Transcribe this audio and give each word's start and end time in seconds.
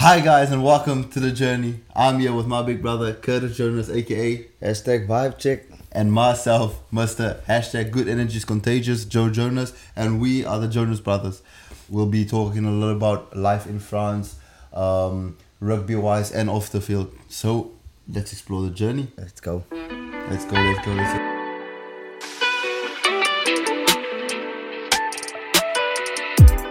Hi 0.00 0.20
guys 0.20 0.50
and 0.50 0.64
welcome 0.64 1.10
to 1.10 1.20
the 1.20 1.30
journey. 1.30 1.80
I'm 1.94 2.20
here 2.20 2.32
with 2.32 2.46
my 2.46 2.62
big 2.62 2.80
brother 2.80 3.12
Curtis 3.12 3.58
Jonas, 3.58 3.90
aka 3.90 4.46
Hashtag 4.62 5.06
vibe 5.06 5.36
check. 5.36 5.66
and 5.92 6.10
myself, 6.10 6.80
Mr. 6.90 7.42
Hashtag 7.42 7.90
Good 7.90 8.08
Energy 8.08 8.38
is 8.38 8.46
Contagious, 8.46 9.04
Joe 9.04 9.28
Jonas, 9.28 9.74
and 9.94 10.18
we 10.18 10.42
are 10.42 10.58
the 10.58 10.68
Jonas 10.68 11.00
Brothers. 11.00 11.42
We'll 11.90 12.06
be 12.06 12.24
talking 12.24 12.64
a 12.64 12.70
little 12.70 12.96
about 12.96 13.36
life 13.36 13.66
in 13.66 13.78
France, 13.78 14.36
um, 14.72 15.36
rugby 15.60 15.96
wise 15.96 16.32
and 16.32 16.48
off 16.48 16.70
the 16.70 16.80
field. 16.80 17.14
So 17.28 17.72
let's 18.08 18.32
explore 18.32 18.62
the 18.62 18.70
journey. 18.70 19.08
Let's 19.18 19.38
go. 19.42 19.64
Let's 19.70 20.46
go, 20.46 20.56
let's 20.56 20.86
go, 20.86 20.92
let's 20.94 21.12
go. 21.12 21.26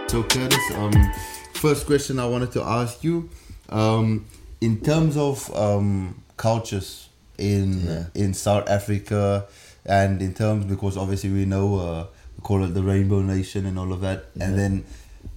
So 0.08 0.24
Curtis, 0.24 0.70
um, 0.74 1.12
first 1.60 1.86
question 1.86 2.18
I 2.18 2.26
wanted 2.26 2.52
to 2.52 2.62
ask 2.62 3.04
you, 3.04 3.28
um, 3.68 4.26
in 4.60 4.80
terms 4.80 5.16
of 5.16 5.36
um, 5.54 6.22
cultures 6.36 7.08
in 7.38 7.86
Yeah. 7.86 8.04
in 8.14 8.34
South 8.34 8.68
Africa, 8.68 9.46
and 9.84 10.20
in 10.22 10.32
terms 10.34 10.64
because 10.64 10.96
obviously 10.96 11.30
we 11.30 11.44
know 11.44 11.66
uh, 11.76 12.06
we 12.36 12.40
call 12.42 12.64
it 12.64 12.72
the 12.74 12.82
Rainbow 12.82 13.20
Nation 13.22 13.66
and 13.66 13.78
all 13.78 13.92
of 13.92 14.00
that, 14.00 14.24
and 14.40 14.58
then 14.58 14.84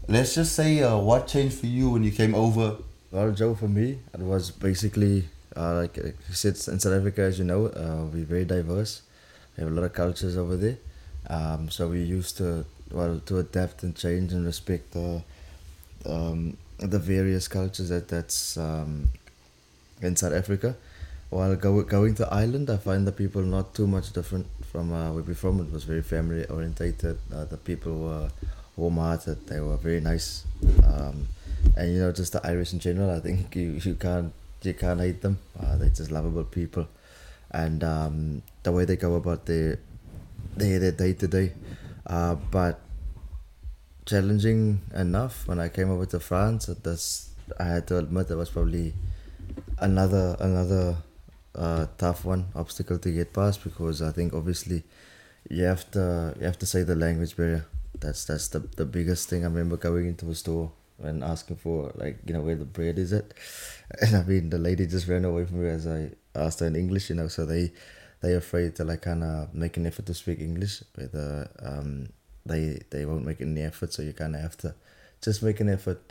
let's 0.08 0.36
just 0.36 0.54
say 0.56 0.82
uh, 0.82 0.98
what 0.98 1.28
changed 1.28 1.56
for 1.60 1.68
you 1.68 1.90
when 1.94 2.04
you 2.04 2.12
came 2.12 2.34
over. 2.36 2.78
Well, 3.12 3.32
Joe, 3.32 3.54
for 3.56 3.68
me, 3.68 4.00
it 4.14 4.20
was 4.34 4.50
basically 4.52 5.16
uh, 5.56 5.76
like 5.82 5.98
uh, 5.98 6.08
you 6.28 6.34
said 6.44 6.56
in 6.74 6.80
South 6.80 6.94
Africa, 7.00 7.22
as 7.22 7.38
you 7.40 7.46
know, 7.46 7.68
uh, 7.68 8.06
we're 8.12 8.26
very 8.26 8.46
diverse. 8.46 9.02
We 9.56 9.64
have 9.64 9.72
a 9.72 9.76
lot 9.76 9.86
of 9.86 9.94
cultures 9.94 10.36
over 10.36 10.56
there. 10.58 10.78
Um, 11.30 11.70
so 11.70 11.88
we 11.90 12.02
used 12.02 12.38
to 12.38 12.66
well 12.92 13.20
to 13.28 13.38
adapt 13.40 13.84
and 13.84 13.96
change 13.96 14.34
and 14.34 14.46
respect 14.46 14.92
the 14.94 15.22
um, 16.06 16.58
the 16.78 17.00
various 17.00 17.48
cultures 17.48 17.90
that 17.90 18.08
that's 18.08 18.58
um, 18.58 19.10
in 20.02 20.16
South 20.16 20.34
Africa. 20.34 20.76
While 21.30 21.56
go, 21.56 21.82
going 21.82 22.14
to 22.16 22.32
Ireland, 22.32 22.70
I 22.70 22.78
find 22.78 23.08
the 23.08 23.12
people 23.12 23.42
not 23.42 23.74
too 23.74 23.88
much 23.88 24.14
different 24.14 24.46
from 24.72 24.94
uh, 24.94 25.12
where 25.14 25.24
we're 25.24 25.34
from. 25.34 25.60
It 25.62 25.72
was 25.72 25.84
very 25.84 26.04
family 26.04 26.46
orientated. 26.46 27.18
Uh, 27.34 27.46
the 27.46 27.58
people 27.58 27.98
were 27.98 28.30
warm-hearted. 28.76 29.48
They 29.48 29.60
were 29.60 29.78
very 29.78 30.00
nice, 30.00 30.46
um, 30.86 31.28
and 31.76 31.92
you 31.94 32.00
know, 32.00 32.12
just 32.12 32.34
the 32.34 32.46
Irish 32.46 32.74
in 32.74 32.80
general. 32.80 33.10
I 33.10 33.20
think 33.20 33.56
you, 33.56 33.80
you 33.82 33.96
can't 33.96 34.32
you 34.62 34.74
can't 34.74 35.00
hate 35.00 35.22
them. 35.22 35.40
Uh, 35.60 35.78
they're 35.78 35.90
just 35.90 36.12
lovable 36.12 36.44
people, 36.44 36.88
and 37.50 37.84
um, 37.84 38.42
the 38.62 38.72
way 38.72 38.86
they 38.86 38.96
go 38.96 39.16
about 39.16 39.48
their 39.48 39.80
their 40.56 40.78
their 40.78 40.92
day 40.92 41.14
to 41.14 41.28
day. 41.28 41.54
But 42.06 42.80
challenging 44.06 44.82
enough 44.94 45.48
when 45.48 45.60
I 45.60 45.70
came 45.70 45.90
over 45.90 46.06
to 46.08 46.20
France. 46.20 46.68
Does, 46.68 47.30
I 47.60 47.64
had 47.66 47.88
to 47.88 47.98
admit 47.98 48.30
it 48.30 48.36
was 48.36 48.50
probably 48.50 48.94
another 49.80 50.36
another 50.40 50.98
uh, 51.56 51.88
tough 51.98 52.26
one 52.26 52.46
obstacle 52.56 52.98
to 53.00 53.12
get 53.12 53.34
past 53.34 53.64
because 53.64 54.02
I 54.02 54.12
think 54.12 54.34
obviously 54.34 54.84
you 55.50 55.64
have 55.64 55.90
to 55.92 56.34
you 56.40 56.46
have 56.46 56.60
to 56.60 56.66
say 56.66 56.84
the 56.84 56.96
language 56.96 57.36
barrier. 57.36 57.66
That's 58.00 58.26
that's 58.26 58.48
the 58.50 58.60
the 58.60 58.86
biggest 58.86 59.30
thing. 59.30 59.44
I 59.44 59.48
remember 59.48 59.78
going 59.78 60.08
into 60.08 60.30
a 60.30 60.36
store 60.36 60.72
and 61.02 61.24
asking 61.24 61.58
for 61.58 61.92
like 61.96 62.20
you 62.26 62.34
know 62.34 62.42
where 62.42 62.56
the 62.56 62.66
bread 62.66 62.98
is 62.98 63.14
at, 63.14 63.34
and 64.02 64.16
I 64.16 64.24
mean 64.24 64.50
the 64.50 64.58
lady 64.58 64.88
just 64.88 65.08
ran 65.08 65.26
away 65.26 65.46
from 65.46 65.64
me 65.64 65.70
as 65.70 65.88
I 65.88 66.12
asked 66.36 66.60
her 66.62 66.68
in 66.68 66.76
English. 66.76 67.10
You 67.10 67.16
know, 67.16 67.28
so 67.28 67.46
they 67.46 67.72
they 68.22 68.34
afraid 68.34 68.76
to 68.78 68.84
like 68.84 69.02
kind 69.02 69.24
of 69.24 69.54
make 69.54 69.78
an 69.78 69.86
effort 69.86 70.06
to 70.08 70.14
speak 70.14 70.40
English. 70.40 70.84
Whether 70.96 71.50
um 71.62 72.10
they 72.46 72.82
they 72.90 73.06
won't 73.06 73.26
make 73.26 73.42
any 73.42 73.62
effort, 73.62 73.94
so 73.94 74.02
you 74.02 74.14
kind 74.14 74.36
of 74.36 74.42
have 74.42 74.58
to 74.58 74.76
just 75.22 75.44
make 75.44 75.60
an 75.60 75.70
effort. 75.70 76.02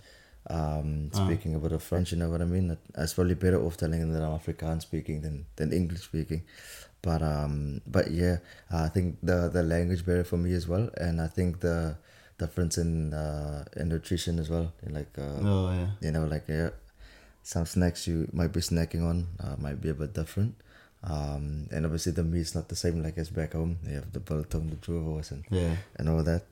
Um, 0.51 1.11
Ah. 1.15 1.25
speaking 1.25 1.55
a 1.55 1.59
bit 1.61 1.71
of 1.73 1.83
French, 1.85 2.11
you 2.13 2.19
know 2.19 2.29
what 2.29 2.43
I 2.43 2.45
mean. 2.47 2.77
I 2.97 3.01
was 3.03 3.15
probably 3.15 3.35
better 3.35 3.63
off 3.63 3.77
telling 3.77 4.01
them 4.01 4.13
that 4.13 4.23
I'm 4.23 4.37
Afrikaans 4.39 4.83
speaking 4.83 5.21
than 5.23 5.47
than 5.57 5.73
English 5.73 6.03
speaking. 6.03 6.43
But 7.01 7.23
um, 7.23 7.81
but 7.87 8.11
yeah, 8.11 8.39
I 8.71 8.89
think 8.89 9.19
the 9.23 9.49
the 9.49 9.63
language 9.63 10.05
barrier 10.05 10.25
for 10.25 10.37
me 10.37 10.53
as 10.55 10.67
well, 10.67 10.91
and 10.99 11.21
I 11.21 11.29
think 11.29 11.61
the 11.61 11.97
difference 12.39 12.77
in 12.79 13.15
uh 13.15 13.65
in 13.77 13.89
nutrition 13.89 14.39
as 14.41 14.51
well. 14.51 14.73
Like 14.99 15.15
uh, 15.17 15.39
Oh 15.47 15.71
yeah. 15.71 15.91
you 16.01 16.11
know, 16.11 16.25
like 16.25 16.49
yeah, 16.49 16.71
some 17.45 17.67
snacks 17.67 18.09
you 18.09 18.29
might 18.33 18.53
be 18.53 18.61
snacking 18.61 19.03
on 19.07 19.27
uh, 19.39 19.55
might 19.59 19.81
be 19.81 19.91
a 19.91 19.95
bit 19.95 20.13
different. 20.13 20.55
Um, 21.05 21.67
and 21.73 21.85
obviously 21.85 22.13
the 22.13 22.23
meat's 22.23 22.55
not 22.55 22.69
the 22.69 22.77
same 22.77 23.03
like 23.03 23.19
as 23.19 23.31
back 23.31 23.53
home. 23.55 23.79
You 23.87 23.95
have 23.97 24.13
the 24.13 24.21
biltong, 24.21 24.71
the 24.71 24.77
droëwors, 24.77 25.31
and 25.33 25.45
Yeah. 25.51 25.77
and 25.97 26.09
all 26.09 26.23
that. 26.23 26.43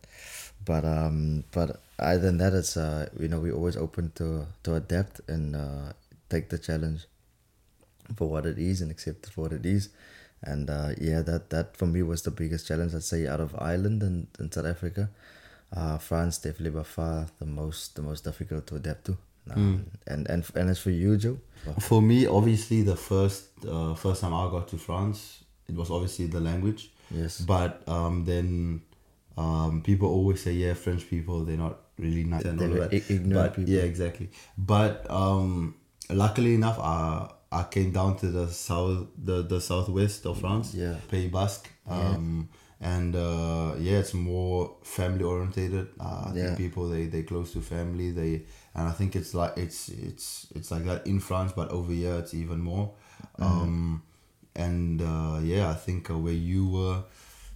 But 0.65 0.85
um, 0.85 1.45
but 1.53 1.81
other 1.99 2.19
than 2.19 2.39
that, 2.39 2.53
it's 2.53 2.77
uh, 2.77 3.09
you 3.19 3.29
know, 3.29 3.39
we're 3.41 3.55
always 3.55 3.77
open 3.77 4.13
to 4.17 4.47
to 4.65 4.75
adapt 4.75 5.21
and 5.29 5.55
uh, 5.57 5.93
take 6.29 6.49
the 6.51 6.59
challenge 6.59 7.07
for 8.17 8.29
what 8.29 8.45
it 8.45 8.59
is 8.59 8.81
and 8.83 8.91
accept 8.91 9.27
it 9.27 9.33
for 9.33 9.43
what 9.43 9.53
it 9.53 9.65
is. 9.65 9.89
And 10.43 10.69
uh, 10.69 10.91
yeah, 10.99 11.23
that 11.23 11.51
that 11.51 11.77
for 11.77 11.87
me 11.87 12.03
was 12.03 12.23
the 12.23 12.31
biggest 12.31 12.67
challenge. 12.67 12.95
I'd 12.95 13.05
say 13.05 13.27
out 13.27 13.41
of 13.41 13.55
Ireland 13.59 14.03
and, 14.03 14.27
and 14.39 14.53
South 14.53 14.67
Africa, 14.67 15.11
uh, 15.73 15.99
France 15.99 16.39
definitely 16.39 16.71
by 16.71 16.83
far 16.83 17.29
the 17.39 17.47
most 17.47 17.95
the 17.95 18.03
most 18.03 18.25
difficult 18.25 18.67
to 18.69 18.77
adapt 18.77 19.05
to. 19.07 19.17
Um, 19.51 19.87
And 20.07 20.29
and 20.29 20.45
and 20.55 20.71
as 20.71 20.79
for 20.79 20.91
you, 20.91 21.17
Joe, 21.17 21.39
For 21.81 22.01
me, 22.03 22.27
obviously, 22.27 22.83
the 22.83 22.97
first 22.97 23.45
uh, 23.67 23.95
first 23.95 24.21
time 24.23 24.35
I 24.35 24.49
got 24.51 24.69
to 24.69 24.77
France, 24.79 25.45
it 25.69 25.75
was 25.77 25.91
obviously 25.91 26.27
the 26.27 26.41
language. 26.41 26.91
Yes. 27.11 27.41
But 27.41 27.83
um, 27.89 28.25
then 28.25 28.83
um, 29.37 29.83
people 29.83 30.09
always 30.09 30.43
say, 30.43 30.53
yeah, 30.53 30.75
French 30.75 31.09
people, 31.11 31.45
they're 31.45 31.57
not 31.57 31.79
really 31.99 32.25
nice 32.25 32.45
and 32.45 32.61
all 32.61 32.69
They're 32.69 32.89
that. 32.89 32.93
i- 32.93 33.13
ignorant 33.13 33.35
but, 33.35 33.55
people. 33.57 33.73
Yeah, 33.75 33.83
exactly. 33.83 34.31
But 34.57 35.05
um, 35.11 35.75
luckily 36.09 36.55
enough, 36.55 36.79
I 36.79 37.31
I 37.53 37.65
came 37.65 37.91
down 37.91 38.17
to 38.19 38.27
the 38.31 38.47
south, 38.49 39.09
the 39.25 39.43
the 39.43 39.61
southwest 39.61 40.27
of 40.27 40.39
France. 40.41 40.75
Yeah. 40.75 40.97
Pays 41.11 41.31
Basque. 41.31 41.69
Um, 41.89 42.49
and 42.81 43.15
uh, 43.15 43.75
yeah, 43.79 43.99
it's 43.99 44.15
more 44.15 44.77
family 44.83 45.25
orientated. 45.25 45.89
Uh, 46.01 46.25
I 46.27 46.33
Yeah. 46.35 46.45
think 46.47 46.59
people 46.59 46.89
they 46.89 47.07
they 47.07 47.23
close 47.23 47.53
to 47.53 47.61
family. 47.61 48.11
They 48.11 48.43
and 48.75 48.89
I 48.89 48.93
think 48.93 49.15
it's 49.17 49.35
like 49.35 49.53
it's 49.57 49.89
it's 49.89 50.47
it's 50.55 50.71
like 50.71 50.85
that 50.85 51.07
in 51.07 51.21
France, 51.21 51.53
but 51.55 51.71
over 51.71 51.93
here 51.93 52.15
it's 52.19 52.35
even 52.35 52.61
more. 52.61 52.93
Mm-hmm. 53.39 53.45
Um, 53.63 54.03
and 54.57 55.01
uh, 55.03 55.39
yeah, 55.43 55.71
I 55.71 55.75
think 55.75 56.11
uh, 56.11 56.17
where 56.19 56.33
you 56.33 56.67
were, 56.69 57.03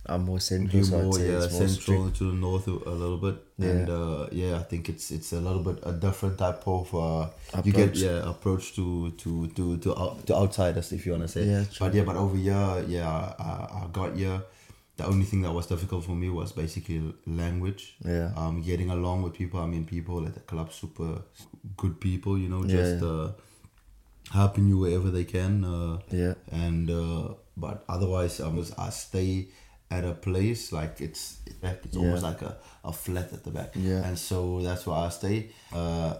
I'm 0.06 0.24
more 0.26 0.38
central, 0.40 0.76
you 0.76 0.84
so 0.84 1.00
more 1.02 1.18
yeah 1.18 1.38
more 1.38 1.48
central 1.48 1.68
strict. 1.68 2.16
to 2.18 2.30
the 2.30 2.36
north 2.36 2.66
a 2.66 2.70
little 2.90 3.16
bit, 3.16 3.36
Yeah. 3.58 3.68
and 3.70 3.88
uh, 3.90 4.26
yeah, 4.30 4.56
I 4.58 4.62
think 4.62 4.88
it's 4.88 5.10
it's 5.10 5.32
a 5.32 5.40
little 5.40 5.62
bit 5.62 5.78
a 5.82 5.92
different 5.92 6.36
type 6.38 6.62
of 6.68 6.94
uh, 6.94 7.28
you 7.64 7.72
get 7.72 7.88
Approach. 7.96 7.98
yeah 7.98 8.28
approach 8.30 8.74
to 8.76 9.10
to 9.12 9.46
to 9.56 9.76
to, 9.78 9.98
out, 9.98 10.26
to 10.26 10.34
outsiders 10.36 10.92
if 10.92 11.06
you 11.06 11.12
wanna 11.12 11.28
say. 11.28 11.44
Yeah, 11.44 11.64
true. 11.64 11.86
but 11.86 11.94
yeah, 11.94 12.04
but 12.04 12.16
over 12.16 12.36
here, 12.36 12.84
yeah, 12.86 13.08
I, 13.38 13.84
I 13.84 13.86
got 13.92 14.14
here. 14.14 14.42
The 14.96 15.06
only 15.06 15.24
thing 15.24 15.42
that 15.42 15.52
was 15.52 15.66
difficult 15.66 16.04
for 16.04 16.12
me 16.14 16.28
was 16.30 16.52
basically 16.52 17.12
language. 17.26 17.96
Yeah. 18.04 18.30
Um, 18.36 18.62
getting 18.62 18.90
along 18.90 19.22
with 19.22 19.34
people. 19.34 19.58
I 19.60 19.66
mean, 19.66 19.84
people 19.84 20.24
at 20.26 20.34
the 20.34 20.40
club, 20.40 20.72
super 20.72 21.22
good 21.76 22.00
people. 22.00 22.38
You 22.38 22.48
know, 22.48 22.64
just 22.64 23.02
yeah. 23.02 23.08
uh, 23.08 23.32
helping 24.32 24.68
you 24.68 24.78
wherever 24.78 25.10
they 25.10 25.24
can. 25.24 25.64
Uh, 25.64 25.98
Yeah. 26.10 26.34
and 26.50 26.90
uh, 26.90 27.34
but 27.56 27.84
otherwise 27.88 28.40
I 28.40 28.48
was 28.48 28.72
I 28.78 28.90
stay 28.90 29.48
at 29.90 30.04
a 30.04 30.12
place 30.14 30.72
like 30.72 31.00
it's 31.00 31.38
it's 31.62 31.96
almost 31.96 32.22
Yeah. 32.22 32.28
like 32.30 32.42
a, 32.42 32.56
a 32.84 32.92
flat 32.92 33.32
at 33.32 33.44
the 33.44 33.50
back 33.50 33.72
Yeah. 33.76 34.02
and 34.06 34.18
so 34.18 34.60
that's 34.62 34.86
where 34.86 34.96
I 34.96 35.08
stay 35.10 35.50
uh, 35.72 36.14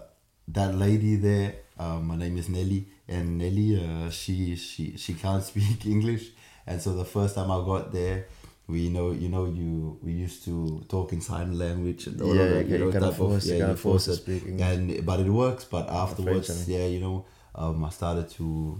that 0.49 0.75
lady 0.75 1.15
there 1.17 1.55
um, 1.79 2.09
her 2.09 2.15
name 2.17 2.37
is 2.37 2.47
Nelly 2.47 2.87
and 3.07 3.37
Nelly 3.37 3.69
uh, 3.83 4.09
she 4.11 4.55
she 4.55 4.95
she 4.97 5.13
can't 5.15 5.43
speak 5.51 5.85
English 5.85 6.29
and 6.67 6.81
so 6.81 6.93
the 6.95 7.03
first 7.05 7.35
time 7.35 7.49
I 7.51 7.57
got 7.65 7.91
there 7.91 8.27
we 8.67 8.89
know 8.89 9.11
you 9.11 9.29
know 9.29 9.45
you 9.45 9.99
we 10.01 10.11
used 10.11 10.43
to 10.45 10.83
talk 10.89 11.13
in 11.13 11.21
sign 11.21 11.57
language 11.57 12.07
and 12.07 12.19
all 12.21 12.35
Yeah, 12.35 12.41
of 12.43 12.49
that, 12.49 12.67
you- 12.67 12.77
know, 12.79 12.91
type 12.91 13.19
of- 13.19 13.45
yeah, 13.45 13.69
you 13.69 13.75
force 13.75 14.05
to 14.05 14.11
it. 14.13 14.15
speak 14.15 14.45
English. 14.45 14.67
and 14.67 15.05
but 15.05 15.19
it 15.19 15.29
works 15.29 15.63
but 15.65 15.87
afterwards 15.89 16.67
yeah 16.67 16.85
you 16.85 16.99
know 16.99 17.25
um, 17.55 17.83
I 17.85 17.89
started 17.89 18.29
to 18.37 18.77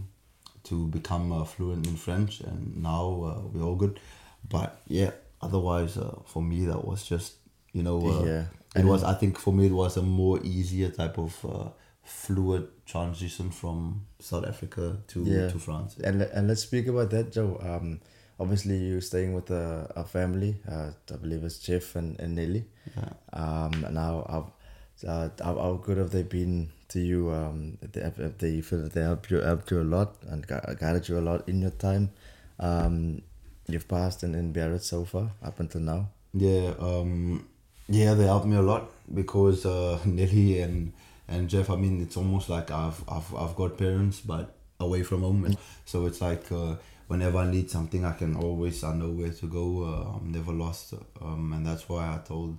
to 0.63 0.87
become 0.87 1.31
uh, 1.31 1.43
fluent 1.45 1.85
in 1.87 1.95
French, 1.95 2.41
and 2.41 2.81
now 2.81 3.03
uh, 3.29 3.41
we're 3.53 3.63
all 3.63 3.75
good. 3.75 3.99
But 4.49 4.81
yeah, 4.87 5.11
otherwise, 5.41 5.95
uh, 5.95 6.15
for 6.25 6.41
me, 6.41 6.65
that 6.65 6.83
was 6.83 7.03
just 7.07 7.33
you 7.71 7.83
know, 7.83 7.99
uh, 8.05 8.25
Yeah. 8.25 8.41
it 8.75 8.79
And 8.79 8.89
was. 8.89 9.03
I 9.03 9.13
think 9.13 9.37
for 9.37 9.53
me, 9.53 9.67
it 9.67 9.71
was 9.71 9.95
a 9.97 10.01
more 10.01 10.39
easier 10.43 10.89
type 10.89 11.17
of 11.19 11.33
uh, 11.45 11.69
fluid 12.03 12.67
transition 12.85 13.51
from 13.51 14.05
South 14.19 14.45
Africa 14.45 14.97
to 15.09 15.23
Yeah. 15.23 15.49
to 15.51 15.59
France. 15.59 15.95
And 16.03 16.19
le- 16.19 16.31
and 16.33 16.47
let's 16.47 16.63
speak 16.63 16.87
about 16.87 17.09
that, 17.11 17.31
Joe. 17.31 17.57
Um, 17.61 17.99
obviously 18.39 18.77
you're 18.77 19.01
staying 19.01 19.33
with 19.33 19.49
a, 19.51 19.91
a 19.95 20.03
family. 20.03 20.57
Uh, 20.69 20.91
I 21.11 21.15
believe 21.17 21.43
it's 21.43 21.59
Jeff 21.59 21.95
and, 21.95 22.19
and 22.19 22.35
Nelly. 22.35 22.65
Yeah. 22.95 23.09
Um, 23.33 23.83
and 23.85 23.97
how 23.97 24.25
how, 24.29 25.09
uh, 25.09 25.29
how 25.43 25.55
how 25.55 25.73
good 25.83 25.97
have 25.97 26.11
they 26.11 26.23
been 26.23 26.69
to 26.89 26.99
you? 26.99 27.31
Um, 27.31 27.77
if 27.81 27.91
they, 27.91 28.01
if 28.01 28.37
they 28.37 28.61
feel 28.61 28.81
that 28.83 28.93
they 28.93 29.01
helped 29.01 29.31
you 29.31 29.41
helped 29.41 29.71
you 29.71 29.81
a 29.81 29.83
lot 29.83 30.15
and 30.27 30.45
guided 30.47 31.07
you 31.09 31.19
a 31.19 31.21
lot 31.21 31.47
in 31.47 31.61
your 31.61 31.71
time. 31.71 32.11
Um, 32.59 33.21
you've 33.67 33.87
passed 33.87 34.23
and 34.23 34.35
in 34.35 34.53
Biarritz 34.53 34.87
so 34.87 35.03
far 35.05 35.31
up 35.43 35.59
until 35.59 35.81
now. 35.81 36.09
Yeah, 36.33 36.73
um, 36.79 37.47
yeah, 37.87 38.13
they 38.13 38.25
helped 38.25 38.45
me 38.45 38.57
a 38.57 38.61
lot 38.61 38.89
because 39.13 39.65
uh, 39.65 39.99
Nelly 40.05 40.61
and 40.61 40.93
and 41.27 41.49
Jeff. 41.49 41.69
I 41.69 41.75
mean, 41.75 42.01
it's 42.01 42.17
almost 42.17 42.49
like 42.49 42.71
I've 42.71 43.03
I've 43.09 43.33
I've 43.35 43.55
got 43.55 43.77
parents, 43.77 44.19
but 44.21 44.55
away 44.79 45.03
from 45.03 45.21
home, 45.21 45.45
and 45.45 45.57
so 45.85 46.05
it's 46.05 46.21
like. 46.21 46.51
Uh, 46.51 46.75
Whenever 47.07 47.37
I 47.39 47.51
need 47.51 47.69
something, 47.69 48.03
I 48.03 48.13
can 48.13 48.35
always 48.35 48.83
I 48.83 48.93
know 48.95 49.11
where 49.11 49.29
to 49.31 49.47
go. 49.47 49.83
Uh, 49.83 50.17
I'm 50.17 50.31
never 50.31 50.51
lost, 50.51 50.93
um, 51.21 51.53
and 51.53 51.65
that's 51.65 51.87
why 51.87 52.03
I 52.15 52.17
told 52.27 52.57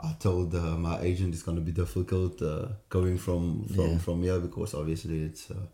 I 0.00 0.12
told 0.18 0.54
uh, 0.54 0.76
my 0.78 1.00
agent 1.00 1.34
it's 1.34 1.42
gonna 1.42 1.60
be 1.60 1.72
difficult 1.72 2.40
uh, 2.42 2.68
going 2.88 3.18
from 3.18 3.64
from 3.68 3.90
Yeah. 3.92 3.98
from 3.98 4.22
here 4.22 4.40
because 4.40 4.74
obviously 4.74 5.22
it's 5.24 5.50
uh, 5.50 5.66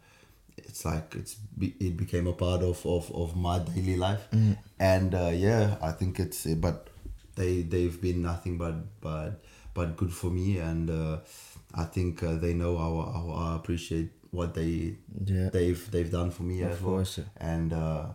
it's 0.56 0.84
like 0.84 1.14
it's 1.14 1.34
be, 1.56 1.74
it 1.80 1.96
became 1.96 2.26
a 2.26 2.32
part 2.32 2.62
of, 2.62 2.84
of, 2.84 3.10
of 3.14 3.36
my 3.36 3.60
daily 3.60 3.96
life 3.96 4.26
and 4.80 5.14
uh, 5.14 5.30
yeah 5.32 5.76
I 5.80 5.92
think 5.92 6.18
it's 6.18 6.44
but 6.46 6.88
they 7.36 7.62
they've 7.62 8.00
been 8.00 8.22
nothing 8.22 8.58
but 8.58 8.74
but 9.00 9.40
but 9.74 9.96
good 9.96 10.12
for 10.12 10.28
me 10.30 10.58
and 10.58 10.90
uh, 10.90 11.18
I 11.74 11.84
think 11.84 12.22
uh, 12.22 12.34
they 12.34 12.52
know 12.54 12.76
how, 12.76 12.92
how 13.12 13.30
I 13.30 13.56
appreciate 13.56 14.10
what 14.30 14.54
they 14.54 14.96
Yeah. 15.24 15.50
they've 15.50 15.90
they've 15.90 16.10
done 16.10 16.30
for 16.30 16.42
me 16.44 16.62
Of 16.62 16.72
as 16.72 16.80
well 16.82 16.94
course, 16.96 17.18
yeah. 17.18 17.24
and 17.54 17.72
uh, 17.72 18.06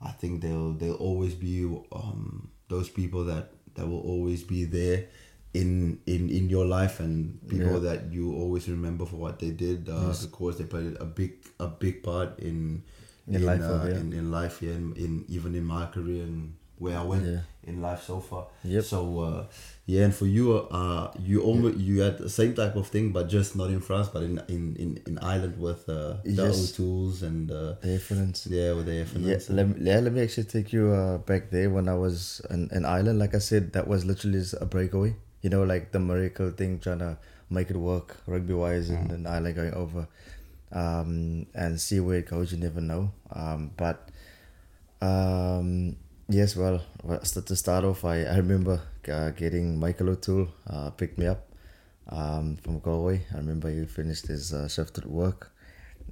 I 0.00 0.10
think 0.12 0.42
they'll 0.42 0.72
they'll 0.74 0.94
always 1.08 1.34
be 1.34 1.64
um, 1.92 2.50
those 2.68 2.88
people 2.88 3.24
that 3.24 3.52
that 3.74 3.86
will 3.88 4.00
always 4.00 4.42
be 4.44 4.64
there 4.64 5.06
in 5.54 5.98
in 6.06 6.28
in 6.30 6.48
your 6.50 6.66
life 6.66 7.00
and 7.00 7.40
people 7.48 7.74
Yeah. 7.82 7.90
that 7.92 8.12
you 8.12 8.34
always 8.34 8.68
remember 8.68 9.04
for 9.06 9.16
what 9.16 9.38
they 9.38 9.50
did 9.50 9.88
uh, 9.88 10.12
because 10.22 10.58
they 10.58 10.64
played 10.64 10.96
a 11.00 11.04
big 11.06 11.32
a 11.58 11.66
big 11.68 12.02
part 12.02 12.38
in 12.40 12.82
In 13.28 13.42
life 13.44 13.62
uh, 13.62 13.72
over, 13.74 13.90
yeah. 13.90 13.98
in, 14.00 14.12
in 14.12 14.30
life 14.30 14.62
yeah 14.62 14.74
in, 14.78 14.94
in 14.94 15.24
even 15.28 15.54
in 15.56 15.64
my 15.64 15.86
career 15.86 16.22
and 16.22 16.54
where 16.78 16.96
I 16.98 17.02
went 17.02 17.24
in 17.64 17.80
life 17.82 18.02
so 18.06 18.20
far 18.20 18.46
Yep. 18.62 18.84
so 18.84 18.98
uh, 19.20 19.46
yeah 19.88 20.04
and 20.04 20.14
for 20.14 20.26
you 20.26 20.44
uh 20.58 21.12
you 21.30 21.40
almost 21.42 21.76
you 21.78 22.00
had 22.00 22.18
the 22.18 22.28
same 22.28 22.52
type 22.54 22.74
of 22.74 22.88
thing 22.88 23.12
but 23.12 23.28
just 23.28 23.54
not 23.54 23.70
in 23.70 23.80
France 23.80 24.08
but 24.14 24.22
in 24.28 24.34
in 24.48 24.62
in, 24.84 24.90
in 25.06 25.18
Ireland 25.18 25.58
with 25.66 25.88
uh, 25.88 26.16
the 26.24 26.46
Yes. 26.46 26.72
tools 26.72 27.22
and 27.22 27.50
uh, 27.50 27.74
The 27.80 27.88
difference. 27.96 28.46
yeah 28.50 28.72
with 28.72 28.86
the 28.86 28.96
Yeah, 29.28 29.38
let 29.58 29.68
me, 29.68 29.74
yeah, 29.88 30.00
let 30.00 30.12
me 30.12 30.20
actually 30.22 30.48
take 30.56 30.72
you 30.72 30.84
uh, 30.92 31.18
back 31.18 31.50
there 31.50 31.70
when 31.70 31.88
I 31.88 31.94
was 31.94 32.40
in, 32.50 32.68
in 32.72 32.84
Ireland. 32.84 33.18
Like 33.20 33.34
I 33.34 33.38
said, 33.50 33.72
that 33.74 33.86
was 33.86 34.04
literally 34.04 34.42
a 34.60 34.66
breakaway. 34.66 35.14
You 35.42 35.50
know, 35.50 35.62
like 35.62 35.92
the 35.92 36.00
miracle 36.00 36.50
thing, 36.50 36.80
trying 36.80 36.98
to 36.98 37.16
make 37.48 37.70
it 37.70 37.76
work 37.76 38.16
rugby 38.26 38.54
wise 38.54 38.90
in, 38.90 39.10
in 39.14 39.26
Ireland 39.26 39.54
going 39.54 39.74
over 39.74 40.08
um, 40.72 41.46
and 41.54 41.80
see 41.80 42.00
where 42.00 42.18
it 42.18 42.28
goes. 42.28 42.50
You 42.52 42.58
never 42.58 42.80
know. 42.80 43.12
Um, 43.30 43.70
but 43.76 44.08
um, 45.00 45.96
yes, 46.28 46.56
well, 46.56 46.82
to 47.04 47.56
start 47.56 47.84
off, 47.84 48.04
I, 48.04 48.22
I 48.22 48.36
remember 48.36 48.82
uh, 49.10 49.30
getting 49.30 49.78
Michael 49.78 50.10
O'Toole 50.10 50.48
uh, 50.68 50.90
picked 50.90 51.18
me 51.18 51.26
up 51.26 51.46
um, 52.08 52.56
from 52.56 52.78
Galway. 52.80 53.22
I 53.32 53.38
remember 53.38 53.70
he 53.70 53.84
finished 53.86 54.26
his 54.26 54.52
uh, 54.52 54.68
shift 54.68 54.98
at 54.98 55.06
work, 55.06 55.52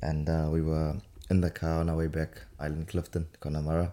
and 0.02 0.28
uh, 0.28 0.48
we 0.50 0.62
were 0.62 0.96
in 1.30 1.40
the 1.40 1.50
car 1.50 1.80
on 1.80 1.88
our 1.90 1.96
way 1.96 2.06
back, 2.06 2.42
Island 2.60 2.88
Clifden, 2.88 3.26
Connemara. 3.40 3.92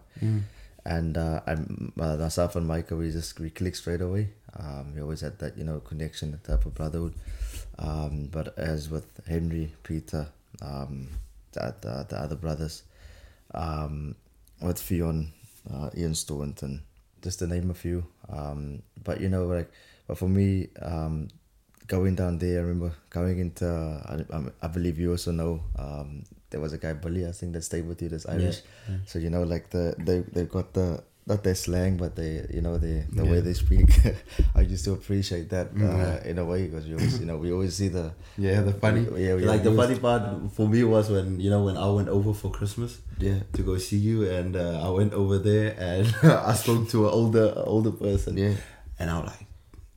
And 0.83 1.15
uh, 1.17 1.41
I, 1.45 1.53
uh, 1.53 2.17
myself 2.17 2.55
and 2.55 2.67
Michael, 2.67 2.97
we 2.97 3.11
just 3.11 3.39
we 3.39 3.49
clicked 3.51 3.77
straight 3.77 4.01
away. 4.01 4.29
Um, 4.57 4.93
we 4.95 5.01
always 5.01 5.21
had 5.21 5.37
that 5.39 5.57
you 5.57 5.63
know 5.63 5.79
connection, 5.79 6.31
that 6.31 6.43
type 6.43 6.65
of 6.65 6.73
brotherhood. 6.73 7.13
Um, 7.77 8.29
but 8.31 8.57
as 8.57 8.89
with 8.89 9.05
Henry, 9.27 9.73
Peter, 9.83 10.27
um, 10.61 11.07
the, 11.53 11.75
the, 11.81 12.05
the 12.09 12.15
other 12.17 12.35
brothers, 12.35 12.83
um, 13.53 14.15
with 14.61 14.79
Fionn, 14.79 15.31
uh, 15.69 15.89
Ian 15.97 16.15
Staunton, 16.15 16.83
just 17.21 17.39
to 17.39 17.47
name 17.47 17.69
a 17.69 17.73
few. 17.73 18.05
Um, 18.29 18.81
but 19.03 19.19
you 19.21 19.29
know, 19.29 19.45
like, 19.45 19.71
but 20.07 20.17
for 20.17 20.29
me, 20.29 20.69
um, 20.81 21.27
going 21.87 22.15
down 22.15 22.37
there, 22.37 22.59
I 22.59 22.61
remember 22.63 22.93
going 23.09 23.39
into, 23.39 23.67
I, 23.67 24.23
I- 24.35 24.51
I 24.61 24.67
believe 24.67 24.97
you 24.99 25.11
also 25.11 25.31
know, 25.31 25.61
um, 25.77 26.23
there 26.49 26.59
was 26.59 26.73
a 26.73 26.77
guy, 26.77 26.93
Billy, 26.93 27.25
I 27.27 27.31
think 27.31 27.53
that 27.53 27.63
stayed 27.63 27.87
with 27.87 28.01
you, 28.01 28.09
that's 28.09 28.25
Irish. 28.25 28.61
So, 29.05 29.19
you 29.19 29.29
know, 29.29 29.43
like 29.43 29.69
the, 29.69 29.95
they, 29.99 30.19
they've 30.19 30.49
got 30.49 30.73
the, 30.73 31.03
not 31.27 31.43
their 31.43 31.55
slang, 31.55 31.97
but 31.97 32.15
they, 32.15 32.45
you 32.53 32.61
know, 32.61 32.77
the, 32.77 33.05
the 33.13 33.23
way 33.23 33.39
they 33.41 33.53
speak. 33.53 33.89
I 34.55 34.61
used 34.61 34.83
to 34.85 34.93
appreciate 34.93 35.49
that 35.51 35.67
uh, 35.67 35.79
Yeah. 35.79 36.23
in 36.25 36.37
a 36.39 36.45
way 36.45 36.65
because 36.67 36.87
you 36.87 36.95
always, 36.95 37.19
you 37.19 37.25
know, 37.27 37.37
we 37.37 37.51
always 37.51 37.75
see 37.75 37.89
the, 37.89 38.11
Yeah, 38.37 38.61
the 38.61 38.73
funny, 38.73 39.01
Yeah, 39.17 39.35
we 39.35 39.45
like 39.45 39.63
the 39.63 39.71
funny 39.75 39.99
part 39.99 40.51
for 40.53 40.67
me 40.67 40.83
was 40.83 41.09
when 41.09 41.39
you 41.39 41.49
know 41.49 41.63
when 41.63 41.77
I 41.77 41.87
went 41.89 42.09
over 42.09 42.33
for 42.33 42.49
Christmas, 42.51 42.99
Yeah. 43.19 43.39
to 43.53 43.61
go 43.61 43.77
see 43.77 43.97
you, 43.97 44.25
and 44.29 44.55
uh, 44.55 44.81
I 44.83 44.89
went 44.89 45.13
over 45.13 45.37
there 45.37 45.75
and 45.77 46.07
I 46.23 46.53
spoke 46.53 46.89
to 46.89 47.07
an 47.07 47.13
older 47.13 47.53
older 47.55 47.91
person, 47.91 48.37
Yeah. 48.37 48.55
and 48.99 49.09
I 49.11 49.19
was 49.19 49.27
like, 49.29 49.45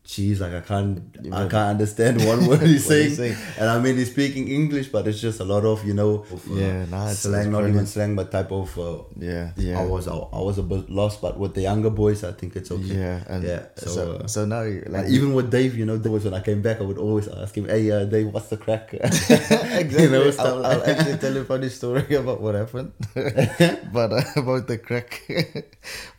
"Geez, 0.04 0.38
like 0.40 0.52
I 0.52 0.60
can't, 0.60 1.00
I 1.32 1.48
can't 1.48 1.70
understand 1.80 2.22
one 2.26 2.46
word 2.46 2.60
he's 2.72 2.84
saying. 2.84 3.14
saying. 3.14 3.36
and 3.58 3.70
I 3.70 3.80
mean 3.80 3.96
he's 3.96 4.10
speaking 4.10 4.48
English, 4.48 4.88
but 4.88 5.08
it's 5.08 5.18
just 5.20 5.40
a 5.40 5.44
lot 5.44 5.64
of 5.64 5.80
you 5.86 5.94
know, 5.94 6.24
of, 6.30 6.44
uh, 6.50 6.54
Yeah, 6.54 6.84
nah, 6.92 7.04
it's- 7.08 7.20
slang, 7.20 7.50
not 7.50 7.64
even 7.66 7.86
slang, 7.86 8.14
but 8.14 8.30
type 8.30 8.52
of. 8.52 8.68
Uh, 8.78 8.98
Yeah, 9.18 9.52
I 9.56 9.60
yeah. 9.60 9.84
was 9.86 10.06
I, 10.06 10.12
I 10.14 10.40
was 10.44 10.58
a 10.58 10.62
bit 10.62 10.90
lost, 10.90 11.22
but 11.24 11.38
with 11.40 11.54
the 11.54 11.62
younger 11.62 11.88
boys, 11.88 12.22
I 12.22 12.32
think 12.32 12.54
it's 12.54 12.70
okay. 12.70 13.00
Yeah, 13.00 13.24
and 13.32 13.42
yeah. 13.42 13.62
so 13.80 13.88
So, 13.96 14.02
uh, 14.12 14.26
so 14.28 14.44
now 14.44 14.62
like 14.92 15.08
even 15.08 15.32
with 15.32 15.48
Dave, 15.50 15.72
you 15.80 15.86
know, 15.88 15.96
there 15.96 16.12
was 16.12 16.24
when 16.28 16.34
I 16.34 16.40
came 16.44 16.60
back, 16.60 16.80
I 16.80 16.84
would 16.84 16.98
always 17.00 17.26
ask 17.28 17.56
him, 17.56 17.64
"Hey, 17.64 17.88
uh, 17.90 18.04
Dave, 18.04 18.28
what's 18.28 18.48
the 18.52 18.58
crack?" 18.60 18.92
exactly. 18.92 20.02
you 20.04 20.10
know, 20.12 20.28
I'll, 20.38 20.60
like 20.60 20.72
I'll 20.72 20.84
actually 20.84 21.16
tell 21.16 21.32
you 21.32 21.40
a 21.40 21.48
funny 21.48 21.70
story 21.72 22.04
about 22.22 22.44
what 22.44 22.54
happened, 22.54 22.92
but 23.92 24.12
uh, 24.12 24.22
about 24.36 24.68
the 24.68 24.76
crack. 24.76 25.24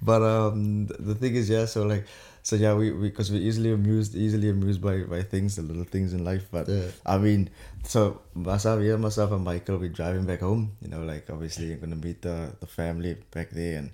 but 0.01 0.21
um, 0.25 0.87
the 0.87 1.13
thing 1.13 1.35
is, 1.35 1.49
yeah. 1.53 1.65
So 1.69 1.83
like, 1.85 2.05
so 2.45 2.55
yeah, 2.55 2.73
we 2.79 2.91
because 2.91 3.31
we, 3.31 3.37
are 3.39 3.45
easily 3.49 3.71
amused, 3.73 4.15
easily 4.25 4.49
amused 4.55 4.81
by 4.87 4.95
by 5.13 5.21
things, 5.33 5.55
the 5.57 5.63
little 5.69 5.83
things 5.95 6.13
in 6.13 6.21
life. 6.31 6.45
But 6.55 6.65
Yeah. 6.69 6.89
I 7.05 7.17
mean, 7.17 7.49
so 7.83 8.21
myself, 8.49 8.81
yeah, 8.87 8.97
myself 9.07 9.31
and 9.31 9.43
Michael, 9.43 9.77
we're 9.83 9.89
driving 10.01 10.25
back 10.31 10.41
home. 10.49 10.63
You 10.81 10.89
know, 10.93 11.03
like 11.13 11.25
obviously 11.35 11.65
you're 11.69 11.81
gonna 11.85 12.01
meet 12.07 12.21
the 12.21 12.37
the 12.63 12.67
family 12.79 13.17
back 13.35 13.49
there, 13.49 13.79
and 13.79 13.89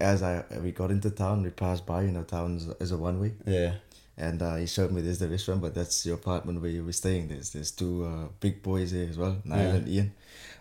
as 0.00 0.22
I 0.22 0.44
we 0.62 0.72
got 0.72 0.90
into 0.90 1.10
town, 1.10 1.42
we 1.42 1.50
passed 1.64 1.86
by. 1.86 2.02
You 2.02 2.12
know, 2.16 2.24
town 2.36 2.56
is, 2.58 2.66
is 2.84 2.92
a 2.92 2.98
one 2.98 3.18
way. 3.20 3.32
yeah. 3.46 3.72
And 4.28 4.42
uh, 4.42 4.56
he 4.60 4.66
showed 4.66 4.90
me 4.92 5.00
there's 5.00 5.18
the 5.24 5.28
restaurant, 5.28 5.62
but 5.64 5.72
that's 5.74 6.04
your 6.04 6.16
apartment 6.16 6.60
where 6.60 6.70
you 6.70 6.84
were 6.84 6.92
staying. 7.02 7.28
There's 7.28 7.50
there's 7.54 7.70
two 7.82 8.04
uh, 8.04 8.28
big 8.44 8.60
boys 8.62 8.90
here 8.96 9.08
as 9.08 9.16
well, 9.16 9.36
Niall 9.48 9.58
Yeah. 9.68 9.74
and 9.80 9.88
Ian, 9.88 10.08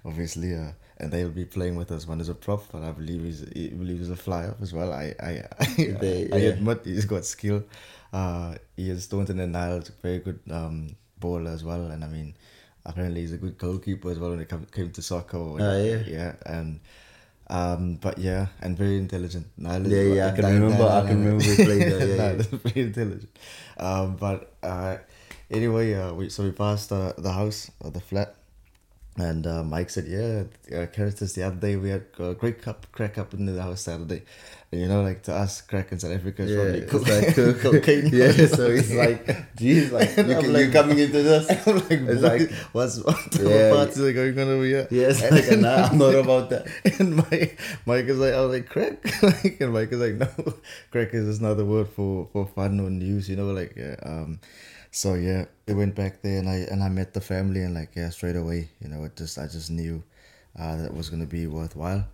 obviously, 0.06 0.56
uh, 0.56 0.72
and 1.00 1.12
they'll 1.12 1.30
be 1.30 1.46
playing 1.46 1.76
with 1.76 1.92
us. 1.92 2.08
One 2.08 2.20
is 2.22 2.30
a 2.30 2.34
prop, 2.36 2.64
but 2.72 2.82
I 2.84 2.92
believe 2.92 3.24
he's 3.24 3.44
I 3.44 3.74
believe 3.76 4.00
he's 4.00 4.10
a 4.10 4.16
flyer 4.16 4.56
as 4.62 4.74
well. 4.74 4.92
I 4.94 5.14
I 5.22 5.44
I, 5.60 5.66
They- 5.76 6.30
I 6.32 6.38
yeah. 6.38 6.50
admit 6.50 6.82
he's 6.86 7.06
got 7.06 7.26
skill. 7.26 7.64
Uh, 8.12 8.56
Ian 8.78 9.00
Staunton 9.00 9.40
and 9.40 9.52
Niall's 9.54 9.90
a 9.90 9.92
very 10.02 10.20
good 10.20 10.40
um, 10.50 10.96
bowler 11.20 11.52
as 11.52 11.64
well, 11.64 11.86
and 11.92 12.04
I 12.04 12.08
mean, 12.08 12.36
apparently 12.86 13.22
he's 13.22 13.34
a 13.34 13.38
good 13.38 13.58
goalkeeper 13.58 14.10
as 14.10 14.18
well 14.20 14.32
when 14.32 14.40
it 14.40 14.50
come, 14.50 14.66
came 14.72 14.90
to 14.92 15.02
soccer. 15.02 15.38
or- 15.38 15.58
Ah, 15.62 15.78
yeah. 15.78 16.04
yeah, 16.08 16.34
and. 16.46 16.80
Um, 17.52 17.96
but 17.96 18.20
yeah, 18.20 18.46
and 18.62 18.78
very 18.78 18.98
intelligent. 19.00 19.48
Niall 19.58 19.84
is- 19.88 19.92
Yeah, 19.92 20.14
yeah, 20.14 20.28
I 20.28 20.32
can 20.36 20.42
Niall- 20.44 20.54
remember- 20.62 20.84
I 20.88 21.02
can 21.08 21.18
remember 21.26 21.44
he 21.44 21.56
played 21.56 21.82
there, 21.82 22.08
yeah, 22.08 22.16
yeah. 22.16 22.32
is 22.34 22.46
very 22.46 22.82
intelligent. 22.86 23.30
Um, 23.78 24.18
but 24.18 24.54
uh, 24.62 24.98
anyway, 25.50 25.94
uh, 25.96 26.14
we 26.14 26.30
so 26.30 26.44
we 26.44 26.52
passed 26.52 26.92
uh, 26.92 27.14
the 27.18 27.32
house 27.32 27.72
or 27.80 27.90
the 27.90 28.02
flat, 28.02 28.36
and 29.20 29.46
uh, 29.48 29.64
Mike 29.64 29.90
said, 29.90 30.06
"Yeah, 30.08 30.44
uh, 30.78 30.86
characters. 30.88 31.34
The 31.34 31.44
other 31.44 31.56
day 31.58 31.76
we 31.76 31.90
had 31.90 32.06
a 32.20 32.34
great 32.34 32.62
cup 32.62 32.88
crack 32.92 33.18
up 33.18 33.34
in 33.34 33.46
the 33.46 33.62
house 33.62 33.82
Saturday, 33.82 34.24
and 34.72 34.82
you 34.82 34.88
know, 34.88 35.02
like 35.02 35.24
to 35.24 35.34
us, 35.34 35.62
crack 35.62 35.92
in 35.92 36.00
South 36.00 36.12
Africa 36.14 36.44
is 36.44 36.52
Yeah, 36.52 36.86
probably 36.90 37.22
like 37.22 37.36
cook- 37.40 37.60
cocaine. 37.60 38.10
Yeah, 38.14 38.32
so 38.48 38.66
it's 38.72 38.94
like, 38.94 39.56
geez, 39.56 39.92
like 39.92 40.10
you 40.18 40.24
can, 40.24 40.54
like 40.54 40.64
you're 40.64 40.72
coming 40.72 41.00
into 41.00 41.22
this. 41.24 41.50
I'm 41.68 41.76
like, 41.78 41.92
It's 41.92 42.22
like- 42.22 42.52
what's 42.72 43.00
what 43.04 43.18
Yeah, 43.40 43.72
parties 43.74 44.00
are 44.00 44.14
going 44.14 44.40
on 44.40 44.48
over 44.48 44.64
here? 44.66 44.88
Yeah, 44.92 45.08
it's 45.10 45.22
like, 45.22 45.60
nah, 45.60 45.88
I'm 45.90 45.98
not 45.98 46.16
about 46.16 46.50
that. 46.52 46.68
And 47.00 47.16
my 47.18 47.52
Mike 47.86 48.06
is 48.06 48.18
like, 48.20 48.34
I 48.34 48.42
was 48.42 48.52
like, 48.52 48.70
crack, 48.70 49.04
like, 49.24 49.58
and 49.60 49.74
Mike 49.74 49.92
is 49.92 50.00
like, 50.00 50.16
no, 50.16 50.54
crack 50.92 51.14
is 51.14 51.26
just 51.28 51.42
another 51.42 51.66
word 51.66 51.90
for 51.90 52.28
for 52.32 52.46
fun 52.48 52.80
or 52.80 52.90
news, 52.90 53.28
you 53.30 53.36
know, 53.36 53.48
like, 53.52 53.74
yeah, 53.76 53.96
um, 54.04 54.40
so 54.92 55.14
yeah, 55.16 55.46
we 55.68 55.74
went 55.74 55.96
back 55.96 56.22
there 56.22 56.40
and 56.40 56.50
I 56.50 56.56
and 56.72 56.84
I 56.84 56.90
met 56.90 57.14
the 57.14 57.22
family 57.22 57.62
and 57.64 57.74
like 57.74 57.96
yeah, 57.96 58.10
straight 58.10 58.36
away, 58.36 58.70
you 58.82 58.90
know, 58.90 59.04
it 59.06 59.16
just 59.16 59.38
I 59.38 59.48
just 59.48 59.70
knew, 59.72 60.04
uh, 60.58 60.76
that 60.78 60.86
it 60.88 60.94
was 60.94 61.10
gonna 61.10 61.26
be 61.26 61.48
worthwhile, 61.48 62.06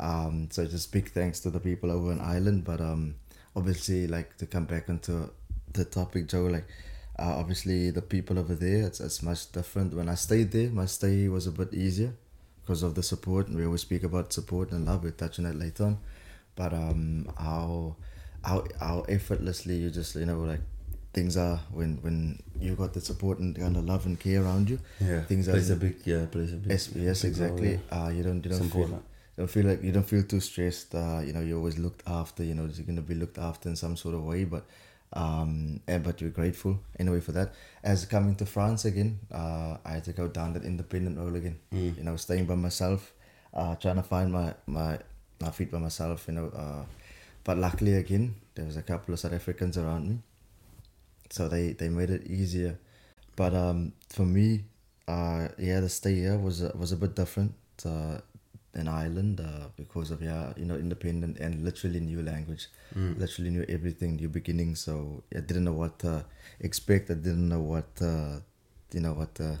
um, 0.00 0.48
so 0.50 0.64
just 0.66 0.92
big 0.92 1.10
thanks 1.10 1.40
to 1.40 1.50
the 1.50 1.60
people 1.60 1.90
over 1.90 2.12
in 2.12 2.20
Ireland, 2.20 2.64
but 2.64 2.80
um, 2.80 3.14
obviously 3.56 4.06
like 4.06 4.36
to 4.38 4.46
come 4.46 4.64
back 4.64 4.88
into 4.88 5.30
the 5.72 5.84
topic, 5.84 6.28
Joe, 6.28 6.44
like. 6.46 6.66
Uh, 7.18 7.34
obviously, 7.36 7.90
the 7.90 8.00
people 8.00 8.38
over 8.38 8.54
there, 8.54 8.86
it's, 8.86 8.98
it's 8.98 9.22
much 9.22 9.52
different. 9.52 9.92
When 9.94 10.08
I 10.08 10.14
stayed 10.14 10.50
there, 10.50 10.70
my 10.70 10.86
stay 10.86 11.28
was 11.28 11.46
a 11.46 11.52
bit 11.52 11.74
easier 11.74 12.14
because 12.62 12.82
of 12.82 12.94
the 12.94 13.02
support. 13.02 13.48
And 13.48 13.56
We 13.56 13.66
always 13.66 13.82
speak 13.82 14.02
about 14.02 14.32
support 14.32 14.72
and 14.72 14.86
love. 14.86 15.04
We're 15.04 15.10
touching 15.10 15.44
that 15.44 15.54
later 15.56 15.84
on. 15.84 15.98
But 16.56 16.72
um, 16.72 17.30
how 17.38 17.96
how 18.44 18.64
how 18.80 19.00
effortlessly 19.08 19.76
you 19.76 19.90
just 19.90 20.14
you 20.16 20.26
know 20.26 20.40
like 20.40 20.60
things 21.12 21.36
are 21.36 21.60
when 21.72 21.98
when 22.02 22.42
you 22.60 22.74
got 22.74 22.92
the 22.94 23.00
support 23.00 23.38
and 23.38 23.56
kind 23.56 23.76
of 23.76 23.84
love 23.84 24.06
and 24.06 24.18
care 24.18 24.42
around 24.42 24.70
you. 24.70 24.78
Yeah, 25.00 25.22
things 25.22 25.48
are 25.48 25.52
plays 25.52 25.70
a 25.70 25.76
big, 25.76 25.96
yeah, 26.04 26.26
plays 26.26 26.52
a 26.52 26.56
big. 26.56 26.70
Yes, 26.70 26.90
yes, 26.94 27.22
big 27.22 27.38
role, 27.38 27.48
exactly. 27.48 27.72
yeah. 27.90 28.04
Uh, 28.04 28.08
you 28.10 28.22
don't 28.22 28.44
you 28.44 28.50
don't 28.50 28.70
feel 28.70 29.02
don't 29.36 29.48
feel 29.50 29.66
like 29.66 29.82
you 29.82 29.92
don't 29.92 30.08
feel 30.08 30.22
too 30.24 30.40
stressed. 30.40 30.94
Uh, 30.94 31.20
you 31.24 31.32
know, 31.32 31.40
you're 31.40 31.58
always 31.58 31.78
looked 31.78 32.02
after. 32.06 32.44
You 32.44 32.54
know, 32.54 32.64
you're 32.72 32.86
gonna 32.86 33.02
be 33.02 33.14
looked 33.14 33.38
after 33.38 33.68
in 33.68 33.76
some 33.76 33.96
sort 33.96 34.14
of 34.14 34.24
way. 34.24 34.44
But 34.44 34.64
Um, 35.14 35.80
and 35.86 36.02
but 36.02 36.20
you're 36.22 36.30
grateful 36.32 36.80
anyway 36.98 37.20
for 37.20 37.32
that. 37.32 37.52
As 37.84 38.06
coming 38.06 38.34
to 38.36 38.46
France 38.46 38.86
again, 38.86 39.18
uh, 39.30 39.76
I 39.84 39.90
had 40.00 40.04
to 40.04 40.12
go 40.14 40.26
down 40.26 40.54
that 40.54 40.64
independent 40.64 41.18
road 41.18 41.36
again. 41.36 41.58
Mm. 41.74 41.98
You 41.98 42.04
know, 42.04 42.16
staying 42.16 42.46
by 42.46 42.54
myself, 42.56 43.12
uh, 43.52 43.74
trying 43.76 43.96
to 43.96 44.02
find 44.02 44.32
my 44.32 44.54
my 44.66 44.98
my 45.38 45.50
feet 45.50 45.70
by 45.70 45.78
myself. 45.78 46.24
You 46.28 46.34
know, 46.40 46.48
uh, 46.56 46.84
but 47.44 47.58
luckily 47.58 47.94
again, 48.00 48.36
there 48.54 48.64
was 48.64 48.78
a 48.78 48.82
couple 48.82 49.12
of 49.12 49.20
South 49.20 49.34
Africans 49.34 49.76
around 49.76 50.08
me, 50.08 50.16
so 51.32 51.48
they 51.48 51.64
they 51.72 51.88
made 51.88 52.10
it 52.10 52.26
easier. 52.38 52.78
But 53.36 53.54
um, 53.54 53.92
for 54.08 54.26
me, 54.36 54.64
uh, 55.08 55.48
yeah, 55.58 55.80
the 55.80 55.88
stay 55.88 56.14
here 56.24 56.36
was 56.38 56.62
a, 56.62 56.70
was 56.76 56.92
a 56.92 56.96
bit 56.96 57.16
different. 57.16 57.54
Uh, 57.84 58.18
in 58.74 58.88
Ireland 58.88 59.40
uh, 59.40 59.68
because 59.76 60.10
of 60.10 60.22
yeah 60.22 60.52
you 60.56 60.64
know 60.64 60.76
independent 60.76 61.38
and 61.38 61.64
literally 61.64 62.00
new 62.00 62.22
language 62.22 62.68
Mm. 62.96 63.18
literally 63.22 63.50
new 63.56 63.64
everything 63.68 64.16
new 64.16 64.28
beginning 64.28 64.74
so 64.76 65.22
I 65.34 65.40
didn't 65.40 65.64
know 65.64 65.76
what 65.82 65.98
to 66.04 66.24
expect 66.60 67.10
I 67.10 67.14
didn't 67.26 67.48
know 67.48 67.60
what 67.60 67.90
uh, 68.00 68.40
you 68.94 69.00
know 69.04 69.14
what 69.20 69.34
to, 69.36 69.58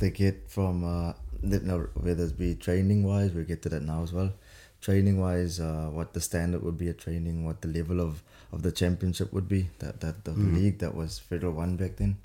to 0.00 0.10
get 0.10 0.48
from 0.48 0.84
uh, 0.84 1.12
you 1.42 1.60
know 1.60 1.80
whether 1.94 2.24
it 2.24 2.36
be 2.38 2.54
training 2.54 3.04
wise 3.04 3.32
we'll 3.32 3.44
get 3.52 3.60
to 3.62 3.68
that 3.74 3.84
now 3.92 4.02
as 4.02 4.12
well 4.12 4.32
training 4.80 5.16
wise 5.20 5.60
uh, 5.60 5.88
what 5.92 6.12
the 6.12 6.20
standard 6.28 6.62
would 6.62 6.76
be 6.76 6.88
at 6.88 6.98
training 6.98 7.44
what 7.46 7.60
the 7.62 7.68
level 7.68 8.00
of, 8.00 8.22
of 8.52 8.62
the 8.62 8.72
championship 8.72 9.32
would 9.32 9.48
be 9.48 9.68
that, 9.78 10.00
that 10.00 10.24
the 10.24 10.32
Mm. 10.32 10.54
league 10.54 10.78
that 10.78 10.94
was 10.94 11.18
federal 11.18 11.52
one 11.54 11.76
back 11.76 11.96
then 11.96 12.16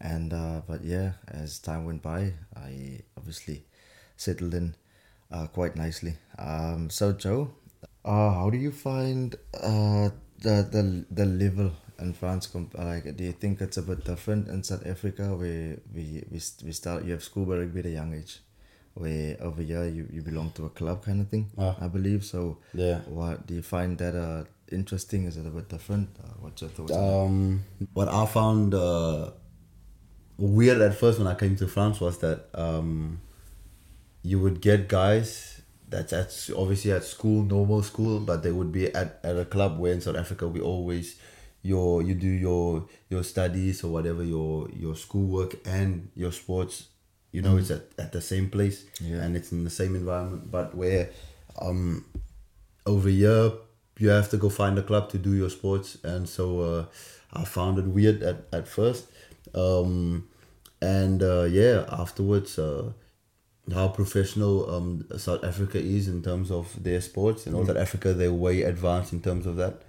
and 0.00 0.32
uh, 0.32 0.60
but 0.66 0.84
yeah 0.84 1.12
as 1.28 1.58
time 1.58 1.84
went 1.84 2.02
by 2.02 2.32
I 2.56 3.00
obviously 3.16 3.64
settled 4.16 4.54
in 4.54 4.74
uh, 5.30 5.46
quite 5.46 5.76
nicely. 5.76 6.14
Um, 6.38 6.88
so 6.90 7.12
Joe, 7.12 7.50
uh, 8.04 8.30
how 8.34 8.50
do 8.50 8.56
you 8.58 8.72
find 8.72 9.36
uh, 9.54 10.08
the 10.40 10.56
the 10.74 11.04
the 11.10 11.26
level 11.26 11.70
in 11.98 12.12
France? 12.14 12.46
Comp- 12.46 12.74
like, 12.78 13.14
do 13.16 13.24
you 13.24 13.32
think 13.32 13.60
it's 13.60 13.76
a 13.76 13.82
bit 13.82 14.04
different 14.04 14.48
in 14.48 14.62
South 14.64 14.86
Africa, 14.86 15.36
where 15.36 15.76
we 15.94 16.24
we, 16.32 16.40
we 16.64 16.72
start 16.72 17.04
you 17.04 17.12
have 17.12 17.22
schoolboy 17.22 17.58
rugby 17.58 17.80
at 17.80 17.86
a 17.86 17.90
young 17.90 18.14
age, 18.14 18.40
where 18.94 19.36
over 19.40 19.60
here 19.62 19.84
you, 19.84 20.08
you 20.10 20.22
belong 20.22 20.50
to 20.52 20.64
a 20.66 20.70
club 20.70 21.04
kind 21.04 21.20
of 21.20 21.28
thing, 21.28 21.50
Ah. 21.58 21.76
I 21.80 21.88
believe. 21.88 22.24
So, 22.24 22.58
Yeah. 22.72 23.00
what 23.06 23.46
do 23.46 23.54
you 23.54 23.62
find 23.62 23.98
that 23.98 24.14
uh 24.16 24.44
interesting? 24.72 25.24
Is 25.24 25.36
it 25.36 25.46
a 25.46 25.50
bit 25.50 25.68
different? 25.68 26.10
Uh, 26.22 26.28
what's 26.40 26.62
your 26.62 26.70
thoughts? 26.70 26.92
Um, 26.92 27.64
what 27.92 28.08
I 28.08 28.26
found 28.26 28.74
uh, 28.74 29.30
weird 30.36 30.80
at 30.80 30.94
first 30.94 31.18
when 31.18 31.26
I 31.28 31.34
came 31.34 31.56
to 31.56 31.66
France 31.66 32.00
was 32.00 32.18
that 32.18 32.46
um, 32.54 33.20
you 34.22 34.38
would 34.40 34.60
get 34.60 34.88
guys 34.88 35.62
that's 35.88 36.12
at 36.12 36.50
obviously 36.56 36.92
at 36.92 37.04
school, 37.04 37.42
normal 37.44 37.82
school, 37.82 38.20
but 38.20 38.42
they 38.42 38.52
would 38.52 38.72
be 38.72 38.94
at, 38.94 39.20
at 39.24 39.36
a 39.38 39.44
club 39.44 39.78
where 39.78 39.92
in 39.92 40.00
South 40.00 40.16
Africa 40.16 40.46
we 40.46 40.60
always 40.60 41.18
your 41.62 42.02
you 42.02 42.14
do 42.14 42.28
your 42.28 42.86
your 43.10 43.24
studies 43.24 43.82
or 43.82 43.88
whatever 43.92 44.22
your 44.22 44.68
your 44.70 44.94
schoolwork 44.94 45.56
and 45.66 46.10
your 46.14 46.30
sports. 46.32 46.88
You 47.32 47.42
know, 47.42 47.56
it's 47.58 47.70
at, 47.70 47.82
at 47.98 48.12
the 48.12 48.20
same 48.22 48.48
place 48.48 48.84
Yeah. 49.02 49.16
and 49.22 49.36
it's 49.36 49.52
in 49.52 49.64
the 49.64 49.70
same 49.70 49.94
environment. 49.94 50.50
But 50.50 50.74
where 50.74 51.10
um, 51.60 52.04
over 52.86 53.08
here 53.08 53.52
you 53.98 54.08
have 54.08 54.30
to 54.30 54.36
go 54.36 54.48
find 54.48 54.78
a 54.78 54.82
club 54.82 55.10
to 55.10 55.18
do 55.18 55.34
your 55.34 55.50
sports. 55.50 55.98
And 56.02 56.28
so 56.28 56.60
uh, 56.60 56.84
i 57.32 57.44
found 57.44 57.78
it 57.78 57.84
weird 57.84 58.22
at, 58.22 58.46
at 58.52 58.66
first. 58.66 59.06
Um, 59.54 60.28
and 60.80 61.22
uh, 61.22 61.42
yeah 61.42 61.84
afterwards 61.90 62.56
uh, 62.58 62.92
how 63.74 63.88
professional 63.88 64.70
um, 64.72 65.04
south 65.16 65.42
africa 65.42 65.78
is 65.78 66.06
in 66.06 66.22
terms 66.22 66.50
of 66.52 66.80
their 66.82 67.00
sports 67.00 67.46
and 67.46 67.56
all 67.56 67.64
that 67.64 67.76
africa 67.76 68.12
they're 68.14 68.32
way 68.32 68.62
advanced 68.62 69.12
in 69.12 69.20
terms 69.20 69.44
of 69.46 69.56
that. 69.56 69.82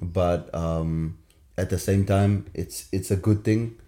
But 0.00 0.54
um, 0.54 1.18
at 1.58 1.68
the 1.70 1.78
same 1.78 2.06
time 2.06 2.46
it's 2.54 2.88
it's 2.92 3.10
a 3.10 3.16
good 3.16 3.44
thing. 3.44 3.78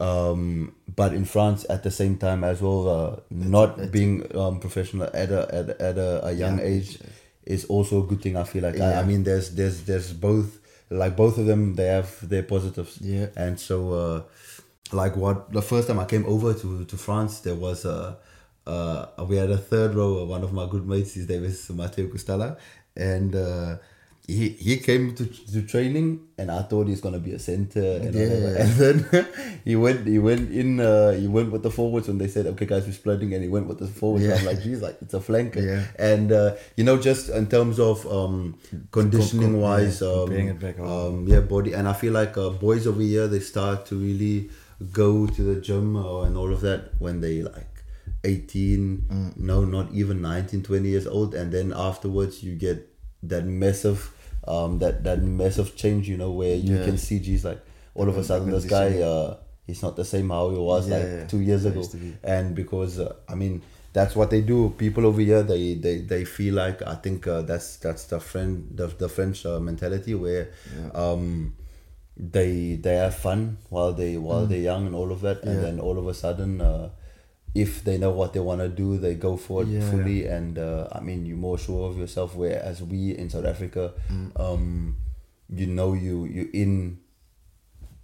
Um, 0.00 0.74
but 0.96 1.12
in 1.12 1.26
France, 1.26 1.66
at 1.68 1.82
the 1.82 1.90
same 1.90 2.16
time 2.16 2.42
as 2.42 2.62
well, 2.62 2.88
uh, 2.88 3.20
not 3.28 3.92
being 3.92 4.24
um, 4.34 4.58
professional 4.58 5.04
at 5.12 5.30
a 5.30 5.54
at, 5.54 5.68
at 5.80 5.98
a, 5.98 6.26
a 6.28 6.32
young 6.32 6.56
Young 6.56 6.60
age 6.60 6.98
is 7.50 7.64
also 7.66 8.02
a 8.02 8.06
good 8.06 8.22
thing. 8.22 8.36
I 8.36 8.44
feel 8.44 8.62
like 8.62 8.80
I, 8.80 9.00
I 9.00 9.04
mean, 9.04 9.24
there's 9.24 9.54
there's 9.54 9.82
there's 9.84 10.12
both 10.12 10.58
like 10.90 11.16
both 11.16 11.38
of 11.38 11.46
them. 11.46 11.74
They 11.74 11.86
have 11.86 12.28
their 12.28 12.42
positives. 12.42 12.98
Yeah. 13.00 13.26
And 13.36 13.58
so, 13.58 13.92
uh, 13.92 14.22
like 14.92 15.16
what 15.16 15.52
the 15.52 15.62
first 15.62 15.88
time 15.88 15.98
I 15.98 16.04
came 16.04 16.24
over 16.26 16.54
to 16.54 16.84
to 16.84 16.96
France, 16.96 17.40
there 17.40 17.54
was 17.54 17.84
a. 17.84 18.18
Uh, 18.66 19.06
we 19.26 19.36
had 19.36 19.50
a 19.50 19.56
third 19.58 19.94
row. 19.94 20.24
One 20.24 20.44
of 20.44 20.52
my 20.52 20.66
good 20.66 20.86
mates, 20.86 21.14
his 21.14 21.28
name 21.28 21.44
is 21.44 21.70
Matteo 21.70 22.06
Costella, 22.06 22.56
and 22.94 23.34
uh, 23.34 23.76
he 24.38 24.46
he 24.66 24.74
came 24.78 25.14
to, 25.18 25.24
to 25.52 25.62
training, 25.72 26.08
and 26.38 26.50
I 26.50 26.62
thought 26.62 26.86
he's 26.88 27.00
gonna 27.00 27.18
be 27.28 27.32
a 27.32 27.38
center, 27.38 27.82
and, 28.02 28.14
Yeah. 28.14 28.28
whatever. 28.28 28.56
and 28.62 28.70
then 28.82 29.26
he 29.64 29.74
went 29.84 30.06
he 30.06 30.18
went 30.18 30.50
in 30.62 30.80
uh, 30.80 31.10
he 31.22 31.26
went 31.36 31.50
with 31.52 31.62
the 31.62 31.70
forwards 31.78 32.06
when 32.08 32.18
they 32.22 32.28
said 32.28 32.46
okay 32.52 32.66
guys 32.66 32.86
we're 32.86 32.92
splitting, 33.02 33.34
and 33.34 33.42
he 33.42 33.48
went 33.56 33.66
with 33.66 33.78
the 33.78 33.86
forwards. 34.00 34.24
Yeah. 34.24 34.36
I'm 34.36 34.44
like 34.50 34.62
geez, 34.62 34.80
like 34.86 34.96
it's 35.02 35.14
a 35.14 35.20
flanker, 35.28 35.62
Yeah. 35.70 35.82
and 36.12 36.32
uh, 36.32 36.54
you 36.76 36.84
know 36.84 36.96
just 37.08 37.28
in 37.40 37.46
terms 37.56 37.78
of 37.80 38.06
um, 38.18 38.58
conditioning 38.92 39.52
Com- 39.52 39.60
wise, 39.60 40.00
yeah, 40.00 40.08
um, 40.08 40.32
it 40.32 40.58
back 40.60 40.78
um, 40.80 41.26
yeah, 41.28 41.40
body, 41.40 41.72
and 41.74 41.88
I 41.88 41.92
feel 41.92 42.12
like 42.12 42.36
uh, 42.38 42.50
boys 42.50 42.86
over 42.86 43.02
here 43.02 43.26
they 43.28 43.40
start 43.40 43.86
to 43.86 43.96
really 43.96 44.50
go 44.92 45.26
to 45.26 45.42
the 45.42 45.60
gym 45.60 45.96
uh, 45.96 46.22
and 46.22 46.36
all 46.36 46.52
of 46.52 46.60
that 46.62 46.92
when 46.98 47.20
they 47.20 47.42
like 47.42 47.66
18 48.24 49.06
Mm. 49.10 49.36
no 49.38 49.64
not 49.64 49.90
even 49.92 50.20
19 50.20 50.62
20 50.62 50.88
years 50.88 51.06
old 51.06 51.34
and 51.34 51.52
then 51.52 51.72
afterwards 51.74 52.42
you 52.42 52.54
get 52.54 52.86
that 53.22 53.44
massive 53.46 54.12
um 54.46 54.78
that 54.78 55.04
that 55.04 55.22
massive 55.22 55.76
change 55.76 56.08
you 56.08 56.16
know 56.16 56.30
where 56.30 56.56
you 56.56 56.76
Yeah. 56.76 56.84
can 56.84 56.96
see 56.98 57.18
geez 57.20 57.44
like 57.44 57.60
all 57.94 58.08
of 58.08 58.16
a 58.16 58.24
sudden 58.24 58.50
this 58.50 58.64
guy 58.64 59.00
uh 59.02 59.36
he's 59.66 59.82
not 59.82 59.96
the 59.96 60.04
same 60.04 60.30
how 60.30 60.50
he 60.50 60.56
was 60.58 60.88
Yeah, 60.88 60.96
like 60.98 61.06
yeah. 61.08 61.26
two 61.26 61.40
years 61.40 61.64
ago 61.64 61.86
be. 61.92 62.16
and 62.24 62.54
because 62.54 62.98
uh, 62.98 63.14
i 63.28 63.34
mean 63.34 63.62
that's 63.92 64.14
what 64.16 64.30
they 64.30 64.40
do 64.40 64.70
people 64.78 65.04
over 65.04 65.20
here 65.20 65.42
they 65.42 65.74
they, 65.74 65.98
they 65.98 66.24
feel 66.24 66.54
like 66.54 66.80
i 66.82 66.94
think 66.94 67.26
uh, 67.26 67.42
that's 67.42 67.76
that's 67.76 68.04
the 68.04 68.20
friend 68.20 68.68
the, 68.74 68.86
the 68.86 69.08
french 69.08 69.44
uh, 69.44 69.58
mentality 69.60 70.14
where 70.14 70.48
um 70.94 71.54
they 72.16 72.76
they 72.76 72.96
have 72.96 73.14
fun 73.14 73.56
while 73.70 73.92
they 73.92 74.16
while 74.16 74.46
they're 74.46 74.58
young 74.72 74.86
and 74.86 74.94
all 74.94 75.10
of 75.12 75.20
that 75.22 75.42
and 75.42 75.58
Mm. 75.58 75.62
Then 75.62 75.80
all 75.80 75.98
of 75.98 76.06
a 76.06 76.14
sudden 76.14 76.60
uh, 76.60 76.90
if 77.54 77.82
they 77.84 77.98
know 77.98 78.10
what 78.10 78.32
they 78.32 78.40
want 78.40 78.60
to 78.60 78.68
do 78.68 78.96
they 78.98 79.14
go 79.14 79.36
for 79.36 79.62
it 79.62 79.68
Yeah. 79.68 79.90
fully. 79.90 80.26
And 80.26 80.58
uh, 80.58 80.86
i 80.92 81.00
mean 81.00 81.26
you're 81.26 81.36
more 81.36 81.58
sure 81.58 81.90
of 81.90 81.98
yourself 81.98 82.34
whereas 82.36 82.82
we 82.82 83.16
in 83.16 83.28
south 83.30 83.44
africa 83.44 83.92
Mm. 84.10 84.30
um 84.40 84.96
you 85.48 85.66
know 85.66 85.92
you 85.94 86.26
you 86.26 86.48
in 86.52 86.98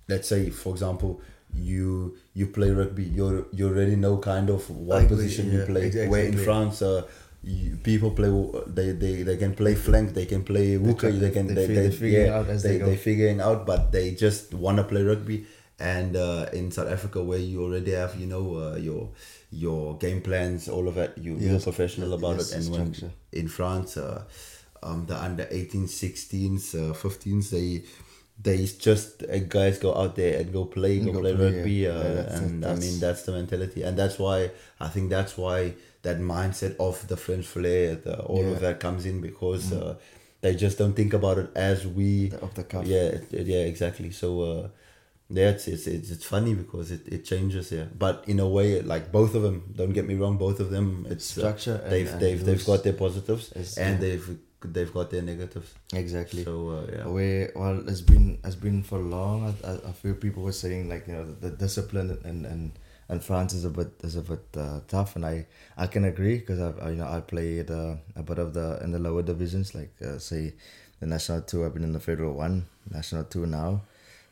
let's 0.09 0.29
say 0.29 0.51
for 0.51 0.71
example 0.73 1.21
you 1.55 2.17
you 2.35 2.47
play 2.49 2.71
rugby 2.71 3.05
you 3.05 3.47
you 3.53 3.69
already 3.69 3.97
know 3.97 4.19
kind 4.19 4.51
of 4.51 4.69
what 4.71 5.09
position 5.09 5.51
you 5.53 5.61
yeah, 5.61 5.67
play. 5.67 5.91
Exa- 5.91 6.09
where 6.09 6.25
in 6.25 6.37
france 6.37 6.83
uh, 6.83 7.03
you, 7.43 7.77
people 7.85 8.11
play 8.11 8.31
they, 8.67 8.91
they 8.93 9.23
they 9.23 9.37
can 9.37 9.55
play 9.55 9.75
flank 9.75 10.13
they 10.15 10.27
can 10.27 10.43
play 10.45 10.75
hooker 10.75 11.11
try- 11.11 11.19
they 11.19 11.31
can 11.31 11.47
they 11.47 11.55
they, 11.55 11.67
they, 11.67 11.75
they 11.89 11.91
figure 11.91 12.25
yeah, 12.27 12.37
out 12.39 12.49
as 12.49 12.63
they, 12.63 12.79
they 12.79 12.85
they 12.85 12.97
figuring 12.97 13.41
out 13.41 13.65
but 13.65 13.93
they 13.93 14.11
just 14.13 14.53
want 14.55 14.77
to 14.79 14.85
play 14.85 15.03
rugby 15.03 15.47
and 15.79 16.17
uh, 16.17 16.47
in 16.53 16.71
south 16.71 16.89
africa 16.89 17.23
where 17.23 17.39
you 17.39 17.63
already 17.63 17.91
have 17.93 18.19
you 18.19 18.27
know 18.27 18.57
uh, 18.57 18.77
your 18.77 19.11
your 19.51 19.97
game 19.99 20.21
plans 20.23 20.69
all 20.69 20.89
of 20.89 20.95
that 20.95 21.17
you, 21.19 21.37
you're 21.37 21.61
professional 21.61 22.15
about 22.15 22.37
Yes, 22.37 22.53
it. 22.53 22.57
And 22.67 22.73
when 22.73 23.13
in 23.33 23.49
france 23.49 23.97
uh, 23.97 24.23
um, 24.83 25.07
the 25.07 25.17
under 25.17 25.47
18 25.51 25.87
16s 25.87 26.75
uh, 26.75 26.95
15s 26.95 27.51
they 27.51 27.83
they 28.43 28.65
just 28.67 29.23
uh, 29.23 29.39
guys 29.39 29.79
go 29.79 29.95
out 29.95 30.17
there 30.17 30.39
and 30.41 30.53
go 30.53 30.65
play 30.65 30.99
go, 31.01 31.13
Go 31.13 31.21
play, 31.21 31.35
play, 31.35 31.45
rugby 31.53 31.71
yeah. 31.73 31.89
uh, 31.91 32.03
Yeah, 32.03 32.13
that's- 32.15 32.41
and 32.41 32.65
i 32.67 32.75
mean 32.75 33.01
that's 33.01 33.23
the 33.25 33.33
mentality. 33.33 33.83
And 33.83 33.99
that's 33.99 34.19
why 34.19 34.51
i 34.81 34.89
think 34.89 35.11
that's 35.11 35.37
why 35.37 35.75
that 36.03 36.19
mindset 36.21 36.77
of 36.79 37.07
the 37.09 37.17
french 37.17 37.47
flair 37.47 37.97
the, 37.97 38.21
all 38.23 38.43
Yeah. 38.45 38.51
of 38.53 38.61
that 38.61 38.81
comes 38.81 39.05
in 39.07 39.21
because 39.21 39.73
uh, 39.73 39.97
they 40.43 40.55
just 40.55 40.79
don't 40.79 40.95
think 40.95 41.13
about 41.15 41.39
it 41.39 41.51
as 41.55 41.87
we 41.87 42.29
The- 42.29 42.41
of 42.41 42.55
the 42.55 42.65
cuff. 42.65 42.87
yeah 42.87 43.19
yeah 43.31 43.65
exactly. 43.73 44.11
So 44.11 44.29
uh 44.43 44.69
yeah 45.29 45.49
it's, 45.51 45.67
it's 45.67 45.87
it's 45.87 46.11
it's 46.11 46.25
funny 46.25 46.55
because 46.55 46.91
it, 46.93 47.03
it 47.09 47.25
changes 47.25 47.73
yeah 47.73 47.85
but 47.99 48.23
in 48.29 48.39
a 48.39 48.49
way 48.49 48.81
like 48.83 49.11
both 49.11 49.35
of 49.35 49.43
them 49.43 49.73
don't 49.75 49.93
get 49.93 50.07
me 50.07 50.15
wrong 50.15 50.37
both 50.39 50.61
of 50.61 50.71
them 50.71 51.07
it's 51.11 51.37
uh, 51.37 51.41
Structure 51.41 51.81
and- 51.83 51.93
they've 51.93 52.13
and 52.13 52.21
they've 52.21 52.45
they've 52.45 52.65
got 52.67 52.85
their 52.85 52.93
positives 52.93 53.53
and 53.77 53.95
yeah. 53.95 54.01
they've 54.01 54.39
they've 54.63 54.93
got 54.93 55.11
their 55.11 55.23
negatives 55.23 55.75
Exactly. 55.95 56.45
so 56.45 56.71
uh, 56.71 56.93
yeah 56.97 57.07
Where 57.07 57.51
well, 57.57 57.89
it's 57.89 58.01
been 58.01 58.39
it's 58.45 58.57
been 58.57 58.83
for 58.83 58.99
long. 58.99 59.55
I, 59.65 59.89
I 59.89 59.93
feel 59.93 60.15
people 60.15 60.43
were 60.43 60.53
saying 60.53 60.89
like 60.89 61.07
you 61.07 61.15
know 61.15 61.25
the, 61.25 61.51
the 61.51 61.57
discipline 61.57 62.19
and 62.25 62.47
and 62.47 62.73
and 63.09 63.23
France 63.23 63.53
is 63.55 63.65
a 63.65 63.71
bit 63.71 63.93
is 64.03 64.17
a 64.17 64.23
bit 64.23 64.45
uh, 64.57 64.81
tough, 64.89 65.15
and 65.15 65.25
I 65.25 65.47
I 65.77 65.87
can 65.87 66.05
agree 66.05 66.39
because 66.39 66.59
I, 66.59 66.71
I 66.85 66.91
you 66.91 66.97
know 66.97 67.07
I 67.07 67.21
played 67.21 67.71
uh, 67.71 67.95
a 68.17 68.23
bit 68.25 68.39
of 68.41 68.55
the 68.55 68.81
in 68.83 68.91
the 68.91 68.99
lower 68.99 69.23
divisions 69.23 69.75
like 69.75 69.93
uh, 70.05 70.19
say 70.19 70.55
the 70.99 71.07
national 71.07 71.43
two. 71.43 71.65
I've 71.65 71.75
been 71.75 71.85
in 71.85 71.93
the 71.93 72.01
federal 72.01 72.35
one, 72.35 72.67
national 72.91 73.25
two 73.25 73.47
now. 73.47 73.83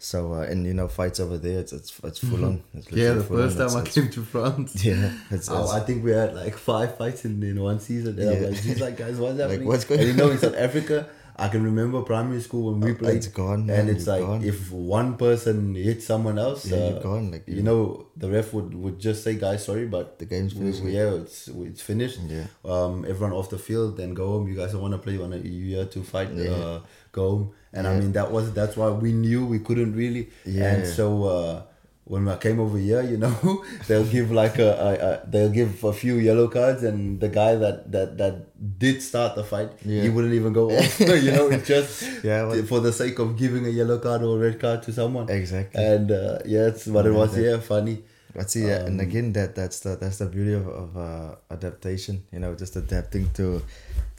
So 0.04 0.34
uh, 0.34 0.40
and 0.50 0.66
you 0.66 0.75
know 0.75 0.87
fights 0.88 1.18
over 1.25 1.38
there, 1.38 1.58
it's 1.61 1.73
it's, 1.73 1.90
it's 2.04 2.18
full 2.18 2.44
on. 2.44 2.62
It's 2.75 2.90
yeah 2.92 3.12
the 3.14 3.25
full 3.25 3.40
on. 3.40 3.42
first 3.49 3.56
time 3.58 3.68
It's- 3.80 3.96
i 3.96 4.00
came 4.00 4.11
to 4.11 4.23
france 4.23 4.84
Yeah, 4.90 5.11
it's, 5.30 5.49
I, 5.49 5.62
it's, 5.62 5.73
I 5.78 5.80
think 5.87 6.04
we 6.04 6.11
had 6.11 6.34
like 6.34 6.56
five 6.58 6.90
fights 6.99 7.25
in, 7.25 7.42
in 7.42 7.58
one 7.70 7.80
season. 7.80 8.18
And 8.18 8.28
I'm 8.30 8.42
Yeah. 8.42 8.49
like, 8.49 8.62
geez, 8.62 8.80
like 8.87 8.96
guys, 8.99 9.16
what's 9.18 9.38
happening? 9.42 9.66
what's 9.66 9.84
going 9.88 10.00
and 10.00 10.08
you 10.11 10.14
know, 10.20 10.30
in 10.30 10.38
South 10.38 10.56
Africa, 10.68 11.06
I 11.37 11.49
can 11.49 11.62
remember 11.64 12.02
primary 12.02 12.42
school 12.42 12.64
when 12.70 12.80
we 12.80 12.90
Oh, 12.92 12.94
played, 13.02 13.16
it's 13.16 13.26
gone, 13.28 13.61
and 13.61 13.66
man, 13.66 13.88
it's 13.88 14.00
it's 14.00 14.06
like 14.06 14.20
gone. 14.23 14.44
if 14.44 14.70
one 14.70 15.16
person 15.16 15.75
hits 15.75 16.04
someone 16.12 16.38
else, 16.38 16.61
Yeah, 16.66 16.76
uh, 16.76 16.90
you're 16.90 17.00
gone, 17.11 17.30
like, 17.32 17.49
you 17.49 17.56
you- 17.56 17.62
know, 17.68 18.06
the 18.23 18.28
ref 18.30 18.52
would, 18.52 18.70
would 18.82 18.99
just 19.08 19.25
say, 19.25 19.34
"Guys, 19.46 19.64
sorry, 19.64 19.87
but 19.96 20.06
The 20.20 20.26
game's 20.26 20.52
finished." 20.52 20.82
we- 20.84 20.92
yeah, 20.99 21.11
it's 21.23 21.49
it's 21.49 21.82
finished. 21.90 22.20
Yeah. 22.37 22.46
Um, 22.73 23.04
everyone 23.12 23.32
off 23.40 23.49
the 23.56 23.58
field, 23.68 23.96
then 23.96 24.12
go 24.23 24.26
home. 24.34 24.44
You 24.50 24.54
guys 24.61 24.70
don't 24.73 24.82
want 24.87 24.94
to 24.99 25.02
play. 25.04 25.14
You 25.14 25.23
want 25.26 25.32
to 25.32 25.40
you 25.49 25.64
here 25.76 25.87
to 25.87 26.00
fight. 26.14 26.30
Yeah. 26.34 26.50
Uh, 26.50 26.80
go 27.11 27.23
home. 27.30 27.44
And 27.75 27.87
I 27.87 27.99
mean 28.00 28.12
that 28.12 28.31
was 28.31 28.52
that's 28.52 28.76
why 28.76 28.88
we 28.90 29.12
knew 29.12 29.45
we 29.47 29.59
couldn't 29.59 29.95
really. 29.95 30.31
Yeah. 30.47 30.73
And 30.75 30.87
so. 30.87 31.25
Uh, 31.25 31.62
when 32.07 32.28
I 32.28 32.37
came 32.37 32.61
over 32.61 32.76
here, 32.76 33.00
you 33.00 33.16
know, 33.16 33.33
they'll 33.88 34.04
give 34.04 34.31
like 34.31 34.59
a, 34.59 34.71
a, 34.88 34.90
a 35.09 35.11
they'll 35.26 35.49
give 35.61 35.83
a 35.85 35.93
few 36.02 36.16
yellow 36.16 36.49
cards, 36.49 36.83
and 36.83 37.19
the 37.19 37.31
guy 37.31 37.54
that 37.54 37.90
that 37.93 38.19
that 38.19 38.35
did 38.78 39.00
start 39.00 39.35
the 39.37 39.43
fight, 39.43 39.71
Yeah. 39.87 40.02
he 40.02 40.11
wouldn't 40.11 40.35
even 40.35 40.52
go 40.52 40.64
off. 40.76 41.00
you 41.26 41.33
know, 41.33 41.49
it's 41.49 41.66
just 41.66 42.04
Yeah, 42.23 42.45
but- 42.45 42.69
for 42.69 42.81
the 42.81 42.93
sake 42.93 43.19
of 43.21 43.38
giving 43.38 43.64
a 43.64 43.71
yellow 43.71 43.99
card 43.99 44.21
or 44.23 44.37
a 44.37 44.38
red 44.38 44.61
card 44.61 44.83
to 44.83 44.93
someone. 44.93 45.31
Exactly. 45.31 45.83
And 45.83 46.12
uh, 46.12 46.40
yeah, 46.45 46.66
it's 46.69 46.85
what 46.87 47.07
it 47.07 47.12
was. 47.12 47.35
that- 47.35 47.43
Yeah, 47.43 47.57
funny. 47.61 48.04
But 48.37 48.50
see, 48.50 48.66
yeah, 48.69 48.85
and 48.85 49.00
Um, 49.00 49.07
again, 49.09 49.33
that 49.33 49.54
that's 49.54 49.81
the 49.81 49.97
that's 49.97 50.19
the 50.19 50.26
beauty 50.26 50.52
of, 50.52 50.69
of 50.69 50.88
uh, 50.99 51.37
adaptation. 51.50 52.25
You 52.33 52.40
know, 52.40 52.52
just 52.54 52.76
adapting 52.76 53.31
to 53.40 53.62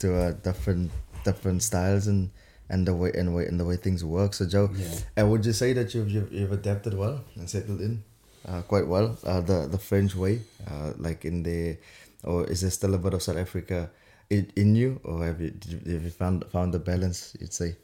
to 0.02 0.06
uh, 0.22 0.30
different 0.42 0.90
different 1.22 1.62
styles 1.62 2.08
and 2.08 2.30
and 2.68 2.86
the 2.86 2.94
way 2.94 3.10
and 3.14 3.34
way 3.34 3.46
and 3.46 3.58
the 3.60 3.64
way 3.64 3.76
things 3.76 4.04
work. 4.04 4.34
So, 4.34 4.46
Joe, 4.46 4.70
Yeah. 4.74 4.98
and 5.16 5.30
would 5.30 5.44
you 5.46 5.52
say 5.52 5.72
that 5.74 5.94
you've 5.94 6.10
you've, 6.10 6.32
you've 6.32 6.52
adapted 6.52 6.94
well 6.94 7.20
and 7.36 7.48
settled 7.48 7.80
in 7.80 8.02
uh, 8.48 8.62
quite 8.62 8.86
well 8.86 9.16
uh, 9.24 9.40
the 9.40 9.66
the 9.70 9.78
French 9.78 10.14
way, 10.14 10.40
uh, 10.70 10.92
like 10.98 11.24
in 11.24 11.42
the, 11.42 11.76
or 12.24 12.46
is 12.46 12.60
there 12.62 12.70
still 12.70 12.94
a 12.94 12.98
bit 12.98 13.14
of 13.14 13.22
South 13.22 13.36
Africa 13.38 13.90
in, 14.30 14.50
in 14.56 14.74
you, 14.76 15.00
or 15.04 15.24
have 15.24 15.40
you 15.40 15.50
did 15.50 15.72
you, 15.86 15.92
have 15.94 16.04
you 16.04 16.10
found 16.10 16.44
found 16.50 16.72
the 16.74 16.78
balance? 16.78 17.36
You'd 17.40 17.52
say. 17.52 17.76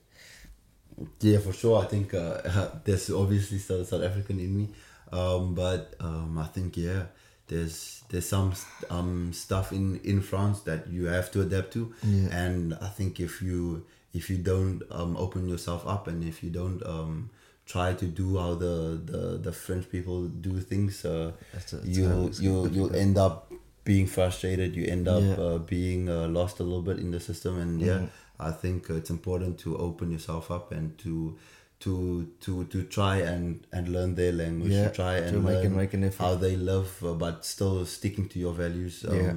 Yeah, 1.20 1.38
for 1.38 1.52
sure. 1.52 1.82
I 1.82 1.86
think 1.86 2.14
uh, 2.14 2.68
there's 2.84 3.10
obviously 3.10 3.58
still 3.58 3.84
South 3.84 4.02
African 4.02 4.38
in 4.38 4.56
me, 4.56 4.68
um, 5.10 5.54
but 5.54 5.94
um, 6.00 6.38
I 6.38 6.46
think 6.46 6.76
yeah, 6.76 7.04
there's 7.48 8.02
there's 8.10 8.28
some 8.28 8.52
um, 8.90 9.32
stuff 9.32 9.72
in 9.72 10.00
in 10.04 10.20
France 10.20 10.60
that 10.60 10.86
you 10.88 11.06
have 11.06 11.30
to 11.32 11.40
adapt 11.40 11.72
to, 11.72 11.92
Yeah. 12.04 12.28
and 12.46 12.74
I 12.74 12.88
think 12.88 13.20
if 13.20 13.40
you 13.42 13.84
if 14.12 14.28
you 14.30 14.38
don't 14.38 14.82
um, 14.90 15.16
open 15.16 15.48
yourself 15.48 15.86
up 15.86 16.06
and 16.08 16.22
if 16.24 16.42
you 16.42 16.50
don't 16.50 16.84
um, 16.86 17.30
try 17.66 17.94
to 17.94 18.04
do 18.06 18.38
how 18.38 18.54
the, 18.54 19.00
the, 19.04 19.38
the 19.38 19.52
French 19.52 19.88
people 19.90 20.26
do 20.26 20.60
things, 20.60 21.04
uh, 21.04 21.32
That's 21.52 21.72
a- 21.72 21.78
it's 21.78 21.86
you'll 21.98 22.30
you'll 22.34 22.34
you'll 22.40 22.64
difficult. 22.88 22.94
end 22.96 23.18
up 23.18 23.52
being 23.84 24.06
frustrated. 24.06 24.76
You 24.76 24.84
end 24.86 25.08
up 25.08 25.22
Yeah. 25.22 25.34
uh, 25.44 25.58
being 25.58 26.08
uh, 26.08 26.28
lost 26.28 26.60
a 26.60 26.62
little 26.62 26.82
bit 26.82 26.98
in 26.98 27.10
the 27.10 27.20
system, 27.20 27.58
and 27.58 27.80
yeah, 27.80 27.98
Mhm. 27.98 28.08
I 28.38 28.50
think 28.52 28.90
it's 28.90 29.10
important 29.10 29.58
to 29.60 29.76
open 29.78 30.10
yourself 30.10 30.50
up 30.50 30.72
and 30.72 30.96
to 30.98 31.36
to 31.80 32.28
to 32.40 32.64
to 32.66 32.84
try 32.84 33.16
and 33.18 33.66
and 33.72 33.88
learn 33.88 34.14
their 34.14 34.32
language. 34.32 34.72
Yeah, 34.72 34.88
to 34.88 34.94
try 34.94 35.20
to 35.20 35.26
and 35.26 35.44
make 35.44 35.62
learn 35.64 35.76
make 35.76 35.94
an 35.94 36.04
effort. 36.04 36.22
how 36.22 36.34
they 36.36 36.56
live, 36.56 36.90
uh, 37.02 37.14
but 37.14 37.44
still 37.44 37.84
sticking 37.86 38.28
to 38.28 38.38
your 38.38 38.52
values. 38.54 39.04
Um, 39.08 39.16
Yeah. 39.16 39.34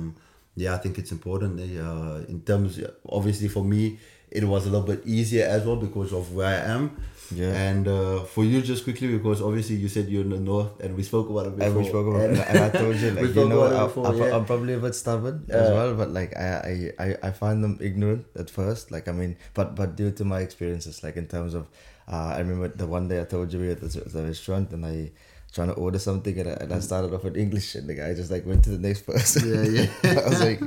yeah. 0.64 0.76
I 0.76 0.78
think 0.80 0.98
it's 1.00 1.12
important. 1.12 1.60
Uh, 1.60 2.22
in 2.28 2.42
terms, 2.42 2.80
obviously, 3.10 3.48
for 3.48 3.64
me, 3.64 3.98
it 4.32 4.44
was 4.44 4.66
a 4.66 4.70
little 4.70 4.86
bit 4.88 5.06
easier 5.06 5.46
as 5.46 5.66
well 5.66 5.76
because 5.78 6.14
of 6.14 6.34
where 6.34 6.48
I 6.48 6.72
am. 6.74 6.98
Yeah. 7.34 7.54
And 7.54 7.88
uh, 7.88 8.20
for 8.20 8.44
you, 8.44 8.62
just 8.62 8.84
quickly, 8.84 9.08
because 9.18 9.42
obviously 9.42 9.78
you 9.78 9.88
said 9.88 10.08
you're 10.10 10.22
in 10.22 10.30
the 10.30 10.40
north, 10.40 10.80
and 10.80 10.96
we 10.96 11.02
spoke 11.04 11.28
about 11.30 11.48
it 11.48 11.58
before. 11.58 11.68
And 11.68 11.78
we 11.78 11.90
spoke 11.90 12.08
about 12.08 12.22
and- 12.22 12.38
it, 12.38 12.46
and 12.48 12.60
I 12.60 12.70
told 12.70 12.96
you, 12.98 13.12
like, 13.18 13.36
you 13.36 13.50
know, 13.50 13.64
I, 13.64 13.84
before, 13.88 14.08
I, 14.08 14.14
yeah. 14.14 14.36
I'm 14.36 14.46
probably 14.46 14.74
a 14.74 14.80
bit 14.80 14.94
stubborn 14.94 15.46
as 15.50 15.72
well, 15.72 15.96
but 15.96 16.12
like, 16.12 16.36
I, 16.38 16.92
I, 17.00 17.04
I, 17.04 17.16
I 17.24 17.32
find 17.32 17.64
them 17.64 17.80
ignorant 17.82 18.26
at 18.38 18.50
first. 18.52 18.92
Like, 18.92 19.08
I 19.08 19.12
mean, 19.12 19.38
but 19.56 19.76
but 19.76 19.96
due 19.96 20.12
to 20.12 20.24
my 20.24 20.40
experiences, 20.42 21.02
like 21.04 21.16
in 21.16 21.26
terms 21.28 21.56
of, 21.56 21.68
uh, 22.08 22.34
I 22.36 22.40
remember 22.40 22.68
the 22.68 22.86
one 22.86 23.08
day 23.08 23.20
I 23.20 23.26
told 23.26 23.52
you 23.52 23.60
we 23.60 23.66
were 23.68 23.72
at 23.72 23.82
the, 23.82 23.88
the 24.02 24.24
restaurant 24.24 24.72
and 24.72 24.86
I 24.86 25.12
trying 25.52 25.70
to 25.70 25.74
order 25.76 25.98
something 25.98 26.38
and 26.38 26.50
I, 26.50 26.54
and 26.54 26.74
I 26.74 26.80
started 26.80 27.14
off 27.14 27.24
in 27.26 27.36
English 27.38 27.76
and 27.76 27.88
the 27.88 27.96
guy 27.96 28.14
just 28.14 28.30
like 28.30 28.46
went 28.46 28.64
to 28.66 28.72
the 28.72 28.78
next 28.78 29.02
person. 29.08 29.50
Yeah, 29.74 29.88
yeah. 30.04 30.20
I 30.22 30.30
was 30.30 30.42
like, 30.42 30.62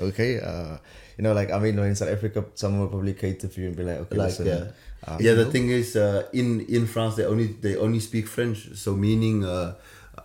okay, 0.00 0.40
uh, 0.40 0.76
you 1.16 1.22
know, 1.24 1.32
like 1.32 1.50
I 1.50 1.58
mean, 1.58 1.78
in 1.78 1.94
South 1.96 2.10
Africa, 2.10 2.44
someone 2.54 2.80
will 2.82 2.88
probably 2.88 3.14
cater 3.14 3.48
for 3.48 3.60
you 3.60 3.68
and 3.68 3.76
be 3.76 3.82
like, 3.82 3.98
okay, 4.04 4.16
like 4.16 4.28
listen, 4.28 4.46
yeah, 4.46 4.64
uh, 5.06 5.16
yeah. 5.20 5.34
The 5.34 5.44
know? 5.44 5.50
thing 5.50 5.70
is, 5.70 5.96
uh, 5.96 6.26
in 6.32 6.60
in 6.68 6.86
France, 6.86 7.16
they 7.16 7.24
only 7.24 7.46
they 7.60 7.76
only 7.76 8.00
speak 8.00 8.26
French. 8.28 8.74
So 8.76 8.94
meaning, 8.94 9.44
uh, 9.44 9.74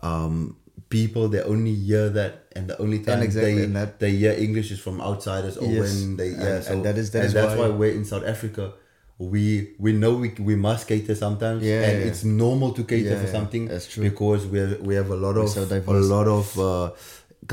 um, 0.04 0.58
people 0.90 1.30
they 1.30 1.42
only 1.44 1.74
hear 1.74 2.10
that, 2.10 2.44
and 2.56 2.68
the 2.68 2.78
only 2.82 3.00
time 3.00 3.22
exactly, 3.22 3.56
they 3.56 3.66
that- 3.68 4.00
they 4.00 4.12
hear 4.12 4.34
English 4.34 4.72
is 4.72 4.80
from 4.80 5.00
outsiders 5.02 5.56
or 5.58 5.66
Yes, 5.72 5.80
when 5.82 6.18
they 6.18 6.30
yeah. 6.30 6.56
and- 6.56 6.64
so 6.64 6.72
and 6.74 6.86
that 6.86 6.98
is- 6.98 7.12
that 7.12 7.20
and 7.20 7.28
is 7.28 7.34
that's 7.34 7.56
why, 7.58 7.70
why- 7.70 7.76
we're 7.76 7.94
in 7.96 8.06
South 8.06 8.26
Africa. 8.26 8.74
We 9.22 9.70
we 9.78 9.94
know 9.94 10.16
we 10.16 10.30
we 10.40 10.56
must 10.56 10.88
cater 10.88 11.14
sometimes, 11.14 11.62
Yeah, 11.64 11.84
and 11.88 12.00
yeah. 12.02 12.08
it's 12.10 12.24
normal 12.26 12.74
to 12.74 12.84
cater 12.84 13.14
Yeah, 13.16 13.22
for 13.22 13.28
something. 13.28 13.68
that's 13.68 13.86
true. 13.88 14.04
because 14.10 14.48
we 14.48 14.58
have, 14.58 14.82
we 14.82 14.96
have 14.96 15.12
a 15.12 15.16
lot 15.16 15.38
of 15.38 15.48
so 15.50 15.62
a 15.64 15.94
lot 16.16 16.28
of 16.28 16.58
uh, 16.58 16.90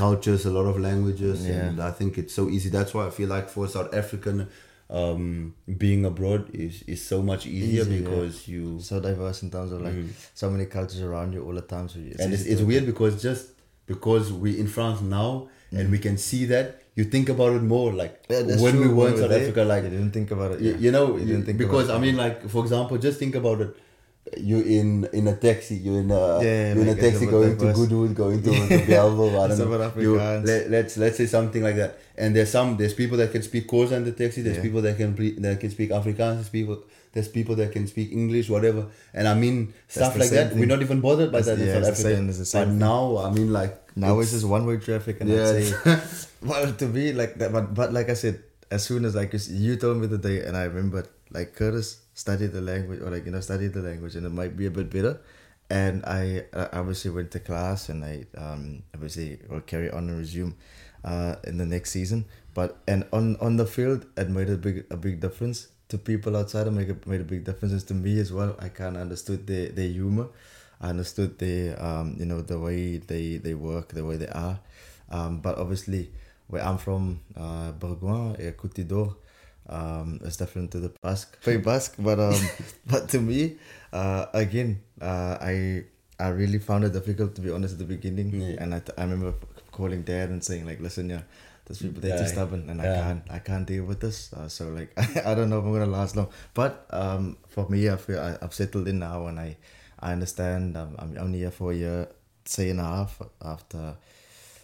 cultures, 0.03 0.41
a 0.51 0.53
lot 0.57 0.67
of 0.71 0.77
languages, 0.89 1.37
Yeah. 1.45 1.53
and 1.67 1.75
I 1.89 1.91
think 1.99 2.17
it's 2.21 2.33
so 2.39 2.43
easy. 2.55 2.69
That's 2.77 2.93
why 2.95 3.03
I 3.09 3.11
feel 3.19 3.29
like 3.35 3.47
for 3.55 3.63
South 3.75 3.91
African, 4.01 4.37
um, 4.99 5.53
being 5.83 6.01
abroad 6.11 6.43
is 6.65 6.75
is 6.93 7.01
so 7.13 7.17
much 7.31 7.43
easier 7.45 7.83
Easy, 7.83 7.95
yeah. 7.95 7.99
because 8.01 8.35
you 8.53 8.63
so 8.89 8.99
diverse 9.09 9.39
in 9.45 9.49
terms 9.55 9.71
of 9.75 9.79
like 9.87 9.93
Mm. 9.99 10.09
so 10.41 10.49
many 10.53 10.65
cultures 10.77 11.01
around 11.09 11.29
you 11.35 11.41
all 11.45 11.53
the 11.61 11.67
time. 11.75 11.87
So 11.93 11.99
it's 12.11 12.19
and 12.21 12.33
it's, 12.33 12.45
it's 12.51 12.61
weird 12.71 12.85
because 12.91 13.13
just 13.29 13.43
because 13.93 14.25
we're 14.43 14.59
in 14.63 14.67
France 14.77 14.99
now 15.01 15.29
and 15.71 15.85
we 15.95 15.99
can 16.07 16.17
see 16.29 16.45
that 16.53 16.65
you 16.97 17.03
think 17.13 17.27
about 17.35 17.51
it 17.59 17.63
more 17.75 17.89
like 18.01 18.13
Mm. 18.27 18.49
Yeah, 18.49 18.61
when 18.65 18.75
we 18.83 18.87
were 18.97 19.09
in 19.11 19.17
South 19.23 19.35
Africa 19.41 19.61
like 19.73 19.83
you 19.87 19.91
didn't 19.97 20.11
think 20.17 20.29
about 20.37 20.49
it. 20.53 20.59
you, 20.65 20.71
yeah. 20.71 20.77
you 20.85 20.91
know 20.95 21.05
You 21.13 21.19
you- 21.19 21.25
didn't 21.31 21.45
think 21.47 21.57
because 21.65 21.87
I 21.95 21.99
mean 22.05 22.15
like 22.23 22.37
for 22.55 22.61
example 22.65 22.95
just 23.07 23.17
think 23.23 23.35
about 23.43 23.61
it 23.65 23.71
you 24.37 24.59
in 24.61 25.05
in 25.13 25.27
a 25.27 25.35
taxi 25.35 25.75
you 25.75 25.95
in 25.95 26.11
a 26.11 26.43
Yeah, 26.43 26.73
you 26.73 26.81
in 26.81 26.89
a 26.89 26.95
taxi 26.95 27.25
going 27.25 27.57
to. 27.57 27.73
Goodwood 27.73 28.15
going 28.15 28.41
to, 28.43 28.51
to 28.69 28.85
Bellville 28.87 29.39
I 29.41 29.47
don't 29.47 29.59
know 29.71 29.93
you, 29.97 30.15
let, 30.17 30.69
let's 30.69 30.97
let's 30.97 31.17
say 31.17 31.25
something 31.25 31.63
like 31.63 31.75
that 31.77 31.97
and 32.17 32.35
there's 32.35 32.51
some 32.51 32.77
there's 32.77 32.93
people 32.93 33.17
that 33.17 33.31
can 33.31 33.41
speak 33.43 33.67
Xhosa 33.67 33.93
in 33.93 34.03
the 34.05 34.11
taxi 34.11 34.41
there's 34.41 34.57
Yeah. 34.57 34.63
people 34.63 34.81
that 34.83 34.97
can 34.97 35.15
that 35.41 35.59
can 35.59 35.69
speak 35.71 35.89
Afrikaans 35.91 36.35
there's 36.35 36.49
people 36.49 36.83
there's 37.13 37.27
people 37.27 37.55
that 37.55 37.71
can 37.71 37.87
speak 37.87 38.11
English 38.11 38.49
whatever 38.49 38.85
and 39.13 39.27
I 39.27 39.33
mean 39.33 39.73
stuff 39.87 40.15
like 40.17 40.29
that 40.29 40.49
thing. 40.51 40.59
we're 40.59 40.65
not 40.75 40.81
even 40.81 40.99
bothered 41.01 41.31
by 41.31 41.41
That's- 41.41 41.57
that 41.57 41.63
in 41.63 41.67
yeah, 41.67 41.81
South 41.81 41.89
it's 41.89 42.03
the 42.03 42.09
Africa 42.19 42.45
same- 42.45 42.67
but 42.69 42.73
now 42.75 43.17
I 43.17 43.31
mean 43.31 43.51
like 43.51 43.73
now 43.95 44.19
it's 44.19 44.29
it's- 44.29 44.41
just 44.41 44.45
one 44.49 44.65
way 44.67 44.77
traffic, 44.77 45.19
and 45.21 45.29
Yeah. 45.29 45.49
I'd 45.49 45.63
say, 45.65 45.99
well, 46.49 46.71
to 46.71 46.85
me 46.87 47.11
like 47.11 47.35
that. 47.39 47.51
But 47.51 47.73
but 47.73 47.91
like 47.91 48.07
I 48.09 48.13
said, 48.13 48.39
as 48.71 48.83
soon 48.83 49.03
as 49.03 49.13
like 49.15 49.33
you 49.49 49.75
told 49.75 49.97
me 49.97 50.07
the 50.07 50.17
day, 50.19 50.45
and 50.45 50.55
I 50.55 50.63
remembered 50.71 51.07
like 51.31 51.53
Curtis 51.55 51.97
studied 52.19 52.51
the 52.51 52.61
language 52.61 52.99
or 53.01 53.09
like 53.09 53.25
you 53.25 53.31
know 53.31 53.39
study 53.39 53.67
the 53.67 53.81
language, 53.81 54.15
and 54.15 54.25
it 54.25 54.35
might 54.41 54.57
be 54.57 54.65
a 54.65 54.71
bit 54.71 54.89
better. 54.89 55.21
And 55.69 56.03
I 56.05 56.45
uh, 56.51 56.67
obviously 56.73 57.11
went 57.11 57.31
to 57.31 57.39
class, 57.39 57.89
and 57.89 58.03
I 58.03 58.25
um 58.37 58.83
obviously 58.93 59.39
will 59.49 59.61
carry 59.61 59.89
on 59.89 60.09
and 60.09 60.17
resume, 60.19 60.55
uh, 61.03 61.35
in 61.45 61.57
the 61.57 61.65
next 61.65 61.91
season. 61.91 62.25
But 62.53 62.77
and 62.87 63.05
on 63.13 63.37
on 63.37 63.55
the 63.55 63.65
field, 63.65 64.05
it 64.17 64.29
made 64.29 64.49
a 64.49 64.57
big 64.57 64.85
a 64.89 64.97
big 64.97 65.21
difference 65.21 65.67
to 65.89 65.97
people 65.97 66.35
outside. 66.35 66.67
It 66.67 66.71
made 66.71 66.89
a, 66.89 66.97
made 67.09 67.21
a 67.21 67.29
big 67.35 67.45
difference 67.45 67.83
to 67.83 67.93
me 67.93 68.19
as 68.19 68.33
well. 68.33 68.55
I 68.59 68.69
kind 68.69 68.95
of 68.95 69.01
understood 69.01 69.47
their 69.47 69.69
their 69.69 69.87
humor. 69.87 70.27
I 70.81 70.89
understood 70.89 71.37
the 71.39 71.75
um, 71.83 72.15
you 72.19 72.25
know 72.25 72.41
the 72.41 72.59
way 72.59 72.97
they, 72.97 73.37
they 73.37 73.53
work, 73.53 73.89
the 73.93 74.05
way 74.05 74.17
they 74.17 74.31
are. 74.31 74.59
Um, 75.11 75.39
but 75.39 75.57
obviously, 75.57 76.11
where 76.47 76.63
I'm 76.63 76.77
from, 76.77 77.19
uh, 77.35 77.71
Bourgogne, 77.71 78.35
uh, 78.35 78.51
Côte 78.51 78.87
d'Or, 78.87 79.15
um, 79.69 80.19
it's 80.23 80.37
different 80.37 80.71
to 80.71 80.79
the 80.79 80.91
Basque, 81.01 81.37
very 81.43 81.57
Basque. 81.59 81.95
But 81.99 82.19
um, 82.19 82.35
but 82.87 83.09
to 83.09 83.19
me, 83.21 83.57
uh, 83.93 84.25
again, 84.33 84.81
uh, 85.01 85.37
I 85.39 85.85
I 86.19 86.29
really 86.29 86.59
found 86.59 86.83
it 86.83 86.93
difficult 86.93 87.35
to 87.35 87.41
be 87.41 87.51
honest 87.51 87.73
at 87.73 87.79
the 87.79 87.85
beginning, 87.85 88.33
Yeah. 88.33 88.57
and 88.61 88.73
I, 88.75 88.81
I 88.97 89.03
remember 89.03 89.33
calling 89.71 90.01
dad 90.01 90.29
and 90.29 90.43
saying 90.43 90.65
like, 90.65 90.81
listen, 90.81 91.09
yeah. 91.09 91.21
Those 91.69 91.83
people 91.83 92.01
they're 92.01 92.17
too 92.17 92.25
stubborn 92.27 92.67
and 92.67 92.81
I 92.81 92.85
can't 92.85 93.23
I 93.29 93.37
can't 93.37 93.67
deal 93.67 93.83
with 93.85 93.99
this. 93.99 94.33
Uh, 94.33 94.47
so 94.49 94.69
like 94.69 94.89
I 95.23 95.35
don't 95.35 95.51
know 95.51 95.59
if 95.59 95.65
I'm 95.65 95.71
gonna 95.71 95.85
last 95.85 96.15
long. 96.15 96.29
But 96.55 96.87
um 96.89 97.37
for 97.47 97.69
me 97.69 97.87
I 97.91 97.95
feel 97.95 98.19
I, 98.19 98.37
I've 98.41 98.55
settled 98.55 98.87
in 98.87 98.97
now 98.97 99.27
and 99.27 99.39
I 99.39 99.55
I 99.99 100.11
understand. 100.13 100.75
I'm, 100.75 100.95
I'm 100.97 101.15
only 101.19 101.37
here 101.45 101.51
for 101.51 101.71
a 101.71 101.75
year 101.75 102.07
say 102.43 102.71
and 102.71 102.79
a 102.79 102.83
half 102.83 103.21
after 103.45 103.93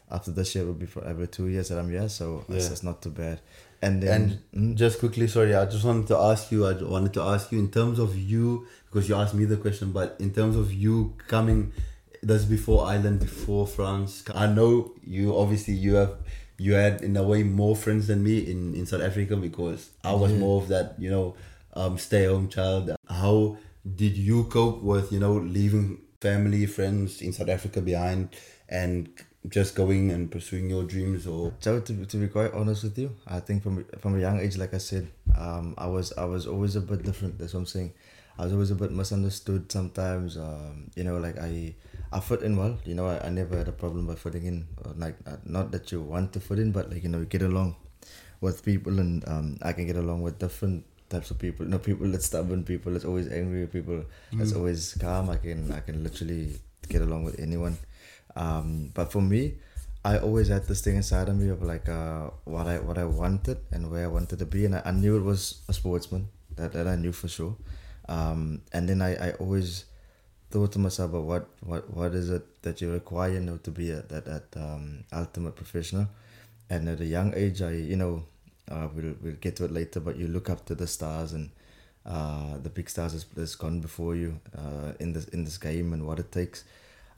after 0.09 0.31
this 0.31 0.55
year 0.55 0.65
will 0.65 0.73
be 0.73 0.87
for 0.87 1.05
every 1.05 1.27
two 1.27 1.45
years 1.45 1.69
that 1.69 1.77
I'm 1.77 1.91
here. 1.91 2.09
So 2.09 2.43
it's, 2.49 2.71
it's 2.71 2.81
not 2.81 3.03
too 3.03 3.11
bad 3.11 3.39
and 3.81 4.01
then 4.01 4.39
And 4.53 4.77
just 4.77 4.99
quickly, 4.99 5.27
sorry, 5.27 5.53
I 5.55 5.65
just 5.65 5.85
wanted 5.85 6.07
to 6.07 6.17
ask 6.17 6.51
you. 6.51 6.65
I 6.65 6.73
wanted 6.81 7.13
to 7.13 7.21
ask 7.21 7.51
you 7.51 7.59
in 7.59 7.69
terms 7.71 7.99
of 7.99 8.17
you 8.17 8.67
because 8.87 9.09
you 9.09 9.15
asked 9.15 9.33
me 9.33 9.45
the 9.45 9.57
question, 9.57 9.91
but 9.91 10.15
in 10.19 10.31
terms 10.33 10.55
of 10.55 10.73
you 10.73 11.13
coming, 11.27 11.73
that's 12.23 12.45
before 12.45 12.85
Ireland, 12.87 13.19
before 13.19 13.67
France. 13.67 14.23
I 14.33 14.47
know 14.47 14.93
you. 15.05 15.37
Obviously, 15.37 15.73
you 15.75 15.95
have 15.95 16.15
you 16.57 16.73
had 16.73 17.01
in 17.01 17.17
a 17.17 17.23
way 17.23 17.43
more 17.43 17.75
friends 17.75 18.07
than 18.07 18.23
me 18.23 18.39
in 18.39 18.73
in 18.75 18.85
South 18.85 19.01
Africa 19.01 19.35
because 19.35 19.89
I 20.03 20.13
was 20.13 20.31
Yeah. 20.31 20.39
more 20.39 20.61
of 20.61 20.67
that, 20.69 20.95
you 20.97 21.09
know, 21.11 21.35
um, 21.73 21.97
stay 21.97 22.25
home 22.25 22.47
child. 22.47 22.95
How 23.09 23.57
did 23.95 24.17
you 24.17 24.45
cope 24.45 24.81
with 24.81 25.11
you 25.11 25.19
know 25.19 25.33
leaving 25.33 25.99
family, 26.21 26.65
friends 26.65 27.21
in 27.21 27.33
South 27.33 27.49
Africa 27.49 27.81
behind 27.81 28.29
and 28.67 29.09
just 29.49 29.75
going 29.75 30.11
and 30.11 30.29
pursuing 30.31 30.69
your 30.69 30.83
dreams 30.83 31.27
or 31.27 31.53
So 31.59 31.79
to, 31.79 32.05
to 32.05 32.17
be 32.17 32.27
quite 32.27 32.53
honest 32.53 32.83
with 32.83 32.97
you, 32.97 33.11
I 33.27 33.39
think 33.39 33.63
from 33.63 33.85
from 33.99 34.15
a 34.15 34.19
young 34.19 34.39
age, 34.39 34.57
like 34.57 34.73
I 34.73 34.79
said, 34.79 35.07
um, 35.37 35.73
I 35.77 35.87
was 35.87 36.13
I 36.17 36.25
was 36.25 36.47
always 36.47 36.75
a 36.75 36.81
bit 36.81 37.03
different. 37.03 37.37
That's 37.39 37.53
what 37.53 37.61
I'm 37.61 37.65
saying. 37.65 37.93
I 38.37 38.43
was 38.43 38.53
always 38.53 38.71
a 38.71 38.75
bit 38.75 38.91
misunderstood 38.91 39.71
sometimes. 39.71 40.37
Um, 40.37 40.91
you 40.95 41.03
know, 41.03 41.17
like 41.17 41.37
I 41.39 41.75
I 42.11 42.19
fit 42.19 42.41
in 42.43 42.57
well. 42.57 42.77
You 42.85 42.95
know, 42.95 43.07
I, 43.07 43.27
I 43.27 43.29
never 43.29 43.57
had 43.57 43.67
a 43.67 43.71
problem 43.71 44.07
by 44.07 44.15
fitting 44.15 44.45
in. 44.45 44.67
Like 44.97 45.15
uh, 45.25 45.37
not 45.45 45.71
that 45.71 45.91
you 45.91 46.01
want 46.01 46.33
to 46.33 46.39
fit 46.39 46.59
in, 46.59 46.71
but 46.71 46.89
like 46.91 47.03
you 47.03 47.09
know, 47.09 47.19
you 47.19 47.25
get 47.25 47.41
along 47.41 47.75
with 48.41 48.63
people, 48.63 48.99
and 48.99 49.23
um, 49.27 49.57
I 49.61 49.71
can 49.73 49.87
get 49.87 49.95
along 49.95 50.21
with 50.21 50.39
different 50.39 50.83
types 51.09 51.31
of 51.31 51.39
people. 51.39 51.65
You 51.65 51.71
know, 51.71 51.79
people 51.79 52.07
that's 52.11 52.25
stubborn, 52.25 52.63
people 52.63 52.91
that's 52.91 53.05
always 53.05 53.27
angry, 53.31 53.67
people 53.67 54.03
that's 54.33 54.51
Mm. 54.51 54.57
always 54.57 54.93
calm. 54.99 55.29
I 55.29 55.37
can 55.37 55.71
I 55.71 55.79
can 55.79 56.03
literally 56.03 56.59
get 56.89 57.01
along 57.01 57.23
with 57.23 57.39
anyone. 57.39 57.77
Um, 58.35 58.91
but 58.93 59.11
for 59.11 59.21
me, 59.21 59.55
I 60.03 60.19
always 60.19 60.49
had 60.49 60.67
this 60.67 60.81
thing 60.81 60.97
inside 60.97 61.29
of 61.29 61.37
me 61.37 61.49
of 61.49 61.63
like 61.63 61.89
uh, 61.89 62.29
what 62.43 62.67
I 62.67 62.79
what 62.79 62.97
I 62.97 63.05
wanted 63.05 63.57
and 63.71 63.89
where 63.89 64.03
I 64.03 64.07
wanted 64.07 64.39
to 64.39 64.45
be, 64.45 64.65
and 64.65 64.75
I, 64.75 64.81
I 64.85 64.91
knew 64.91 65.17
it 65.17 65.23
was 65.23 65.61
a 65.67 65.73
sportsman. 65.73 66.27
That, 66.55 66.71
that 66.73 66.87
I 66.87 66.95
knew 66.95 67.11
for 67.11 67.27
sure. 67.27 67.55
Um, 68.07 68.61
and 68.71 68.87
then 68.87 69.01
I, 69.01 69.15
I 69.15 69.31
always 69.33 69.85
thought 70.51 70.71
to 70.73 70.79
myself, 70.79 71.11
but 71.11 71.21
what, 71.21 71.49
what 71.61 71.89
what 71.93 72.13
is 72.13 72.29
it 72.29 72.61
that 72.61 72.81
you 72.81 72.91
require 72.91 73.33
you 73.33 73.39
know, 73.39 73.57
to 73.57 73.71
be 73.71 73.91
a, 73.91 74.01
that 74.03 74.25
that 74.25 74.45
um, 74.55 75.03
ultimate 75.11 75.55
professional? 75.55 76.07
And 76.69 76.87
at 76.87 76.99
a 76.99 77.05
young 77.05 77.33
age, 77.35 77.61
I 77.61 77.71
you 77.71 77.95
know 77.95 78.23
uh, 78.69 78.87
we'll 78.93 79.15
we'll 79.21 79.33
get 79.41 79.55
to 79.57 79.65
it 79.65 79.71
later, 79.71 79.99
but 79.99 80.17
you 80.17 80.27
look 80.27 80.49
up 80.49 80.65
to 80.67 80.75
the 80.75 80.87
stars 80.87 81.33
and 81.33 81.49
uh, 82.05 82.57
the 82.61 82.69
big 82.69 82.89
stars 82.89 83.25
that's 83.35 83.55
gone 83.55 83.81
before 83.81 84.15
you 84.15 84.39
uh, 84.57 84.93
in 84.99 85.13
this 85.13 85.25
in 85.29 85.43
this 85.43 85.57
game 85.57 85.93
and 85.93 86.05
what 86.05 86.19
it 86.19 86.31
takes. 86.31 86.63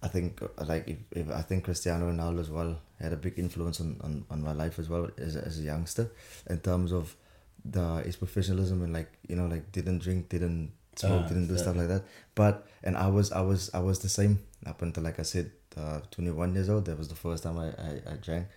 I 0.02 0.08
think 0.08 0.42
like 0.66 0.88
if, 0.88 0.98
if 1.12 1.32
I 1.32 1.42
think 1.42 1.64
Cristiano 1.66 2.12
Ronaldo 2.12 2.40
as 2.40 2.50
well 2.50 2.80
had 3.00 3.14
a 3.14 3.16
big 3.18 3.38
influence 3.40 3.80
on, 3.82 3.98
on, 4.04 4.26
on 4.30 4.42
my 4.44 4.52
life 4.54 4.80
as 4.80 4.90
well 4.90 5.10
as, 5.18 5.36
a- 5.36 5.46
as 5.46 5.60
a 5.60 5.64
youngster 5.64 6.12
in 6.50 6.60
terms 6.60 6.92
of 6.92 7.16
the 7.66 7.98
his 8.06 8.16
professionalism 8.16 8.84
and 8.84 8.94
like 8.94 9.12
you 9.28 9.36
know 9.36 9.48
like 9.48 9.72
didn't 9.72 10.00
drink 10.00 10.30
didn't 10.30 10.72
smoke 10.96 11.24
Ah, 11.26 11.28
didn't 11.28 11.48
do 11.48 11.58
stuff 11.58 11.76
like 11.76 11.88
that. 11.90 12.04
But 12.36 12.68
and 12.84 12.96
I 12.98 13.08
was 13.08 13.32
I 13.32 13.42
was 13.42 13.70
I 13.74 13.80
was 13.80 14.00
the 14.00 14.10
same 14.10 14.40
up 14.66 14.82
until 14.82 15.04
like 15.04 15.20
I 15.20 15.24
said 15.24 15.52
uh, 15.76 16.00
21 16.12 16.54
years 16.56 16.70
old. 16.70 16.86
That 16.86 16.98
was 16.98 17.08
the 17.08 17.16
first 17.16 17.44
time 17.44 17.58
I, 17.60 17.68
I, 17.70 18.02
I 18.14 18.16
drank. 18.22 18.48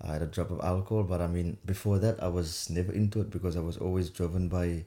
I 0.00 0.12
had 0.12 0.22
a 0.22 0.26
drop 0.26 0.50
of 0.50 0.60
alcohol 0.60 1.02
but 1.02 1.20
I 1.20 1.26
mean 1.26 1.56
before 1.66 1.98
that 1.98 2.22
I 2.22 2.28
was 2.28 2.70
never 2.70 2.92
into 2.92 3.20
it 3.20 3.30
because 3.30 3.56
I 3.56 3.60
was 3.60 3.76
always 3.76 4.10
driven 4.10 4.48
by 4.48 4.84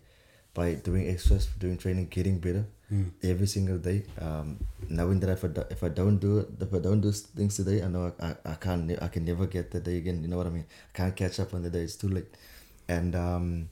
by 0.53 0.73
doing 0.75 1.07
extras 1.09 1.47
doing 1.59 1.77
training 1.77 2.07
getting 2.09 2.39
better 2.39 2.65
Mm. 2.91 3.09
every 3.23 3.47
single 3.47 3.77
day. 3.77 4.03
Um, 4.19 4.59
knowing 4.89 5.21
that 5.21 5.29
if 5.29 5.45
I, 5.45 5.47
do, 5.47 5.63
if 5.69 5.81
I 5.81 5.87
don't 5.87 6.17
do 6.17 6.39
it 6.39 6.49
if 6.59 6.73
I 6.73 6.79
don't 6.79 6.99
do 6.99 7.09
things 7.13 7.55
today 7.55 7.81
I 7.81 7.87
know 7.87 8.11
I, 8.19 8.25
I, 8.27 8.35
I 8.51 8.55
can't 8.55 8.91
I 9.01 9.07
can 9.07 9.23
never 9.23 9.45
get 9.45 9.71
the 9.71 9.79
day 9.79 9.95
again 9.95 10.21
you 10.21 10.27
know 10.27 10.35
what 10.35 10.47
I 10.47 10.49
mean? 10.49 10.65
I 10.93 10.97
can't 10.97 11.15
catch 11.15 11.39
up 11.39 11.53
on 11.53 11.63
the 11.63 11.69
day 11.69 11.83
it's 11.83 11.95
too 11.95 12.09
late. 12.09 12.27
And 12.89 13.15
um, 13.15 13.69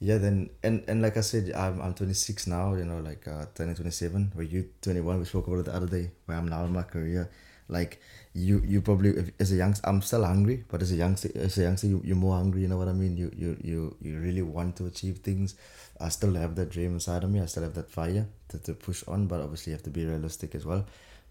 yeah 0.00 0.18
then 0.18 0.50
and, 0.62 0.84
and 0.86 1.00
like 1.00 1.16
I 1.16 1.22
said 1.22 1.50
I'm, 1.54 1.80
I'm 1.80 1.94
26 1.94 2.46
now 2.46 2.74
you 2.74 2.84
know 2.84 2.98
like 2.98 3.26
uh, 3.26 3.46
turning 3.54 3.74
27 3.74 4.32
where 4.34 4.44
you 4.44 4.68
21 4.82 5.18
we 5.18 5.24
spoke 5.24 5.46
about 5.46 5.60
it 5.60 5.64
the 5.64 5.74
other 5.74 5.86
day 5.86 6.10
where 6.26 6.36
I'm 6.36 6.48
now 6.48 6.64
in 6.64 6.74
my 6.74 6.82
career 6.82 7.30
like 7.72 8.00
you 8.34 8.62
you 8.64 8.80
probably 8.80 9.32
as 9.40 9.52
a 9.52 9.56
youngster 9.56 9.86
I'm 9.88 10.00
still 10.02 10.24
hungry 10.24 10.64
but 10.68 10.82
as 10.82 10.92
a 10.92 10.96
youngster 10.96 11.30
as 11.34 11.58
a 11.58 11.62
youngster 11.62 11.86
you, 11.86 12.00
you're 12.04 12.16
more 12.16 12.36
hungry 12.36 12.62
you 12.62 12.68
know 12.68 12.78
what 12.78 12.88
I 12.88 12.92
mean? 12.92 13.16
You, 13.16 13.30
you 13.36 13.56
you 13.62 13.96
you 14.00 14.18
really 14.20 14.42
want 14.42 14.76
to 14.76 14.86
achieve 14.86 15.18
things. 15.18 15.54
I 16.00 16.08
still 16.08 16.34
have 16.34 16.54
that 16.56 16.70
dream 16.70 16.94
inside 16.94 17.24
of 17.24 17.30
me. 17.30 17.40
I 17.40 17.46
still 17.46 17.62
have 17.62 17.74
that 17.74 17.90
fire 17.90 18.26
to, 18.48 18.58
to 18.58 18.74
push 18.74 19.02
on 19.08 19.26
but 19.26 19.40
obviously 19.40 19.72
you 19.72 19.76
have 19.76 19.84
to 19.84 19.90
be 19.90 20.04
realistic 20.04 20.54
as 20.54 20.64
well. 20.64 20.86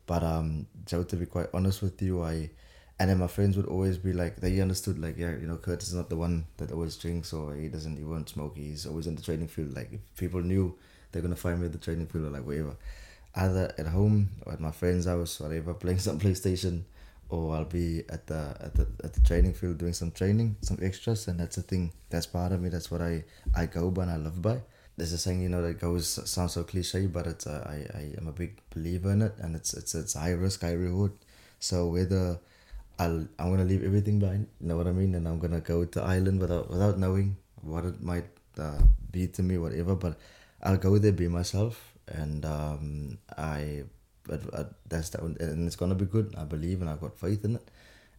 But 0.05 0.23
um 0.23 0.67
Joe 0.85 1.03
to 1.03 1.15
be 1.15 1.25
quite 1.25 1.47
honest 1.53 1.81
with 1.81 2.01
you 2.01 2.21
I 2.23 2.49
and 2.99 3.09
then 3.09 3.17
my 3.17 3.27
friends 3.27 3.57
would 3.57 3.65
always 3.65 3.97
be 3.97 4.13
like 4.13 4.35
they 4.37 4.59
understood 4.61 4.99
like 4.99 5.17
yeah 5.17 5.31
you 5.31 5.47
know 5.47 5.57
Curtis 5.57 5.89
is 5.89 5.95
not 5.95 6.09
the 6.09 6.17
one 6.17 6.45
that 6.57 6.71
always 6.71 6.97
drinks 6.97 7.33
or 7.33 7.55
he 7.55 7.67
doesn't 7.67 7.97
he 7.97 8.03
won't 8.03 8.29
smoke. 8.29 8.57
He's 8.57 8.85
always 8.85 9.07
in 9.07 9.15
the 9.15 9.21
training 9.23 9.47
field. 9.47 9.75
Like 9.75 9.91
if 9.93 10.01
people 10.17 10.41
knew 10.41 10.75
they're 11.11 11.21
gonna 11.21 11.35
find 11.35 11.59
me 11.59 11.65
at 11.65 11.71
the 11.71 11.77
training 11.79 12.07
field 12.07 12.25
or 12.25 12.29
like 12.29 12.43
wherever 12.43 12.75
either 13.35 13.73
at 13.77 13.87
home 13.87 14.29
or 14.45 14.53
at 14.53 14.59
my 14.59 14.71
friend's 14.71 15.05
house 15.05 15.39
whatever 15.39 15.73
playing 15.73 15.99
some 15.99 16.19
PlayStation 16.19 16.83
or 17.29 17.55
I'll 17.55 17.65
be 17.65 18.03
at 18.09 18.27
the 18.27 18.55
at 18.59 18.75
the 18.75 18.87
at 19.03 19.13
the 19.13 19.21
training 19.21 19.53
field 19.53 19.77
doing 19.77 19.93
some 19.93 20.11
training 20.11 20.57
some 20.61 20.77
extras 20.81 21.27
and 21.27 21.39
that's 21.39 21.55
the 21.55 21.61
thing 21.61 21.91
that's 22.09 22.25
part 22.25 22.51
of 22.51 22.61
me 22.61 22.69
that's 22.69 22.91
what 22.91 23.01
I 23.01 23.23
I 23.55 23.65
go 23.65 23.89
by 23.89 24.03
and 24.03 24.11
I 24.11 24.17
live 24.17 24.41
by 24.41 24.61
there's 24.97 25.13
a 25.13 25.17
saying 25.17 25.41
you 25.41 25.49
know 25.49 25.61
that 25.61 25.79
goes 25.79 26.19
sounds 26.29 26.53
so 26.53 26.63
cliche 26.63 27.07
but 27.07 27.25
it's 27.27 27.47
I 27.47 27.87
I 27.93 28.13
am 28.19 28.27
a 28.27 28.33
big 28.33 28.59
believer 28.75 29.11
in 29.11 29.21
it 29.21 29.35
and 29.39 29.55
it's 29.55 29.73
it's 29.73 29.95
it's 29.95 30.13
high 30.13 30.31
risk 30.31 30.61
high 30.61 30.73
reward 30.73 31.13
so 31.59 31.87
whether 31.87 32.39
I'll 33.01 33.25
I'm 33.39 33.49
gonna 33.49 33.65
leave 33.65 33.83
everything 33.83 34.19
behind. 34.19 34.47
You 34.59 34.67
know 34.69 34.77
what 34.77 34.87
I 34.87 34.91
mean? 34.91 35.15
And 35.15 35.27
I'm 35.27 35.39
gonna 35.39 35.59
go 35.59 35.85
to 35.85 36.03
Ireland 36.03 36.39
without 36.39 36.69
without 36.69 36.99
knowing 36.99 37.37
what 37.61 37.85
it 37.85 38.01
might 38.01 38.29
uh, 38.59 38.81
be 39.11 39.27
to 39.27 39.41
me, 39.41 39.57
whatever. 39.57 39.95
But 39.95 40.17
I'll 40.61 40.77
go 40.77 40.97
there, 40.99 41.11
be 41.11 41.27
myself, 41.27 41.90
and 42.13 42.45
um, 42.45 43.17
I. 43.37 43.83
But 44.23 44.73
that's 44.87 45.09
that, 45.09 45.21
and 45.21 45.65
it's 45.65 45.75
gonna 45.75 45.95
be 45.95 46.05
good. 46.05 46.35
I 46.37 46.43
believe, 46.43 46.81
and 46.81 46.89
I've 46.89 47.01
got 47.01 47.17
faith 47.17 47.43
in 47.43 47.55
it. 47.55 47.67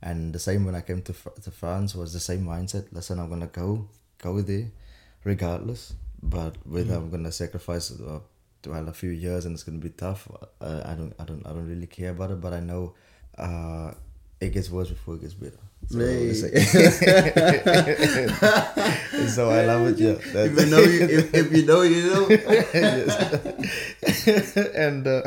And 0.03 0.33
the 0.33 0.39
same 0.41 0.65
when 0.65 0.75
I 0.75 0.81
came 0.81 1.01
to 1.03 1.13
to 1.13 1.51
France 1.51 1.95
was 1.95 2.13
the 2.13 2.21
same 2.21 2.45
mindset. 2.45 2.87
Listen, 2.93 3.21
I'm 3.21 3.29
gonna 3.29 3.47
go 3.47 3.89
go 4.19 4.41
there, 4.41 4.71
regardless. 5.25 5.95
But 6.23 6.57
whether 6.67 6.95
I'm 6.95 7.11
gonna 7.11 7.33
sacrifice 7.33 7.91
uh, 7.93 8.21
well 8.67 8.89
a 8.89 8.93
few 8.93 9.11
years 9.11 9.45
and 9.45 9.55
it's 9.55 9.63
gonna 9.63 9.79
be 9.79 9.91
tough, 9.91 10.29
uh, 10.61 10.83
I 10.85 10.95
don't 10.95 11.15
I 11.19 11.25
don't 11.25 11.47
I 11.47 11.51
don't 11.51 11.69
really 11.69 11.87
care 11.87 12.11
about 12.11 12.33
it. 12.33 12.41
But 12.41 12.53
I 12.53 12.61
know 12.61 12.95
uh, 13.39 13.93
it 14.41 14.51
gets 14.51 14.71
worse 14.71 14.89
before 14.91 15.15
it 15.15 15.21
gets 15.23 15.35
better. 15.35 15.59
So, 15.89 15.99
Hey. 15.99 16.29
it's 16.33 16.43
like- 16.43 16.55
so 19.29 19.51
I 19.51 19.65
love 19.67 19.87
it. 19.89 19.99
Yeah, 19.99 20.17
if 20.19 20.59
you 20.59 20.67
know 20.67 20.79
you, 20.81 21.01
if, 21.03 21.35
if 21.35 21.53
you 21.53 21.67
know 21.67 21.83
you 21.83 22.03
know 22.09 22.27
Yes. 22.31 24.57
and 24.75 25.07
uh, 25.07 25.23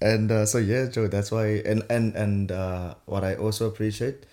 and 0.00 0.30
uh, 0.32 0.46
so 0.46 0.58
yeah, 0.58 0.86
Joe. 0.86 1.06
That's 1.08 1.30
why 1.30 1.62
and 1.64 1.82
and 1.90 2.14
and 2.16 2.50
uh, 2.52 2.94
what 3.06 3.24
I 3.24 3.34
also 3.36 3.66
appreciate, 3.68 4.26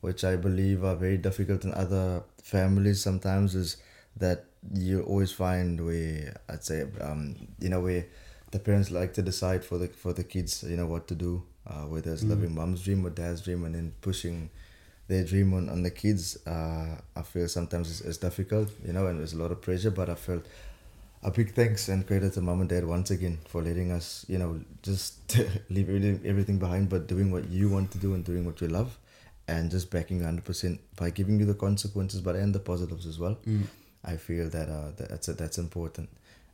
which 0.00 0.24
I 0.24 0.36
believe 0.36 0.84
are 0.84 0.96
very 0.96 1.18
difficult 1.18 1.64
in 1.64 1.74
other 1.74 2.22
families 2.42 3.02
sometimes, 3.02 3.54
is 3.54 3.76
that 4.16 4.44
you 4.74 5.02
always 5.02 5.32
find 5.32 5.84
where 5.84 6.36
I'd 6.48 6.64
say 6.64 6.86
um 7.00 7.36
you 7.60 7.68
know 7.68 7.80
where 7.80 8.06
the 8.50 8.58
parents 8.58 8.90
like 8.90 9.14
to 9.14 9.22
decide 9.22 9.64
for 9.64 9.78
the 9.78 9.88
for 9.88 10.12
the 10.12 10.24
kids 10.24 10.64
you 10.66 10.76
know 10.76 10.86
what 10.86 11.06
to 11.08 11.14
do 11.14 11.42
uh, 11.66 11.84
whether 11.86 12.12
it's 12.12 12.22
living 12.24 12.52
mom's 12.54 12.82
dream 12.82 13.04
or 13.06 13.10
dad's 13.10 13.42
dream 13.42 13.64
and 13.64 13.74
then 13.76 13.92
pushing 14.00 14.50
their 15.08 15.24
dream 15.24 15.54
on, 15.54 15.68
on 15.68 15.82
the 15.82 15.90
kids 15.90 16.36
uh, 16.46 16.96
I 17.14 17.22
feel 17.22 17.48
sometimes 17.48 17.90
it's, 17.90 18.00
it's 18.00 18.18
difficult 18.18 18.70
you 18.84 18.92
know 18.92 19.06
and 19.06 19.18
there's 19.20 19.32
a 19.34 19.38
lot 19.38 19.52
of 19.52 19.60
pressure 19.62 19.90
but 19.90 20.08
I 20.10 20.14
felt 20.14 20.44
a 21.22 21.30
big 21.30 21.54
thanks 21.54 21.88
and 21.88 22.06
credit 22.06 22.32
to 22.34 22.40
mom 22.40 22.60
and 22.60 22.68
dad 22.68 22.84
once 22.84 23.10
again 23.10 23.38
for 23.48 23.62
letting 23.62 23.90
us 23.92 24.24
you 24.28 24.38
know 24.38 24.60
just 24.82 25.38
leave 25.70 25.88
everything, 26.24 26.58
behind 26.58 26.88
but 26.88 27.06
doing 27.06 27.30
what 27.30 27.48
you 27.48 27.68
want 27.68 27.90
to 27.92 27.98
do 27.98 28.14
and 28.14 28.24
doing 28.24 28.44
what 28.44 28.60
you 28.60 28.68
love 28.68 28.98
and 29.48 29.70
just 29.70 29.90
backing 29.90 30.20
100% 30.20 30.78
by 30.96 31.10
giving 31.10 31.38
you 31.40 31.46
the 31.46 31.54
consequences 31.54 32.20
but 32.20 32.34
and 32.36 32.52
the 32.54 32.58
positives 32.58 33.06
as 33.06 33.18
well. 33.18 33.38
I 34.04 34.16
feel 34.16 34.48
that 34.50 34.68
uh, 34.68 34.90
that- 34.96 35.08
that's 35.10 35.26
that's 35.26 35.58
important. 35.58 36.08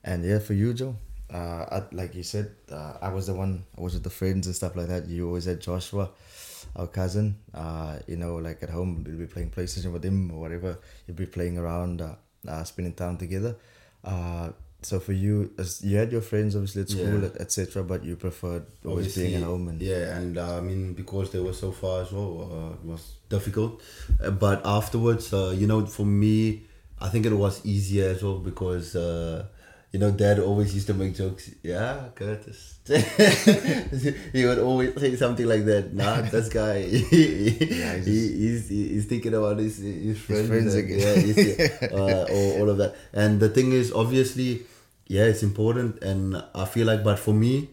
And 0.04 0.24
yeah 0.24 0.38
for 0.38 0.52
you 0.54 0.72
Joe 0.74 0.96
uh, 1.32 1.64
I, 1.76 1.82
like 1.92 2.14
you 2.14 2.22
said 2.22 2.50
uh, 2.70 2.94
I 3.00 3.08
was 3.08 3.26
the 3.26 3.34
one 3.34 3.64
I 3.76 3.80
was 3.80 3.94
with 3.94 4.02
the 4.04 4.10
friends 4.10 4.46
and 4.46 4.54
stuff 4.56 4.76
like 4.76 4.88
that. 4.88 5.06
You 5.06 5.26
always 5.26 5.46
had 5.46 5.60
Joshua 5.60 6.10
our 6.76 6.86
cousin 6.86 7.36
uh, 7.54 7.98
you 8.06 8.16
know 8.16 8.36
like 8.36 8.62
at 8.62 8.70
home 8.70 9.04
we'll 9.06 9.16
be 9.18 9.26
playing 9.26 9.50
PlayStation 9.50 9.92
with 9.92 10.04
him 10.04 10.30
or 10.30 10.40
whatever. 10.40 10.78
You'll 11.06 11.16
be 11.16 11.26
playing 11.26 11.58
around 11.58 12.00
uh, 12.00 12.14
uh, 12.48 12.64
spending 12.64 12.94
time 12.94 13.16
together. 13.18 13.56
Uh, 14.04 14.50
so 14.84 14.98
for 14.98 15.12
you 15.12 15.52
as 15.58 15.80
you 15.84 15.96
had 15.96 16.10
your 16.10 16.20
friends 16.20 16.56
obviously 16.56 16.82
at 16.82 16.88
school 16.90 17.22
Yeah. 17.22 17.28
etc 17.38 17.84
but 17.84 18.04
you 18.04 18.16
preferred 18.16 18.66
always 18.84 19.14
being 19.14 19.34
at 19.36 19.42
home 19.44 19.68
and 19.68 19.80
yeah 19.80 20.16
and 20.18 20.36
uh, 20.36 20.56
i 20.58 20.60
mean 20.60 20.92
because 20.94 21.30
they 21.30 21.38
were 21.38 21.52
so 21.52 21.70
far 21.70 22.02
as 22.02 22.10
well 22.10 22.50
uh, 22.52 22.72
it 22.74 22.84
was 22.84 23.12
difficult. 23.28 23.80
Uh, 24.20 24.30
but 24.30 24.60
afterwards 24.64 25.32
uh, 25.32 25.54
you 25.56 25.68
know 25.68 25.86
for 25.86 26.04
me 26.04 26.62
i 27.00 27.08
think 27.08 27.26
it 27.26 27.32
was 27.32 27.64
easier 27.64 28.08
as 28.10 28.24
well 28.24 28.38
because 28.38 28.96
uh, 28.96 29.44
you 29.92 29.98
know 30.00 30.10
dad 30.10 30.38
always 30.38 30.74
used 30.74 30.86
to 30.88 30.94
make 30.94 31.14
jokes. 31.14 31.50
Yeah 31.62 32.08
curtis. 32.14 32.78
He 34.32 34.44
would 34.46 34.58
always 34.58 34.94
say 34.98 35.14
something 35.16 35.46
like 35.46 35.64
that. 35.66 35.92
Nah 35.94 36.22
this 36.22 36.48
guy 36.48 36.82
he, 37.12 37.50
he's 37.50 38.06
he, 38.06 38.18
he's, 38.38 38.68
he's 38.68 39.06
thinking 39.06 39.34
about 39.34 39.58
his, 39.58 39.78
his 39.78 40.18
friends, 40.18 40.48
friends 40.48 40.74
and- 40.74 40.84
again. 40.90 41.34
yeah, 41.36 41.88
uh, 41.98 42.24
all, 42.30 42.50
all 42.60 42.68
of 42.70 42.78
that. 42.78 42.96
And 43.12 43.38
the 43.40 43.48
thing 43.48 43.72
is 43.72 43.92
obviously 43.92 44.62
yeah 45.06 45.24
it's 45.24 45.42
important. 45.42 46.02
And 46.02 46.42
i 46.54 46.64
feel 46.64 46.86
like 46.86 47.04
but 47.04 47.18
for 47.18 47.34
me 47.34 47.68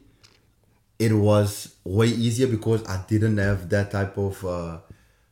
it 0.99 1.13
was 1.13 1.75
way 1.85 2.07
easier 2.07 2.47
because 2.47 2.85
I 2.85 3.01
didn't 3.07 3.37
have 3.37 3.69
that 3.69 3.91
type 3.91 4.17
of 4.17 4.43
uh, 4.43 4.79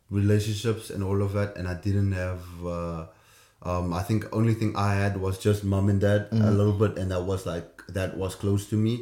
relationships 0.10 0.89
and 0.89 1.04
all 1.04 1.21
of 1.21 1.34
that, 1.34 1.58
and 1.58 1.67
I 1.67 1.73
didn't 1.73 2.13
have. 2.13 2.41
Uh, 2.65 3.06
um, 3.69 3.93
I 3.93 4.01
think 4.08 4.19
only 4.39 4.53
thing 4.60 4.71
I 4.75 4.91
had 5.01 5.13
was 5.25 5.36
just 5.47 5.63
mom 5.63 5.89
and 5.89 5.99
dad 6.08 6.21
a 6.32 6.51
little 6.60 6.77
bit, 6.84 6.97
and 6.99 7.12
that 7.12 7.23
was 7.32 7.45
like 7.45 7.67
that 7.97 8.17
was 8.17 8.36
close 8.36 8.63
to 8.71 8.75
me. 8.86 8.93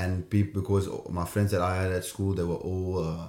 And 0.00 0.28
people 0.34 0.60
because 0.60 0.84
my 1.18 1.24
friends 1.32 1.50
that 1.52 1.62
I 1.62 1.72
had 1.82 1.90
at 1.98 2.04
school, 2.12 2.34
they 2.34 2.42
were 2.52 2.62
all 2.70 2.90
uh, 3.04 3.28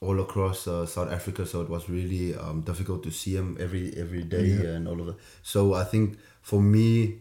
all 0.00 0.20
across 0.20 0.66
uh, 0.68 0.86
South 0.86 1.10
Africa, 1.10 1.44
so 1.46 1.60
it 1.62 1.68
was 1.68 1.88
really 1.88 2.34
um, 2.44 2.60
difficult 2.70 3.02
to 3.02 3.10
see 3.10 3.34
them 3.38 3.56
every 3.60 3.84
every 4.04 4.22
day 4.36 4.46
Yeah. 4.46 4.76
and 4.76 4.86
all 4.88 5.00
of 5.00 5.06
that. 5.06 5.16
So 5.42 5.74
I 5.74 5.84
think 5.92 6.18
for 6.42 6.60
me, 6.62 7.18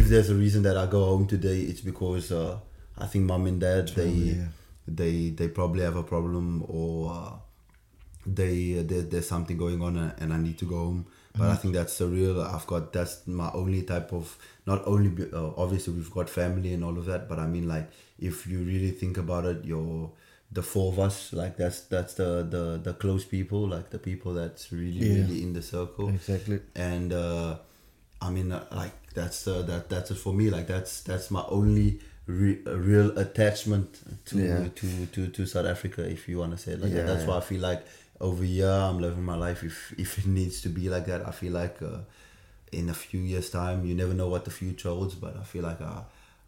if 0.00 0.04
there's 0.08 0.30
a 0.30 0.34
reason 0.44 0.62
that 0.64 0.76
I 0.76 0.86
go 0.86 1.04
home 1.04 1.26
today, 1.26 1.60
it's 1.70 1.80
because 1.80 2.30
uh, 2.32 2.58
I 2.98 3.06
think 3.06 3.24
mom 3.24 3.46
and 3.46 3.60
dad 3.60 3.88
they 4.00 4.08
yeah. 4.10 4.48
they 4.98 5.14
they 5.38 5.48
probably 5.48 5.82
have 5.88 5.96
a 5.96 6.02
problem 6.14 6.64
or 6.68 6.92
uh, 7.12 7.32
they 8.26 8.78
uh, 8.78 8.82
there, 8.84 9.02
there's 9.02 9.28
something 9.28 9.56
going 9.56 9.80
on 9.82 9.96
and 10.18 10.32
I 10.32 10.38
need 10.38 10.58
to 10.58 10.66
go 10.66 10.76
home. 10.76 11.06
But 11.34 11.42
Mm-hmm. 11.44 11.52
I 11.52 11.56
think 11.56 11.74
that's 11.74 11.96
the 11.98 12.06
real. 12.06 12.42
I've 12.42 12.66
got 12.66 12.92
that's 12.92 13.26
my 13.26 13.50
only 13.54 13.82
type 13.82 14.12
of 14.12 14.36
not 14.66 14.86
only 14.86 15.10
uh, 15.32 15.50
obviously 15.56 15.94
we've 15.94 16.10
got 16.10 16.28
family 16.28 16.74
and 16.74 16.84
all 16.84 16.96
of 16.98 17.06
that, 17.06 17.28
but 17.28 17.38
I 17.38 17.46
mean 17.46 17.66
like 17.68 17.90
if 18.18 18.46
you 18.46 18.58
really 18.58 18.90
think 18.90 19.16
about 19.16 19.46
it, 19.46 19.64
you're 19.64 20.10
the 20.52 20.62
four 20.62 20.92
of 20.92 20.98
us 20.98 21.32
like 21.32 21.56
that's 21.56 21.80
that's 21.82 22.14
the 22.14 22.42
the 22.54 22.78
the 22.82 22.92
close 22.92 23.24
people 23.24 23.66
like 23.66 23.88
the 23.88 23.98
people 23.98 24.34
that's 24.34 24.70
really 24.70 24.90
Yeah. 25.06 25.22
really 25.22 25.42
in 25.42 25.54
the 25.54 25.62
circle 25.62 26.10
Exactly. 26.10 26.60
and 26.76 27.12
uh, 27.14 27.56
I 28.20 28.28
mean, 28.30 28.52
uh, 28.52 28.64
like 28.70 28.92
that's 29.14 29.48
uh, 29.48 29.62
that 29.62 29.88
that's 29.88 30.10
it 30.10 30.16
for 30.16 30.34
me. 30.34 30.50
Like 30.50 30.66
that's 30.66 31.00
that's 31.02 31.30
my 31.30 31.44
only 31.48 32.00
re- 32.26 32.60
real 32.66 33.18
attachment 33.18 33.88
to, 34.26 34.38
Yeah. 34.38 34.68
to 34.74 35.06
to 35.06 35.28
to 35.28 35.46
South 35.46 35.66
Africa, 35.66 36.02
if 36.08 36.28
you 36.28 36.38
want 36.38 36.52
to 36.52 36.58
say 36.58 36.72
it 36.72 36.80
like 36.82 36.92
that. 36.92 36.98
Yeah, 36.98 37.06
That's 37.14 37.26
why. 37.26 37.38
I 37.38 37.40
feel 37.40 37.60
like 37.62 37.82
over 38.22 38.44
here 38.44 38.70
I'm 38.70 38.98
living 39.00 39.24
my 39.24 39.36
life. 39.36 39.62
If 39.64 39.92
if 39.98 40.18
it 40.18 40.26
needs 40.26 40.62
to 40.62 40.68
be 40.68 40.88
like 40.88 41.06
that, 41.06 41.26
I 41.28 41.32
feel 41.32 41.52
like 41.52 41.82
uh, 41.82 42.00
in 42.70 42.88
a 42.88 42.94
few 42.94 43.20
years' 43.20 43.50
time, 43.50 43.84
you 43.84 43.94
never 43.94 44.14
know 44.14 44.28
what 44.28 44.44
the 44.44 44.50
future 44.50 44.88
holds. 44.88 45.14
But 45.14 45.36
I 45.36 45.44
feel 45.44 45.62
like 45.64 45.80
uh, 45.80 46.02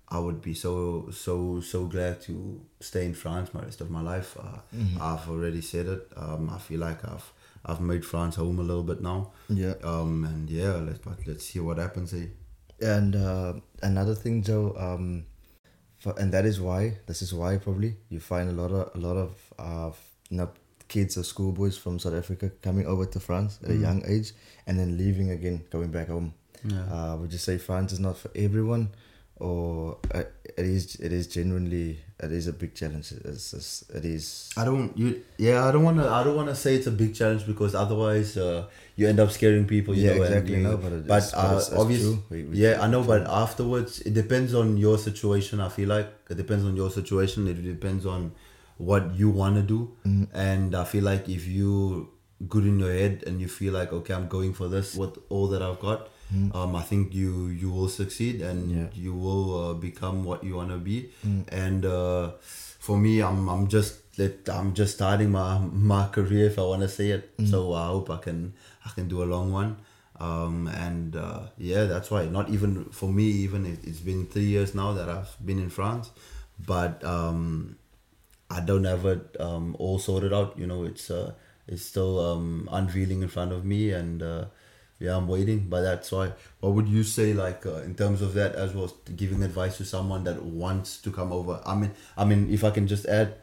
I 0.09 0.19
would 0.19 0.41
be 0.41 0.55
so 0.55 1.09
so 1.11 1.61
so 1.61 1.85
glad 1.87 2.21
to 2.23 2.61
stay 2.81 3.05
in 3.05 3.15
France 3.15 3.53
my 3.53 3.63
rest 3.63 3.81
of 3.81 3.91
my 3.91 4.01
life. 4.03 4.37
Uh, 4.39 4.59
Mm-hmm. 4.75 5.03
I've 5.03 5.29
already 5.29 5.61
said 5.61 5.87
it. 5.87 6.03
Um, 6.17 6.51
I 6.51 6.59
feel 6.59 6.81
like 6.81 7.05
I've 7.05 7.33
I've 7.67 7.81
made 7.81 8.05
France 8.05 8.37
home 8.37 8.59
a 8.59 8.63
little 8.63 8.83
bit 8.83 9.01
now. 9.03 9.33
Yeah. 9.49 9.75
Um, 9.83 10.25
and 10.25 10.51
yeah, 10.51 10.75
let's 10.87 10.99
but 10.99 11.19
let's 11.27 11.45
see 11.47 11.61
what 11.61 11.79
happens. 11.79 12.13
Eh? 12.15 12.27
And 12.81 13.15
uh, 13.17 13.53
another 13.83 14.15
thing, 14.15 14.43
Joe, 14.43 14.75
um, 14.79 15.25
for, 15.99 16.15
and 16.19 16.33
that 16.33 16.45
is 16.45 16.61
why 16.61 16.99
this 17.07 17.23
is 17.23 17.33
why 17.33 17.57
probably 17.59 17.97
you 18.11 18.21
find 18.21 18.49
a 18.51 18.53
lot 18.63 18.71
of 18.73 18.95
a 18.95 18.99
lot 18.99 19.17
of 19.17 19.31
uh, 19.59 19.91
you 20.31 20.37
know, 20.39 20.51
kids 20.88 21.16
or 21.16 21.23
schoolboys 21.25 21.77
from 21.77 21.99
South 21.99 22.14
Africa 22.14 22.51
coming 22.62 22.87
over 22.87 23.07
to 23.07 23.20
France 23.20 23.59
at 23.64 23.70
a 23.70 23.75
young 23.77 24.03
age 24.07 24.33
and 24.66 24.79
then 24.79 24.97
leaving 24.99 25.31
again, 25.31 25.64
going 25.70 25.90
back 25.90 26.09
home. 26.09 26.35
Yeah. 26.64 26.83
Uh, 26.92 27.16
would 27.18 27.33
you 27.33 27.38
say 27.38 27.59
France 27.59 27.92
is 27.92 28.01
not 28.01 28.16
for 28.16 28.31
everyone, 28.35 28.88
or 29.37 29.99
uh, 30.14 30.20
it 30.44 30.64
is? 30.64 30.94
It 30.97 31.12
is 31.12 31.27
genuinely 31.27 31.99
it 32.20 32.33
is 32.33 32.47
a 32.47 32.53
big 32.53 32.75
challenge. 32.75 33.12
It's, 33.12 33.53
it's, 33.53 33.85
it 33.90 34.05
is. 34.05 34.51
I 34.57 34.64
don't 34.64 34.97
you 34.97 35.23
yeah 35.37 35.66
I 35.66 35.73
don't 35.73 35.83
wanna 35.83 36.09
I 36.09 36.23
don't 36.25 36.37
wanna 36.37 36.55
say 36.55 36.75
it's 36.77 36.87
a 36.87 36.90
big 36.92 37.14
challenge 37.14 37.44
because 37.47 37.75
otherwise 37.75 38.37
uh, 38.38 38.66
you 38.97 39.09
end 39.09 39.20
up 39.20 39.31
scaring 39.31 39.66
people. 39.66 39.94
You 39.94 40.05
Yeah, 40.09 40.14
know, 40.16 40.23
exactly, 40.23 40.57
you- 40.57 40.62
no, 40.62 40.77
but 40.77 40.92
it 40.92 41.07
but 41.07 41.23
is- 41.25 41.33
but 41.33 41.38
uh, 41.38 41.57
it's 41.59 41.73
obviously 41.73 42.14
true. 42.14 42.23
We- 42.31 42.44
we- 42.44 42.57
yeah 42.57 42.81
I 42.81 42.87
know. 42.87 43.03
But 43.03 43.27
afterwards, 43.27 44.01
it 44.01 44.14
depends 44.14 44.55
on 44.55 44.77
your 44.79 44.97
situation. 44.97 45.61
I 45.61 45.68
feel 45.68 45.88
like 45.88 46.09
it 46.31 46.37
depends 46.37 46.64
on 46.64 46.77
your 46.77 46.90
situation. 46.90 47.47
It 47.49 47.62
depends 47.62 48.07
on 48.07 48.33
what 48.79 49.15
you 49.15 49.31
want 49.31 49.57
to 49.57 49.63
do, 49.63 49.91
Mm-hmm. 50.07 50.25
and 50.37 50.75
I 50.75 50.85
feel 50.85 51.05
like 51.05 51.29
if 51.29 51.47
you 51.47 52.11
good 52.49 52.65
in 52.67 52.79
your 52.79 52.93
head 52.93 53.23
and 53.27 53.41
you 53.41 53.49
feel 53.49 53.73
like 53.73 53.93
okay 53.93 54.13
I'm 54.13 54.27
going 54.29 54.53
for 54.55 54.69
this 54.69 54.95
with 54.97 55.17
all 55.29 55.47
that 55.49 55.63
I've 55.63 55.81
got. 55.81 56.09
Um, 56.53 56.75
I 56.75 56.83
think 56.83 57.15
you 57.15 57.47
you 57.47 57.71
will 57.71 57.89
succeed 57.89 58.41
and. 58.43 58.71
Yeah. 58.77 58.87
you 58.93 59.15
will 59.15 59.45
uh, 59.59 59.75
become 59.75 60.25
what 60.25 60.43
you 60.43 60.57
want 60.57 60.71
to 60.71 60.79
be. 60.79 61.11
Mm. 61.25 61.45
And 61.53 61.87
uh, 61.87 62.33
for 62.87 62.97
me, 62.99 63.21
I'm 63.23 63.49
I'm 63.49 63.69
just 63.69 64.19
let 64.19 64.49
I'm 64.49 64.75
just 64.75 64.95
starting 64.97 65.31
my 65.31 65.59
my 65.59 66.09
career 66.09 66.47
if 66.47 66.59
I 66.59 66.63
want 66.63 66.83
to 66.83 66.89
say 66.89 67.11
it. 67.11 67.37
Mm. 67.39 67.49
So 67.51 67.73
I 67.73 67.87
hope 67.87 68.11
I 68.11 68.17
can 68.17 68.53
I 68.85 68.91
can 68.97 69.07
do 69.07 69.23
a 69.23 69.29
long 69.35 69.53
one. 69.53 69.77
Um, 70.19 70.67
and 70.69 71.15
uh, 71.15 71.41
yeah, 71.57 71.85
that's 71.85 72.11
why. 72.11 72.25
Not 72.27 72.51
even 72.51 72.87
for 72.87 73.09
me, 73.09 73.25
even 73.47 73.65
it, 73.67 73.79
it's 73.85 74.01
been 74.01 74.27
three 74.27 74.51
years 74.57 74.75
now 74.75 74.93
that 74.93 75.09
I've 75.09 75.37
been 75.45 75.61
in 75.61 75.71
France, 75.71 76.11
but 76.67 77.05
um, 77.05 77.77
I 78.50 78.61
don't 78.61 78.85
have 78.85 79.04
it 79.07 79.37
um, 79.40 79.76
all 79.78 79.98
sorted 79.98 80.33
out. 80.33 80.59
You 80.59 80.66
know, 80.66 80.85
it's 80.85 81.11
uh, 81.11 81.33
it's 81.66 81.83
still 81.83 82.20
um, 82.20 82.68
unveiling 82.72 83.22
in 83.22 83.28
front 83.28 83.52
of 83.52 83.64
me, 83.64 83.90
and 83.90 84.22
uh, 84.22 84.44
yeah, 84.98 85.16
I'm 85.16 85.26
waiting. 85.28 85.66
But 85.68 85.83
that's 85.83 86.12
why. 86.12 86.33
What 86.61 86.74
would 86.74 86.88
you 86.88 87.02
say, 87.04 87.33
like 87.33 87.66
uh, 87.66 87.83
in 87.83 87.94
terms 87.94 88.22
of 88.22 88.35
that, 88.35 88.54
as 88.54 88.74
well 88.74 88.85
as 88.85 88.92
giving 89.16 89.42
advice 89.42 89.76
to 89.78 89.85
someone 89.85 90.24
that 90.24 90.42
wants 90.42 90.98
to 91.02 91.11
come 91.11 91.33
over? 91.33 91.61
I 91.66 91.74
mean, 91.74 91.90
I 92.16 92.24
mean, 92.24 92.52
if 92.52 92.64
I 92.64 92.70
can 92.70 92.87
just 92.87 93.07
add, 93.07 93.35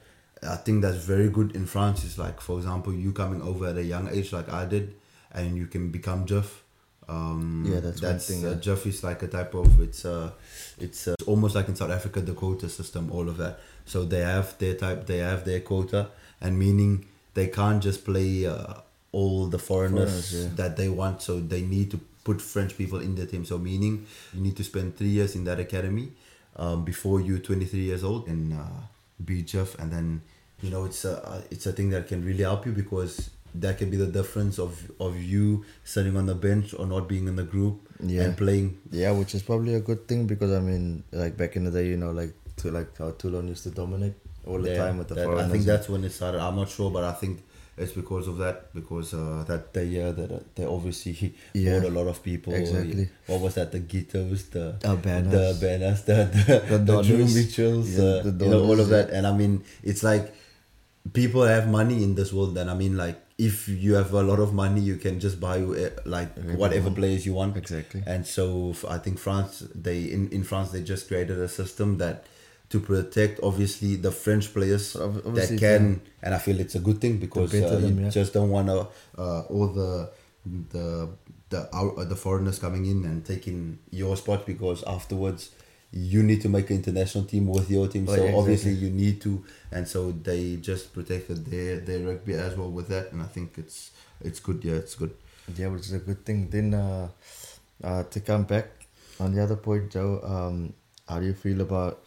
I 0.43 0.55
think 0.55 0.81
that's 0.81 0.97
very 0.97 1.29
good 1.29 1.55
in 1.55 1.65
France. 1.65 2.03
Is 2.03 2.17
like, 2.17 2.39
for 2.41 2.57
example, 2.57 2.93
you 2.93 3.11
coming 3.11 3.41
over 3.41 3.67
at 3.67 3.77
a 3.77 3.83
young 3.83 4.07
age, 4.09 4.31
like 4.31 4.49
I 4.49 4.65
did, 4.65 4.93
and 5.31 5.57
you 5.57 5.67
can 5.67 5.91
become 5.91 6.25
JIFF. 6.25 6.63
Um, 7.09 7.65
Yeah, 7.67 7.79
that's 7.81 8.01
one 8.01 8.19
thing, 8.19 8.45
uh, 8.45 8.49
yeah. 8.51 8.55
JIFF 8.55 8.85
is 8.85 9.03
like 9.03 9.21
a 9.23 9.27
type 9.27 9.53
of 9.53 9.81
it's 9.81 10.05
uh 10.05 10.31
it's 10.79 11.07
uh, 11.07 11.15
almost 11.25 11.55
like 11.55 11.67
in 11.67 11.75
South 11.75 11.91
Africa 11.91 12.21
the 12.21 12.33
quota 12.33 12.69
system 12.69 13.11
all 13.11 13.27
of 13.27 13.37
that 13.37 13.59
so 13.86 14.04
they 14.06 14.20
have 14.22 14.58
their 14.60 14.76
type 14.76 15.06
they 15.08 15.17
have 15.17 15.46
their 15.46 15.60
quota 15.60 16.08
and 16.39 16.58
meaning 16.58 17.06
they 17.34 17.48
can't 17.48 17.82
just 17.84 18.04
play 18.06 18.46
uh, 18.46 18.74
all 19.13 19.46
the 19.48 19.60
foreigners, 19.60 20.10
Foreigners, 20.32 20.46
yeah. 20.46 20.50
that 20.56 20.78
they 20.78 20.89
want 20.89 21.22
so 21.22 21.39
they 21.39 21.62
need 21.62 21.91
to 21.91 22.00
put 22.24 22.41
French 22.41 22.78
people 22.78 23.00
in 23.00 23.15
the 23.15 23.26
team 23.26 23.44
so 23.46 23.58
meaning 23.58 24.06
you 24.34 24.41
need 24.41 24.56
to 24.58 24.63
spend 24.63 24.96
three 24.98 25.08
years 25.10 25.36
in 25.36 25.44
that 25.46 25.60
academy 25.60 26.12
um, 26.56 26.84
before 26.86 27.20
you're 27.22 27.39
23 27.39 27.80
years 27.80 28.04
old 28.04 28.28
and 28.28 28.54
uh, 28.54 28.63
be 29.24 29.41
JIFF 29.44 29.78
and 29.80 29.91
then 29.91 30.22
you 30.62 30.70
know 30.70 30.86
it's 30.86 31.06
a 31.06 31.44
it's 31.50 31.65
a 31.65 31.72
thing 31.72 31.89
that 31.89 32.08
can 32.08 32.24
really 32.24 32.44
help 32.44 32.65
you 32.65 32.72
because 32.72 33.30
that 33.56 33.78
can 33.78 33.89
be 33.89 33.98
the 33.98 34.08
difference 34.08 34.60
of 34.60 34.89
of 35.00 35.22
you 35.22 35.65
sitting 35.84 36.15
on 36.15 36.26
the 36.26 36.36
bench 36.36 36.74
or 36.78 36.86
not 36.86 37.08
being 37.08 37.28
in 37.28 37.36
the 37.36 37.44
group 37.44 37.80
Yeah. 38.00 38.24
and 38.24 38.38
playing 38.38 38.78
Yeah, 38.91 39.12
which 39.12 39.36
is 39.36 39.44
probably 39.44 39.74
a 39.76 39.80
good 39.82 40.08
thing 40.08 40.26
because 40.28 40.52
I 40.52 40.60
mean, 40.60 41.04
like 41.12 41.36
back 41.38 41.56
in 41.56 41.65
the 41.65 41.72
day, 41.72 41.88
you 41.88 41.98
know, 41.98 42.12
like 42.12 42.34
to 42.57 42.71
like 42.71 42.97
how 42.97 43.11
Toulon 43.11 43.47
used 43.47 43.63
to 43.63 43.71
dominate 43.71 44.13
all 44.45 44.59
the 44.59 44.69
Yeah, 44.71 44.77
time 44.85 44.97
with 44.97 45.07
the 45.09 45.15
that- 45.15 45.37
I 45.37 45.47
think 45.49 45.65
that's 45.65 45.87
when 45.89 46.03
it 46.03 46.11
started. 46.11 46.41
I'm 46.41 46.55
not 46.55 46.69
sure, 46.69 46.89
but 46.91 47.03
I 47.03 47.13
think 47.13 47.43
it's 47.77 47.93
because 47.93 48.27
of 48.27 48.37
that. 48.37 48.73
Because 48.73 49.13
uh, 49.13 49.43
that 49.47 49.73
the 49.73 49.85
year 49.85 50.11
that 50.11 50.31
uh, 50.31 50.39
they 50.55 50.65
obviously 50.65 51.33
Yeah, 51.53 51.79
bought 51.79 51.87
a 51.91 51.93
lot 51.99 52.07
of 52.07 52.21
people. 52.23 52.53
exactly. 52.53 53.09
What 53.27 53.41
was 53.41 53.55
that? 53.55 53.71
The 53.71 53.79
Giteaus, 53.79 54.49
the 54.51 54.75
Oh, 54.83 54.97
Habanas. 54.97 55.31
the 55.31 55.43
Habanas, 55.67 56.05
the 56.05 56.15
the, 56.25 56.77
The 56.77 56.77
the, 56.79 57.01
Drew 57.01 57.25
Mitchells, 57.25 57.89
Yeah, 57.89 58.03
uh, 58.03 58.23
the 58.23 58.45
you 58.45 58.51
know 58.51 58.63
all 58.65 58.79
of 58.79 58.89
that. 58.89 59.09
And 59.11 59.25
I 59.25 59.33
mean, 59.35 59.63
it's 59.83 60.03
like 60.03 60.33
people 61.13 61.43
have 61.43 61.67
money 61.69 62.03
in 62.03 62.15
this 62.15 62.31
world. 62.33 62.57
And 62.57 62.69
I 62.69 62.73
mean, 62.73 62.97
like 62.97 63.17
if 63.37 63.67
you 63.67 63.93
have 63.95 64.13
a 64.13 64.21
lot 64.21 64.39
of 64.39 64.53
money, 64.53 64.81
you 64.81 64.97
can 64.97 65.19
just 65.19 65.39
buy 65.39 65.59
uh, 65.61 65.89
like 66.05 66.35
Whatever 66.35 66.57
whatever 66.57 66.91
players 66.91 67.25
you 67.25 67.33
want. 67.33 67.57
Exactly. 67.57 68.03
And 68.05 68.25
so 68.27 68.75
I 68.87 68.97
think 68.97 69.17
France, 69.19 69.63
they 69.73 70.03
in, 70.03 70.29
in 70.29 70.43
France, 70.43 70.71
they 70.71 70.81
just 70.83 71.07
created 71.07 71.37
a 71.39 71.47
system 71.47 71.97
that 71.97 72.25
to 72.71 72.79
protect 72.79 73.39
obviously 73.43 73.95
the 73.95 74.12
French 74.12 74.53
players 74.53 74.93
But 74.93 75.03
ob- 75.03 75.13
that 75.15 75.25
obviously, 75.27 75.60
can, 75.60 76.01
and 76.23 76.34
I 76.34 76.38
feel 76.38 76.60
it's 76.60 76.75
a 76.75 76.79
good 76.79 76.99
thing 77.01 77.17
because 77.17 77.53
uh, 77.53 77.79
them, 77.79 77.99
you 77.99 78.05
yeah. 78.05 78.10
just 78.10 78.34
don't 78.34 78.49
want 78.49 78.67
to 78.67 78.88
uh, 79.17 79.41
all 79.49 79.67
the 79.67 80.10
the 80.71 81.10
the 81.49 81.75
out, 81.75 81.97
uh, 81.97 82.05
the 82.05 82.15
foreigners 82.15 82.60
coming 82.60 82.86
in 82.86 83.03
and 83.05 83.25
taking 83.25 83.79
your 83.91 84.15
spot 84.15 84.45
because 84.45 84.84
afterwards 84.88 85.51
you 85.91 86.23
need 86.23 86.41
to 86.41 86.47
make 86.47 86.69
an 86.69 86.77
international 86.77 87.25
team 87.25 87.47
with 87.47 87.69
your 87.69 87.88
team. 87.88 88.07
Oh, 88.07 88.15
so 88.15 88.23
yeah, 88.23 88.36
obviously 88.36 88.71
exactly. 88.71 88.88
you 88.88 88.93
need 88.95 89.21
to, 89.21 89.43
and 89.71 89.86
so 89.86 90.13
they 90.13 90.55
just 90.55 90.93
protected 90.93 91.45
their 91.45 91.79
their 91.79 91.99
rugby 92.07 92.34
as 92.34 92.55
well 92.55 92.71
with 92.71 92.88
that, 92.88 93.12
and 93.12 93.21
I 93.21 93.25
think 93.25 93.57
it's 93.57 93.91
it's 94.21 94.39
good. 94.39 94.63
Yeah, 94.63 94.75
it's 94.75 94.95
good. 94.95 95.13
Yeah, 95.57 95.67
which 95.67 95.81
is 95.81 95.93
a 95.93 95.99
good 95.99 96.25
thing. 96.25 96.49
Then, 96.49 96.73
uh, 96.73 97.10
uh, 97.84 98.03
to 98.03 98.19
come 98.21 98.43
back 98.43 98.67
on 99.19 99.36
the 99.36 99.43
other 99.43 99.57
point, 99.57 99.91
Joe, 99.91 100.21
um, 100.23 100.73
how 101.10 101.19
do 101.19 101.25
you 101.25 101.34
feel 101.34 101.60
about 101.60 102.01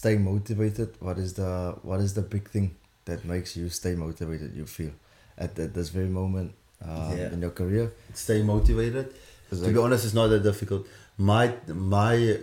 staying 0.00 0.22
motivated? 0.24 0.88
What 1.06 1.18
is 1.24 1.34
the 1.40 1.52
what 1.90 2.00
is 2.06 2.12
the 2.18 2.22
big 2.34 2.48
thing 2.54 2.66
that 3.04 3.24
makes 3.32 3.56
you 3.56 3.68
stay 3.80 3.94
motivated? 3.94 4.50
You 4.60 4.66
feel 4.66 4.92
at, 5.44 5.58
at 5.58 5.74
this 5.78 5.88
very 5.98 6.08
moment 6.20 6.52
um, 6.84 7.12
Yeah. 7.18 7.32
in 7.34 7.40
your 7.46 7.54
career. 7.60 7.86
stay 8.14 8.42
motivated. 8.42 9.06
To 9.50 9.56
like- 9.56 9.74
be 9.74 9.78
honest, 9.86 10.04
it's 10.06 10.14
not 10.20 10.28
that 10.34 10.42
difficult. 10.50 10.82
My 11.30 11.44
my 11.68 12.38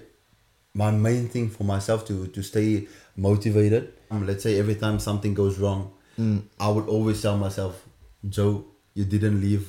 my 0.84 0.92
main 0.92 1.28
thing 1.34 1.50
for 1.50 1.66
myself 1.76 2.06
to 2.10 2.16
to 2.36 2.42
stay 2.52 2.88
motivated. 3.28 3.84
Um, 4.12 4.26
let's 4.30 4.44
say 4.48 4.58
every 4.64 4.76
time 4.84 5.00
something 5.10 5.34
goes 5.44 5.58
wrong, 5.60 5.82
Mm. 6.20 6.40
I 6.60 6.68
would 6.76 6.88
always 6.96 7.22
tell 7.26 7.38
myself, 7.38 7.76
Joe, 8.38 8.66
you 8.94 9.06
didn't 9.06 9.40
leave, 9.42 9.66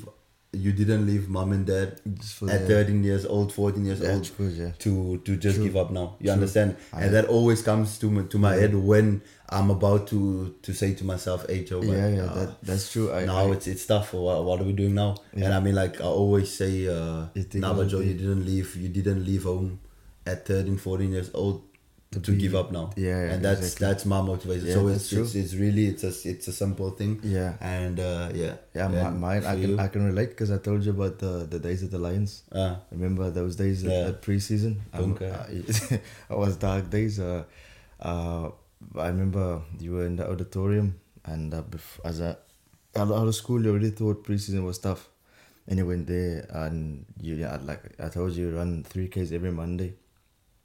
you 0.53 0.73
didn't 0.73 1.07
leave 1.07 1.29
mom 1.29 1.53
and 1.53 1.65
dad 1.67 2.01
for 2.25 2.51
at 2.51 2.63
the- 2.67 2.75
13 2.75 3.05
years 3.05 3.25
old, 3.25 3.53
14 3.53 3.85
years 3.85 4.01
Yeah, 4.01 4.15
old 4.15 4.25
true, 4.25 4.49
yeah. 4.49 4.73
to 4.81 5.19
to 5.19 5.37
just 5.37 5.57
True. 5.57 5.65
give 5.67 5.77
up 5.77 5.91
now. 5.93 6.17
You 6.19 6.25
True. 6.27 6.33
understand? 6.33 6.77
I- 6.93 7.05
and 7.05 7.15
that 7.15 7.27
always 7.27 7.63
comes 7.63 7.99
to 7.99 8.11
my, 8.11 8.23
to 8.23 8.39
my 8.39 8.55
head 8.57 8.75
when 8.75 9.23
I'm 9.49 9.71
about 9.71 10.07
to 10.09 10.55
to 10.63 10.73
say 10.73 10.95
to 10.95 11.05
myself, 11.05 11.47
"Hey 11.49 11.63
Joe, 11.65 11.83
Yeah, 11.83 12.09
yeah, 12.09 12.25
uh, 12.25 12.35
that, 12.35 12.51
that's 12.63 12.91
true. 12.93 13.13
I, 13.13 13.25
now 13.27 13.47
I, 13.47 13.53
it's 13.53 13.67
it's 13.69 13.87
tough. 13.87 14.13
What, 14.13 14.45
what 14.45 14.61
are 14.61 14.65
we 14.65 14.73
doing 14.73 14.95
now? 14.95 15.15
And 15.35 15.53
I 15.55 15.61
mean, 15.61 15.75
like 15.77 16.01
I 16.01 16.05
always 16.23 16.51
say, 16.53 16.87
uh, 16.89 17.27
nah, 17.55 17.75
but 17.75 17.87
Joe, 17.89 18.01
you 18.01 18.15
didn't 18.15 18.45
leave. 18.45 18.75
You 18.77 18.89
didn't 18.89 19.25
leave 19.25 19.45
home 19.45 19.79
at 20.27 20.47
13, 20.47 20.77
14 20.79 21.13
years 21.13 21.31
old 21.33 21.63
to, 22.13 22.19
be- 22.33 22.39
give 22.39 22.55
up 22.57 22.73
now. 22.73 22.91
Yeah, 22.97 23.19
and 23.33 23.45
that's 23.45 23.61
exactly. 23.61 23.87
that's 23.87 24.05
my 24.07 24.21
motivation. 24.21 24.67
Yeah, 24.67 24.75
so 24.75 24.89
it's, 24.89 25.13
it's 25.13 25.35
it's 25.37 25.55
really 25.55 25.87
it's 25.87 26.03
a 26.03 26.09
it's 26.29 26.49
a 26.49 26.53
simple 26.53 26.91
thing. 26.91 27.21
Yeah. 27.23 27.55
and 27.61 28.01
uh, 28.01 28.31
yeah, 28.35 28.55
Yeah, 28.75 28.89
my, 28.89 29.11
mine. 29.11 29.45
I 29.45 29.55
can 29.55 29.69
you? 29.71 29.79
I 29.79 29.89
can 29.89 30.05
relate 30.07 30.31
because 30.31 30.51
I 30.51 30.59
told 30.59 30.85
you 30.85 30.91
about 30.91 31.19
the 31.21 31.47
the 31.49 31.59
days 31.61 31.83
at 31.85 31.91
the 31.93 31.99
Lions. 31.99 32.43
Uh, 32.51 32.77
Remember 32.91 33.31
those 33.31 33.55
days 33.57 33.85
at, 33.85 33.91
Yeah. 33.93 34.09
at 34.09 34.23
preseason? 34.23 34.81
Um, 34.93 35.13
Okay. 35.13 35.31
uh, 35.31 35.45
it 35.51 36.03
was 36.31 36.57
dark 36.57 36.91
days. 36.91 37.21
Uh, 37.21 37.45
uh, 38.01 38.51
I 38.97 39.07
remember 39.09 39.63
you 39.79 39.93
were 39.93 40.07
in 40.07 40.17
the 40.17 40.29
auditorium, 40.29 40.99
and 41.25 41.55
uh, 41.55 41.63
bef- 41.63 42.01
as 42.05 42.19
a 42.21 42.39
out 42.97 43.11
of 43.13 43.35
school, 43.37 43.63
you 43.63 43.71
already 43.71 43.91
thought 43.91 44.25
preseason 44.25 44.65
was 44.65 44.79
tough. 44.79 45.09
And 45.69 45.79
you 45.79 45.87
went 45.87 46.09
there, 46.09 46.47
and 46.51 47.05
you 47.21 47.37
yeah, 47.37 47.57
like 47.63 47.83
I 48.01 48.09
told 48.09 48.33
you, 48.33 48.49
you 48.49 48.57
run 48.57 48.83
three 48.83 49.07
Ks 49.07 49.31
every 49.31 49.53
Monday. 49.53 49.95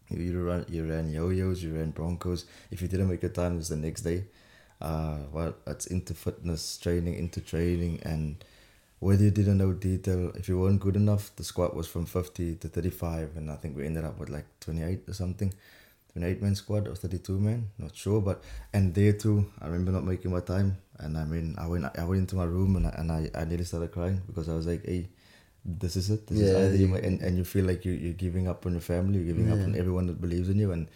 You, 0.10 0.44
run, 0.44 0.66
you 0.70 0.88
ran 0.88 1.12
yo-yos, 1.12 1.64
you 1.64 1.76
ran 1.76 1.92
Broncos. 1.92 2.46
If 2.72 2.82
you 2.82 2.88
didn't 2.88 3.10
make 3.10 3.22
your 3.22 3.32
time, 3.32 3.54
it 3.54 3.58
was 3.58 3.70
the 3.70 3.76
next 3.76 4.02
day. 4.02 4.26
Uh, 4.82 5.20
well, 5.32 5.56
it's 5.66 5.88
into 5.88 6.14
fitness 6.14 6.78
training, 6.78 7.16
into 7.16 7.42
training, 7.42 8.02
and 8.04 8.44
whether 9.00 9.24
you 9.24 9.32
didn't 9.32 9.58
know 9.58 9.74
detail, 9.74 10.32
if 10.36 10.48
you 10.48 10.60
weren't 10.60 10.80
good 10.80 10.96
enough, 10.96 11.36
the 11.36 11.44
squad 11.44 11.76
was 11.76 11.88
from 11.88 12.06
50 12.06 12.56
to 12.56 12.68
35, 12.68 13.38
and 13.38 13.50
I 13.50 13.56
think 13.56 13.76
we 13.78 13.86
ended 13.86 14.06
up 14.06 14.20
with 14.20 14.30
like 14.30 14.46
28 14.60 15.08
or 15.08 15.14
something. 15.14 15.54
28 16.14 16.42
man 16.42 16.56
squad 16.56 16.88
or 16.88 16.96
32 16.96 17.40
man, 17.40 17.70
not 17.78 17.94
sure, 17.96 18.22
but 18.22 18.42
and 18.74 18.94
there 18.96 19.12
too, 19.12 19.52
I 19.62 19.66
remember 19.66 19.92
not 19.92 20.06
making 20.06 20.32
my 20.32 20.40
time, 20.40 20.78
and 20.98 21.18
I 21.18 21.26
mean, 21.26 21.56
I 21.58 21.68
went, 21.68 21.86
I 21.98 22.06
went 22.06 22.20
into 22.20 22.38
my 22.38 22.46
room 22.46 22.78
and 22.78 22.88
I, 22.88 22.92
and 22.98 23.12
I, 23.12 23.30
I 23.36 23.44
nearly 23.44 23.66
started 23.66 23.92
crying 23.92 24.22
because 24.26 24.48
I 24.48 24.56
was 24.56 24.66
like, 24.66 24.86
hey, 24.86 25.10
this 25.66 25.96
is 25.96 26.10
it. 26.10 26.28
This 26.28 26.38
is 26.40 26.52
Yeah, 26.52 26.60
either 26.60 26.76
you 26.76 26.96
and, 26.96 27.22
and 27.22 27.38
you 27.38 27.44
feel 27.44 27.66
like 27.66 27.86
you 27.86 27.94
you're 27.94 28.14
giving 28.14 28.48
up 28.48 28.66
on 28.66 28.74
your 28.74 28.82
family, 28.82 29.18
you're 29.20 29.34
giving 29.34 29.52
up 29.52 29.60
on 29.68 29.76
everyone 29.76 30.08
that 30.08 30.22
believes 30.22 30.50
in 30.50 30.58
you, 30.60 30.72
and 30.72 30.88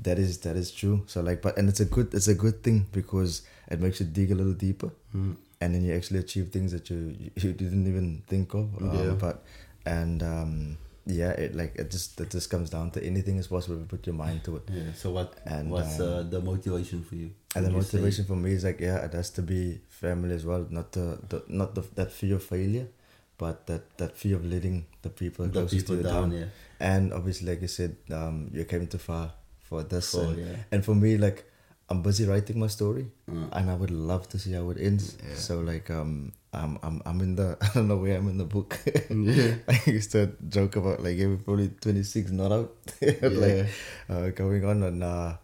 that 0.00 0.18
is 0.18 0.38
that 0.38 0.56
is 0.56 0.70
true. 0.72 1.02
So 1.06 1.20
like, 1.22 1.42
but 1.42 1.56
and 1.56 1.68
it's 1.68 1.80
a 1.80 1.84
good 1.84 2.12
it's 2.14 2.28
a 2.28 2.34
good 2.34 2.62
thing 2.62 2.86
because 2.92 3.42
it 3.70 3.80
makes 3.80 4.00
you 4.00 4.06
dig 4.06 4.32
a 4.32 4.34
little 4.34 4.52
deeper, 4.54 4.90
mm, 5.14 5.36
and 5.60 5.74
then 5.74 5.84
you 5.84 5.94
actually 5.94 6.18
achieve 6.20 6.50
things 6.50 6.72
that 6.72 6.90
you 6.90 7.14
you 7.36 7.52
didn't 7.52 7.86
even 7.86 8.22
think 8.26 8.54
of. 8.54 8.74
Um, 8.82 8.90
Yeah. 8.92 9.14
But 9.18 9.44
and 9.86 10.22
um, 10.22 10.76
yeah, 11.06 11.30
it 11.30 11.54
like 11.54 11.76
it 11.76 11.90
just 11.90 12.20
it 12.20 12.30
just 12.30 12.50
comes 12.50 12.68
down 12.70 12.90
to 12.92 13.02
anything 13.04 13.36
is 13.38 13.46
possible 13.46 13.76
if 13.76 13.82
you 13.82 13.86
put 13.86 14.06
your 14.06 14.16
mind 14.16 14.42
to 14.44 14.56
it. 14.56 14.62
yeah. 14.72 14.92
So 14.94 15.10
what 15.12 15.34
And, 15.46 15.70
what's 15.70 16.00
uh, 16.00 16.18
um, 16.20 16.30
the 16.30 16.40
motivation 16.40 17.04
for 17.04 17.14
you? 17.14 17.30
And 17.54 17.64
the 17.66 17.70
you 17.70 17.80
say? 17.82 17.98
motivation 17.98 18.24
for 18.24 18.36
me 18.36 18.52
is 18.52 18.64
like 18.64 18.80
yeah, 18.80 18.98
it 19.06 19.12
has 19.14 19.30
to 19.30 19.42
be 19.42 19.80
family 19.88 20.34
as 20.34 20.44
well, 20.44 20.66
not 20.68 20.92
the, 20.92 21.18
the 21.28 21.42
not 21.48 21.74
the 21.74 21.82
that 21.94 22.10
fear 22.12 22.36
of 22.36 22.42
failure, 22.42 22.88
but 23.38 23.66
that 23.66 23.96
that 23.98 24.16
fear 24.16 24.36
of 24.36 24.44
letting 24.44 24.86
the 25.02 25.10
people 25.10 25.46
the 25.46 25.52
closest 25.52 25.86
people 25.86 25.96
to 25.96 26.02
down, 26.02 26.30
down. 26.30 26.38
yeah. 26.40 26.46
And 26.80 27.12
obviously, 27.12 27.48
like 27.50 27.62
you 27.62 27.68
said, 27.68 27.96
um, 28.12 28.50
you 28.52 28.64
came 28.64 28.86
too 28.86 28.98
far 28.98 29.32
for 29.60 29.82
this. 29.82 30.12
For, 30.12 30.24
and, 30.24 30.38
yeah. 30.38 30.56
and 30.72 30.84
for 30.84 30.94
me, 30.94 31.16
like 31.16 31.44
I'm 31.88 32.02
busy 32.02 32.24
writing 32.26 32.58
my 32.58 32.66
story, 32.66 33.06
Mm. 33.30 33.48
and 33.52 33.70
I 33.70 33.74
would 33.74 33.90
love 33.90 34.28
to 34.30 34.38
see 34.38 34.52
how 34.52 34.68
it 34.70 34.78
ends. 34.80 35.16
Yeah. 35.22 35.34
So 35.36 35.60
like 35.60 35.88
um, 35.90 36.32
I'm 36.52 36.78
I'm 36.82 37.00
I'm 37.06 37.20
in 37.20 37.36
the 37.36 37.56
I 37.62 37.68
don't 37.74 37.88
know 37.88 37.96
where 37.96 38.16
I'm 38.16 38.28
in 38.28 38.38
the 38.38 38.44
book. 38.44 38.78
Yeah. 39.10 39.54
I 39.68 39.80
used 39.86 40.12
to 40.12 40.32
joke 40.48 40.76
about 40.76 41.02
like 41.02 41.16
yeah, 41.16 41.26
we're 41.28 41.36
probably 41.36 41.68
26 41.68 42.30
not 42.32 42.52
out, 42.52 42.74
like 43.22 43.66
uh, 44.08 44.30
going 44.30 44.64
on 44.64 44.82
and 44.82 45.02
uh, 45.04 45.34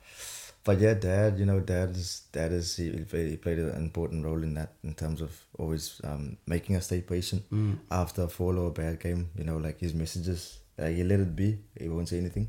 but 0.65 0.79
yeah, 0.81 0.95
dad, 0.95 1.39
you 1.39 1.47
know, 1.47 1.61
dad 1.61 1.91
is 1.97 2.23
dad 2.33 2.53
is 2.53 2.77
he, 2.77 2.91
he 2.91 3.37
played, 3.37 3.59
an 3.59 3.77
important 3.77 4.25
role 4.25 4.43
in 4.43 4.55
that 4.55 4.73
in 4.85 4.95
terms 4.95 5.21
of 5.21 5.31
always 5.59 6.01
um, 6.05 6.37
making 6.47 6.77
us 6.77 6.87
stay 6.87 7.01
patient 7.01 7.43
Mm. 7.51 7.79
after 7.91 8.23
a 8.23 8.29
fall 8.29 8.59
or 8.59 8.69
a 8.69 8.71
bad 8.71 9.01
game. 9.01 9.31
You 9.37 9.45
know, 9.45 9.57
like 9.59 9.81
his 9.81 9.95
messages, 9.95 10.59
uh, 10.79 10.87
he 10.87 11.03
let 11.05 11.21
it 11.21 11.35
be. 11.35 11.59
He 11.79 11.89
won't 11.89 12.09
say 12.09 12.19
anything, 12.19 12.49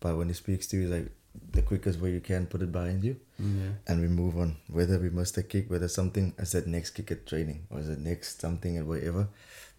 but 0.00 0.16
when 0.16 0.28
he 0.28 0.34
speaks 0.34 0.66
to 0.68 0.76
you, 0.76 0.82
he's 0.82 0.90
like 0.90 1.10
the 1.52 1.62
quickest 1.62 2.00
way 2.00 2.10
you 2.12 2.20
can 2.20 2.46
put 2.46 2.62
it 2.62 2.70
behind 2.70 3.02
you, 3.04 3.16
Yeah. 3.38 3.70
and 3.88 4.00
we 4.00 4.08
move 4.08 4.38
on. 4.38 4.56
Whether 4.68 4.98
we 4.98 5.10
missed 5.10 5.36
a 5.38 5.42
kick, 5.42 5.70
whether 5.70 5.88
something 5.88 6.32
is 6.38 6.52
that 6.52 6.66
next 6.66 6.90
kick 6.90 7.10
at 7.10 7.26
training 7.26 7.66
or 7.70 7.80
is 7.80 7.88
it 7.88 7.98
next 7.98 8.40
something 8.40 8.76
at 8.78 8.86
whatever, 8.86 9.28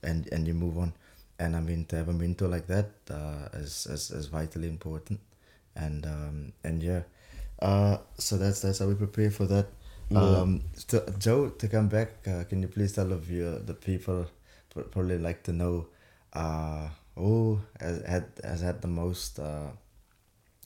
and 0.03 0.27
and 0.31 0.47
you 0.47 0.53
move 0.53 0.77
on. 0.77 0.93
And 1.39 1.55
I 1.55 1.59
mean 1.59 1.83
to 1.87 1.95
have 1.97 2.07
a 2.09 2.13
mentor 2.13 2.47
like 2.47 2.67
that 2.67 2.91
uh, 3.11 3.49
is, 3.53 3.85
is 3.87 4.11
is 4.11 4.27
vitally 4.27 4.67
important, 4.69 5.19
and 5.75 6.05
um 6.05 6.53
and 6.63 6.81
yeah, 6.83 7.01
uh 7.59 7.97
so 8.17 8.37
that's 8.37 8.61
that's 8.61 8.79
how 8.79 8.87
we 8.87 8.95
prepare 8.95 9.31
for 9.31 9.45
that. 9.45 9.67
Yeah. 10.09 10.19
Um, 10.19 10.61
to, 10.89 11.03
Joe, 11.17 11.49
to 11.49 11.67
come 11.67 11.87
back, 11.87 12.09
uh, 12.27 12.43
can 12.43 12.61
you 12.61 12.67
please 12.67 12.93
tell 12.93 13.11
of 13.11 13.29
your 13.31 13.59
the 13.59 13.73
people 13.73 14.27
probably 14.91 15.17
like 15.17 15.41
to 15.43 15.53
know, 15.53 15.87
uh, 16.33 16.89
who 17.15 17.59
has 17.79 18.03
had 18.05 18.25
has 18.43 18.61
had 18.61 18.81
the 18.81 18.87
most 18.87 19.39
uh, 19.39 19.69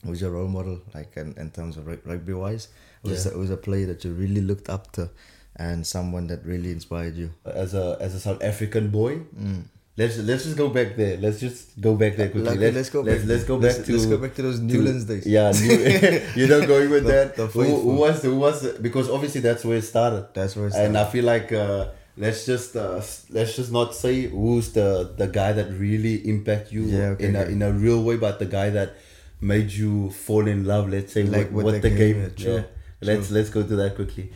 who's 0.04 0.20
your 0.20 0.32
role 0.32 0.48
model 0.48 0.80
like 0.94 1.16
in, 1.16 1.32
in 1.38 1.50
terms 1.50 1.76
of 1.76 1.86
rugby 1.86 2.32
wise? 2.34 2.68
Who's 3.02 3.24
Yeah. 3.24 3.32
a, 3.32 3.34
who's 3.34 3.50
a 3.50 3.56
player 3.56 3.86
that 3.86 4.04
you 4.04 4.12
really 4.12 4.42
looked 4.42 4.68
up 4.68 4.92
to, 4.92 5.08
and 5.56 5.86
someone 5.86 6.26
that 6.26 6.44
really 6.44 6.70
inspired 6.70 7.16
you? 7.16 7.32
As 7.46 7.72
a 7.72 7.96
as 8.00 8.14
a 8.14 8.20
South 8.20 8.42
African 8.42 8.90
boy, 8.90 9.20
Mm. 9.38 9.64
Let's 9.96 10.16
let's 10.18 10.44
just 10.44 10.56
go 10.56 10.68
back 10.68 10.96
there. 10.96 11.16
Let's 11.18 11.40
just 11.40 11.80
go 11.80 11.94
back 11.96 12.16
there 12.16 12.28
quickly. 12.28 12.56
Let's, 12.56 12.74
let's 12.76 12.90
go 12.90 13.00
Let's, 13.02 13.20
back. 13.20 13.28
let's 13.28 13.44
go 13.44 13.56
let's, 13.56 13.76
back 13.78 13.86
to 13.86 13.92
let's 13.92 14.06
go 14.06 14.18
back 14.18 14.34
to 14.34 14.42
those 14.42 14.60
Newlands 14.60 15.04
days. 15.04 15.26
Yeah, 15.26 15.52
new, 15.52 16.20
you 16.42 16.46
know, 16.48 16.66
going 16.66 16.90
with 16.90 17.04
The- 17.04 17.12
that. 17.12 17.36
the 17.36 17.46
who, 17.46 17.62
who 17.64 17.94
was 17.96 18.22
who 18.22 18.36
was 18.36 18.78
because 18.78 19.10
obviously 19.10 19.40
that's 19.40 19.64
where 19.64 19.76
it 19.78 19.82
started. 19.82 20.28
That's 20.34 20.56
where 20.56 20.68
it 20.68 20.74
And 20.74 20.96
I 20.96 21.04
feel 21.04 21.24
like 21.24 21.52
uh, 21.52 21.88
let's 22.16 22.46
just 22.46 22.76
uh, 22.76 23.02
let's 23.30 23.56
just 23.56 23.72
not 23.72 23.94
say 23.94 24.26
who's 24.28 24.72
the 24.72 25.12
the 25.16 25.26
guy 25.26 25.52
that 25.52 25.70
really 25.72 26.26
impact 26.28 26.72
you 26.72 26.82
Yeah, 26.84 26.98
okay, 27.14 27.26
in 27.26 27.36
a 27.36 27.42
in 27.44 27.62
a 27.62 27.72
real 27.72 28.02
way, 28.02 28.16
but 28.16 28.38
the 28.38 28.46
guy 28.46 28.70
that 28.70 28.94
made 29.40 29.70
you 29.72 30.10
fall 30.10 30.46
in 30.46 30.64
love. 30.64 30.88
Let's 30.88 31.12
say 31.12 31.22
Like 31.24 31.50
with, 31.50 31.80
the 31.82 31.90
game, 31.90 31.98
game. 31.98 32.20
yeah, 32.22 32.28
true, 32.44 32.54
yeah. 32.56 32.62
Let's 33.02 33.30
let's 33.30 33.50
go 33.50 33.62
to 33.62 33.76
that 33.76 33.94
quickly. 33.96 34.32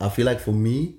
I 0.00 0.08
feel 0.08 0.26
like 0.26 0.40
for 0.40 0.52
me, 0.52 0.96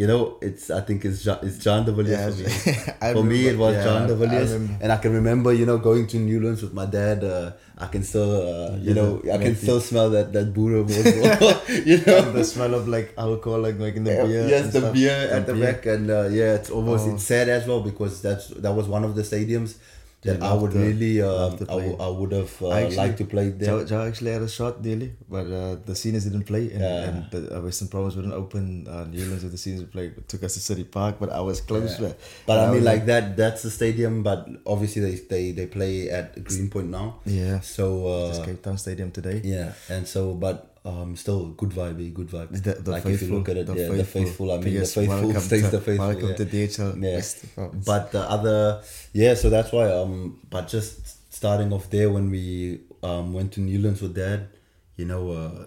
you 0.00 0.06
know, 0.10 0.20
it's 0.48 0.64
I 0.78 0.80
think 0.86 1.04
it's 1.08 1.22
John, 1.24 1.38
it's 1.46 1.58
Jean 1.64 1.84
de 1.86 1.92
Villiers 1.96 2.36
Yeah, 2.40 2.50
for 2.54 2.62
me. 2.64 3.12
For 3.14 3.24
me, 3.32 3.38
it 3.52 3.58
was 3.62 3.74
yeah, 3.74 3.84
John 3.86 4.02
de 4.10 4.14
I 4.14 4.20
Villiers, 4.20 4.52
remember. 4.52 4.78
and 4.84 4.92
I 4.96 4.98
can 5.04 5.12
remember, 5.20 5.50
you 5.60 5.66
know, 5.70 5.78
going 5.88 6.06
to 6.12 6.18
Newlands 6.28 6.62
with 6.64 6.72
my 6.80 6.86
dad. 6.98 7.18
Uh, 7.32 7.52
I 7.84 7.86
can 7.94 8.02
still, 8.10 8.32
uh, 8.52 8.76
you 8.76 8.92
Yeah, 8.94 8.98
know, 8.98 9.08
I 9.34 9.38
can 9.44 9.54
still 9.64 9.80
smell 9.90 10.08
that 10.16 10.32
that 10.36 10.48
Buddha 10.56 10.80
you 11.90 11.98
know, 12.06 12.16
And 12.18 12.34
the 12.40 12.44
smell 12.54 12.72
of 12.80 12.88
like 12.96 13.08
alcohol, 13.26 13.60
like 13.66 13.76
making 13.86 14.04
the 14.08 14.14
beer. 14.24 14.48
yes, 14.54 14.72
the 14.72 14.80
stuff. 14.80 14.94
beer 14.94 15.18
at 15.36 15.46
the 15.46 15.54
beer. 15.54 15.64
back, 15.72 15.86
and 15.94 16.10
uh, 16.10 16.28
yeah, 16.40 16.54
it's 16.58 16.70
almost 16.70 17.06
Oh. 17.06 17.14
it's 17.14 17.24
sad 17.32 17.48
as 17.58 17.66
well 17.68 17.80
because 17.90 18.14
that's 18.26 18.48
that 18.64 18.72
was 18.80 18.86
one 18.96 19.04
of 19.08 19.12
the 19.18 19.24
stadiums 19.32 19.76
that 20.22 20.42
I 20.42 20.52
would 20.52 20.72
to- 20.72 20.78
really, 20.78 21.22
um, 21.22 21.54
I, 21.54 21.64
w-. 21.64 21.96
I 21.98 22.08
would 22.08 22.32
have 22.32 22.62
uh, 22.62 22.68
I 22.68 22.80
actually- 22.82 22.96
liked 22.96 23.18
to 23.18 23.24
play 23.24 23.48
there. 23.50 23.84
Joe, 23.84 24.02
actually 24.06 24.32
had 24.32 24.42
a 24.42 24.48
shot 24.48 24.84
nearly, 24.84 25.12
but 25.28 25.46
uh, 25.46 25.76
the 25.86 25.94
seniors 25.94 26.24
didn't 26.24 26.44
play, 26.44 26.70
and, 26.72 26.80
Yeah. 26.80 27.08
and 27.08 27.30
the 27.30 27.56
uh, 27.56 27.60
Western 27.62 27.88
Province 27.88 28.16
wouldn't 28.16 28.34
open 28.34 28.86
uh, 28.86 29.04
Newlands 29.04 29.42
with 29.44 29.52
the 29.52 29.58
seniors 29.58 29.80
would 29.82 29.92
play. 29.92 30.06
It 30.08 30.28
took 30.28 30.42
us 30.44 30.54
to 30.54 30.60
City 30.60 30.84
Park, 30.84 31.16
but 31.18 31.30
I 31.30 31.40
was 31.40 31.60
close. 31.62 31.98
Yeah. 31.98 32.12
But 32.46 32.58
I 32.60 32.70
mean, 32.72 32.84
like 32.84 33.06
that. 33.06 33.36
That's 33.36 33.62
the 33.62 33.70
stadium. 33.70 34.22
But 34.22 34.46
obviously, 34.66 35.00
they 35.02 35.14
they, 35.32 35.52
they 35.52 35.66
play 35.66 36.10
at 36.10 36.42
Greenpoint 36.44 36.90
now. 36.90 37.20
yeah, 37.24 37.60
So 37.60 38.28
just 38.28 38.42
uh, 38.42 38.44
Cape 38.44 38.62
Town 38.62 38.76
Stadium 38.78 39.10
today. 39.12 39.40
yeah, 39.42 39.72
and 39.88 40.06
so 40.06 40.34
but 40.34 40.69
um, 40.84 41.14
still 41.16 41.48
good 41.50 41.70
vibe, 41.70 42.14
good 42.14 42.28
vibe. 42.28 42.50
The, 42.62 42.74
the 42.74 42.90
like 42.90 43.02
faithful, 43.02 43.26
if 43.26 43.30
you 43.30 43.36
look 43.36 43.48
at 43.48 43.56
it, 43.58 43.66
the 43.66 43.74
yeah, 43.74 43.88
the 43.88 44.04
faithful. 44.04 44.50
I 44.52 44.58
mean, 44.58 44.74
the 44.74 44.86
faithful 44.86 45.06
welcome 45.06 45.40
stays 45.40 45.64
to, 45.64 45.70
the 45.70 45.80
faithful. 45.80 46.06
Welcome 46.08 46.28
yeah. 46.30 46.36
to 46.36 46.46
DHL. 46.46 47.02
Yeah. 47.02 47.14
West 47.14 47.44
But 47.84 48.12
the 48.12 48.20
other, 48.20 48.82
yeah, 49.12 49.34
so 49.34 49.50
that's 49.50 49.72
why. 49.72 49.90
Um, 49.90 50.40
but 50.48 50.68
just 50.68 51.32
starting 51.32 51.72
off 51.72 51.90
there 51.90 52.10
when 52.10 52.30
we 52.30 52.80
um 53.02 53.32
went 53.32 53.52
to 53.52 53.60
Newlands 53.60 54.00
with 54.00 54.14
dad, 54.14 54.48
you 54.96 55.04
know, 55.04 55.30
uh, 55.32 55.66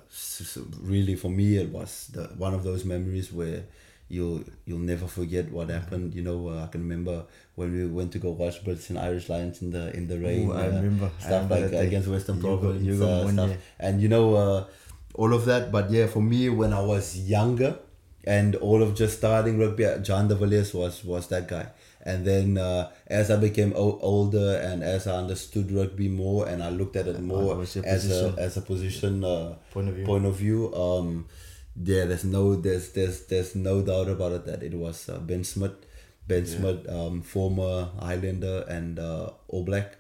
really 0.82 1.16
for 1.16 1.30
me 1.30 1.58
it 1.58 1.70
was 1.70 2.10
the 2.14 2.24
one 2.38 2.54
of 2.54 2.64
those 2.64 2.84
memories 2.84 3.32
where 3.32 3.66
you'll 4.10 4.44
you'll 4.66 4.80
never 4.80 5.08
forget 5.08 5.52
what 5.52 5.70
happened. 5.70 6.14
You 6.14 6.22
know, 6.22 6.50
uh, 6.50 6.64
I 6.64 6.68
can 6.68 6.82
remember 6.82 7.26
when 7.56 7.72
we 7.74 7.86
went 7.86 8.12
to 8.14 8.20
go 8.20 8.32
watch 8.32 8.64
Brits 8.64 8.90
and 8.90 9.00
Irish 9.00 9.30
Lions 9.30 9.62
in 9.62 9.72
the 9.72 9.96
in 9.96 10.08
the 10.08 10.20
rain. 10.20 10.50
Ooh, 10.50 10.54
I 10.54 10.68
uh, 10.68 10.82
remember. 10.82 11.12
I 11.18 11.22
stuff 11.22 11.50
remember 11.50 11.78
like 11.78 11.88
against 11.88 12.08
Western 12.08 12.40
Province, 12.40 13.02
uh, 13.02 13.32
stuff, 13.32 13.50
yeah. 13.50 13.56
and 13.80 14.02
you 14.02 14.10
know, 14.10 14.36
uh, 14.36 14.66
all 15.14 15.34
of 15.34 15.46
that. 15.46 15.72
But 15.72 15.92
yeah, 15.92 16.08
for 16.08 16.22
me, 16.22 16.50
when 16.50 16.74
I 16.74 16.82
was 16.82 17.18
younger, 17.18 17.78
and 18.26 18.56
all 18.56 18.82
of 18.82 18.96
just 18.96 19.18
starting 19.18 19.60
rugby, 19.60 19.86
uh, 19.86 19.98
Jean 20.00 20.28
de 20.28 20.36
Villiers 20.36 20.74
was 20.74 21.04
was 21.04 21.28
that 21.28 21.48
guy. 21.48 21.68
And 22.06 22.26
then 22.26 22.58
uh, 22.58 22.92
as 23.08 23.32
I 23.32 23.38
became 23.38 23.72
o- 23.78 23.98
older 24.02 24.58
and 24.62 24.84
as 24.84 25.08
I 25.08 25.16
understood 25.18 25.72
rugby 25.72 26.10
more 26.10 26.48
and 26.50 26.62
I 26.62 26.70
looked 26.70 26.98
at 26.98 27.08
it 27.08 27.22
more 27.22 27.56
was 27.56 27.76
your 27.78 27.86
as 27.86 28.06
a 28.06 28.10
position? 28.10 28.40
as 28.40 28.58
a 28.58 28.62
position 28.62 29.24
uh, 29.24 29.56
Point 29.72 29.88
of 29.90 29.96
view. 29.96 30.06
point 30.06 30.26
of 30.26 30.36
view, 30.36 30.74
um, 30.76 31.28
yeah, 31.82 32.04
there's 32.06 32.26
no 32.26 32.56
there's 32.56 32.90
there's 32.92 33.26
there's 33.28 33.56
no 33.56 33.82
doubt 33.82 34.10
about 34.10 34.34
it 34.34 34.46
that 34.46 34.64
it 34.64 34.74
was 34.74 35.08
uh, 35.08 35.18
Ben 35.20 35.44
Smith, 35.46 35.76
Ben 36.28 36.46
Smith, 36.46 36.88
um, 36.90 37.22
former 37.22 37.90
Highlander 38.00 38.66
and 38.68 39.00
uh, 39.00 39.30
All 39.48 39.64
Black, 39.64 39.96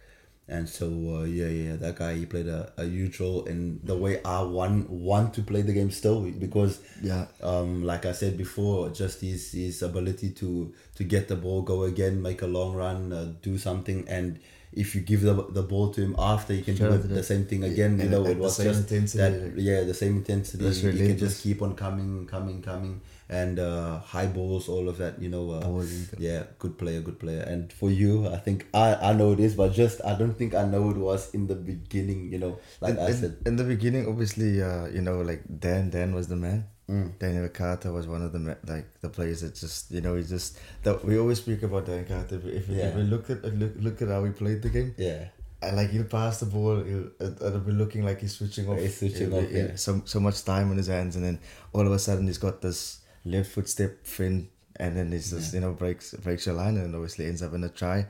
and 0.48 0.68
so 0.68 0.88
uh, 0.88 1.24
yeah, 1.24 1.48
yeah, 1.48 1.76
that 1.78 1.96
guy 1.96 2.16
he 2.16 2.26
played 2.26 2.48
a, 2.48 2.72
a 2.78 2.86
huge 2.86 3.20
role 3.20 3.46
in 3.46 3.80
the 3.84 3.96
way 3.96 4.22
I 4.24 4.42
want 4.42 4.90
want 4.90 5.34
to 5.36 5.42
play 5.42 5.62
the 5.62 5.74
game 5.74 5.92
still 5.92 6.22
because 6.22 6.80
Yeah. 7.02 7.28
um, 7.42 7.84
like 7.84 8.06
I 8.06 8.12
said 8.12 8.38
before, 8.38 8.90
just 8.90 9.22
his 9.22 9.52
his 9.54 9.82
ability 9.82 10.32
to 10.32 10.74
to 10.96 11.04
get 11.04 11.28
the 11.30 11.36
ball, 11.36 11.62
go 11.62 11.84
again, 11.84 12.22
make 12.22 12.42
a 12.42 12.48
long 12.48 12.74
run, 12.76 13.14
uh, 13.14 13.34
do 13.42 13.58
something, 13.58 14.06
and 14.10 14.40
if 14.76 14.96
you 14.96 15.02
give 15.02 15.22
the, 15.22 15.34
the 15.52 15.62
ball 15.64 15.94
to 15.94 16.02
him 16.02 16.16
after, 16.18 16.54
he 16.54 16.62
can 16.62 16.76
Sure, 16.76 16.90
do 16.90 16.96
it 16.96 17.08
the 17.10 17.24
same 17.24 17.46
thing 17.46 17.64
again. 17.64 18.00
You 18.00 18.10
know, 18.10 18.26
it 18.26 18.38
was 18.38 18.56
same 18.58 18.68
just 18.68 18.82
intensity, 18.92 19.18
that 19.24 19.60
yeah, 19.62 19.82
the 19.84 19.94
same 19.94 20.18
intensity. 20.18 20.64
That's 20.64 20.80
He 20.80 21.08
can 21.08 21.18
just 21.18 21.44
keep 21.44 21.62
on 21.62 21.76
coming, 21.76 22.26
coming, 22.26 22.62
coming, 22.62 23.02
and 23.30 23.60
uh, 23.60 24.00
high 24.00 24.26
balls, 24.26 24.68
all 24.70 24.90
of 24.90 24.98
that. 24.98 25.22
You 25.22 25.30
know, 25.30 25.52
uh, 25.52 25.86
yeah, 26.18 26.44
good 26.60 26.78
player, 26.78 27.02
good 27.02 27.20
player. 27.20 27.42
And 27.42 27.72
for 27.72 27.90
you, 27.92 28.28
I 28.28 28.38
think 28.38 28.66
I 28.74 28.96
I 28.96 29.14
know 29.14 29.32
it 29.34 29.40
is, 29.40 29.56
but 29.56 29.74
just 29.74 30.04
I 30.04 30.16
don't 30.16 30.34
think 30.34 30.56
I 30.56 30.66
know 30.66 30.90
it 30.90 30.98
was 30.98 31.34
in 31.34 31.48
the 31.48 31.56
beginning. 31.56 32.32
You 32.32 32.40
know, 32.40 32.60
like 32.82 32.96
in, 32.96 33.00
I 33.00 33.10
in- 33.10 33.18
said, 33.18 33.38
in 33.46 33.56
the 33.56 33.64
beginning, 33.64 34.08
obviously, 34.08 34.62
uh, 34.62 34.86
you 34.88 35.02
know, 35.02 35.22
like 35.22 35.44
Dan, 35.60 35.90
Dan 35.90 36.14
was 36.16 36.28
the 36.28 36.36
man. 36.36 36.66
Mm. 36.90 37.18
Daniel 37.18 37.48
Carter 37.50 37.94
was 37.94 38.08
one 38.08 38.22
of 38.22 38.34
the 38.34 38.58
like 38.68 38.88
the 39.00 39.08
players 39.10 39.40
that 39.42 39.56
just 39.56 39.90
you 39.90 40.02
know 40.02 40.16
he 40.16 40.24
just 40.24 40.60
that 40.84 41.04
we 41.06 41.18
always 41.18 41.38
speak 41.38 41.64
about 41.64 41.86
Daniel 41.86 42.06
Carter. 42.06 42.36
If, 42.36 42.46
if, 42.46 42.68
Yeah. 42.70 42.88
if 42.90 42.96
we 42.96 43.04
look 43.04 43.30
at 43.30 43.44
look, 43.56 43.72
look 43.80 44.02
at 44.02 44.10
how 44.10 44.24
he 44.26 44.32
played 44.32 44.62
the 44.62 44.70
game, 44.70 44.94
yeah, 44.98 45.28
and 45.62 45.78
like 45.78 45.92
he'll 45.92 46.04
pass 46.04 46.42
the 46.42 46.46
ball, 46.48 46.84
he'll 46.84 47.08
it, 47.22 47.42
it'll 47.42 47.60
be 47.62 47.72
looking 47.72 48.04
like 48.04 48.20
he's 48.20 48.36
switching 48.36 48.68
off. 48.68 48.80
He's 48.80 48.98
switching 48.98 49.32
He'll- 49.32 49.40
off, 49.40 49.50
he'll- 49.50 49.68
yeah. 49.70 49.76
So 49.76 50.02
so 50.04 50.20
much 50.20 50.44
time 50.44 50.72
on 50.72 50.78
his 50.78 50.88
hands, 50.88 51.16
and 51.16 51.24
then 51.24 51.40
all 51.72 51.86
of 51.88 51.92
a 51.94 52.00
sudden 52.00 52.28
he's 52.28 52.38
got 52.38 52.62
this 52.62 53.00
left 53.24 53.52
foot 53.52 53.70
step 53.70 54.06
fin, 54.06 54.50
and 54.76 54.98
then 54.98 55.10
he's 55.14 55.30
just 55.32 55.54
you 55.54 55.62
know 55.62 55.72
breaks 55.72 56.14
breaks 56.16 56.46
your 56.46 56.56
line, 56.56 56.76
and 56.76 56.94
obviously 56.96 57.28
ends 57.28 57.42
up 57.42 57.54
in 57.54 57.64
a 57.64 57.70
try. 57.70 58.08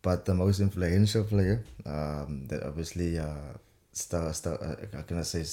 But 0.00 0.26
the 0.26 0.34
most 0.34 0.60
influential 0.60 1.24
player 1.24 1.64
um, 1.86 2.46
that 2.48 2.62
obviously 2.62 3.18
uh, 3.18 3.58
star 3.92 4.32
star 4.32 4.54
uh, 4.62 4.96
how 4.96 5.02
can 5.02 5.18
I 5.18 5.22
say 5.22 5.44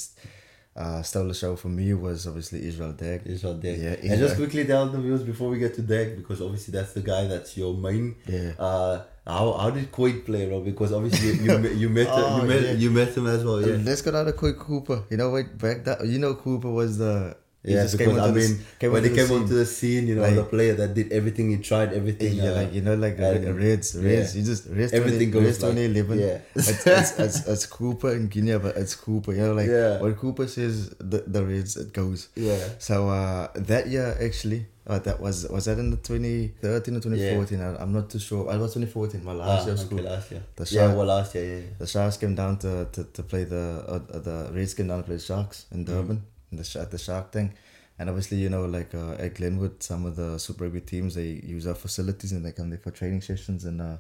uh, 0.76 1.02
stole 1.02 1.28
the 1.28 1.34
show 1.34 1.56
for 1.56 1.68
me 1.70 1.94
was 1.94 2.26
obviously 2.28 2.66
Israel 2.66 2.94
Dagg. 2.94 3.22
Israel 3.26 3.56
Dagg. 3.56 3.80
Yeah, 3.80 4.12
and 4.12 4.20
just 4.20 4.36
quickly 4.36 4.66
tell 4.66 4.88
the 4.88 5.00
viewers 5.00 5.24
before 5.24 5.50
we 5.50 5.60
get 5.60 5.74
to 5.76 5.82
Dagg, 5.82 6.16
because 6.18 6.42
obviously 6.42 6.72
that's 6.72 6.94
the 6.94 7.02
guy 7.02 7.26
that's 7.28 7.58
your 7.58 7.74
main. 7.74 8.16
Yeah. 8.28 8.52
Uh, 8.58 9.04
how 9.28 9.54
how 9.54 9.70
did 9.70 9.92
Quade 9.92 10.26
play, 10.26 10.48
bro? 10.48 10.62
Because 10.62 10.92
obviously 10.94 11.30
you 11.34 11.52
you, 11.52 11.60
met- 11.60 11.76
you 11.76 11.90
met 11.98 12.08
Oh, 12.10 12.42
you 12.42 12.48
met 12.48 12.62
yeah. 12.64 12.72
you 12.74 12.90
met 12.92 13.10
him 13.18 13.28
as 13.28 13.44
well. 13.44 13.62
Yeah. 13.62 13.78
Let's 13.84 14.02
go 14.02 14.12
down 14.12 14.26
to 14.26 14.34
quick 14.34 14.58
Cooper. 14.58 15.04
You 15.10 15.18
know, 15.18 15.30
wait 15.32 15.58
back 15.58 15.84
that 15.86 16.06
you 16.06 16.18
know 16.20 16.34
Cooper 16.36 16.70
was 16.70 16.98
the 16.98 17.36
he 17.49 17.49
Yeah, 17.62 17.84
just 17.84 17.98
because 17.98 18.18
I 18.18 18.32
mean, 18.32 18.92
when 18.94 19.04
he 19.04 19.10
came 19.14 19.30
onto 19.32 19.54
the 19.54 19.66
scene, 19.66 20.08
you 20.08 20.16
know, 20.16 20.22
Like- 20.22 20.36
the 20.36 20.44
player 20.46 20.76
that 20.76 20.94
did 20.94 21.12
everything, 21.12 21.50
he 21.52 21.58
tried 21.58 21.92
everything. 21.92 22.36
Yeah, 22.36 22.52
uh, 22.52 22.56
like 22.64 22.74
you 22.74 22.80
know, 22.82 22.96
like 22.96 23.20
and- 23.20 23.44
the 23.44 23.54
Reds, 23.54 23.96
Reds. 23.96 24.34
yeah. 24.34 24.40
You 24.40 24.46
just 24.48 24.64
Reds 24.70 24.94
Everything 24.94 25.30
20, 25.30 25.36
goes 25.36 25.44
Reds 25.44 25.62
like- 25.64 25.76
2011. 25.76 26.20
yeah. 26.20 26.38
it's, 26.56 26.70
it's, 26.88 27.20
it's, 27.20 27.48
it's 27.48 27.66
Cooper 27.66 28.12
in 28.16 28.28
Guinea, 28.28 28.58
but 28.60 28.78
it's 28.78 28.96
Cooper. 28.96 29.34
You 29.34 29.42
know, 29.42 29.54
like 29.54 29.68
Yeah. 29.68 30.00
when 30.00 30.16
Cooper 30.16 30.48
says 30.48 30.90
the 31.00 31.20
the 31.28 31.44
Reds, 31.46 31.76
it 31.76 31.92
goes. 31.92 32.30
Yeah. 32.36 32.64
So 32.80 33.10
uh, 33.10 33.50
that 33.56 33.88
year 33.90 34.16
actually, 34.24 34.66
uh, 34.88 35.00
that 35.00 35.20
was 35.20 35.46
was 35.50 35.66
that 35.66 35.80
in 35.80 35.90
the 35.92 35.98
2013 35.98 36.96
or 36.96 37.00
2014? 37.02 37.60
I, 37.60 37.76
I'm 37.84 37.92
not 37.92 38.10
too 38.10 38.20
sure. 38.20 38.50
I 38.50 38.56
was 38.56 38.72
2014, 38.74 39.22
my 39.22 39.34
last 39.34 39.50
Ah, 39.50 39.66
year 39.66 39.74
of 39.74 39.80
okay, 39.80 39.86
school. 39.86 40.00
last 40.04 40.32
year. 40.32 40.44
The 40.56 40.64
yeah, 40.64 40.80
Shark- 40.88 40.96
well, 40.98 41.06
last 41.08 41.36
year, 41.36 41.44
yeah. 41.44 41.56
yeah. 41.60 41.76
The 41.80 41.88
Sharks 41.88 42.16
came 42.16 42.36
down 42.36 42.58
to, 42.60 42.88
to, 42.94 43.04
to 43.04 43.22
play 43.24 43.44
the 43.44 43.84
uh, 43.86 44.00
uh, 44.16 44.20
the 44.20 44.50
Reds 44.56 44.74
came 44.74 44.88
down 44.88 45.00
to 45.00 45.04
play 45.04 45.18
the 45.18 45.22
Sharks 45.22 45.66
in 45.76 45.84
Durban 45.84 46.24
in 46.24 46.24
the 46.58 46.64
Shark 46.64 46.90
the 46.90 46.98
Shark 46.98 47.32
thing, 47.32 47.54
and 47.98 48.10
obviously 48.10 48.38
you 48.38 48.50
know 48.50 48.66
like 48.66 48.94
uh, 48.96 49.12
at 49.14 49.36
Glenwood 49.36 49.84
some 49.84 50.06
of 50.06 50.16
the 50.16 50.38
Super 50.40 50.64
Rugby 50.66 50.82
teams 50.82 51.16
they 51.16 51.42
use 51.44 51.68
our 51.68 51.76
facilities 51.76 52.32
and 52.32 52.46
they 52.46 52.52
come 52.52 52.70
there 52.70 52.80
for 52.80 52.92
training 52.92 53.22
sessions 53.22 53.66
and 53.66 53.82
uh, 53.82 53.98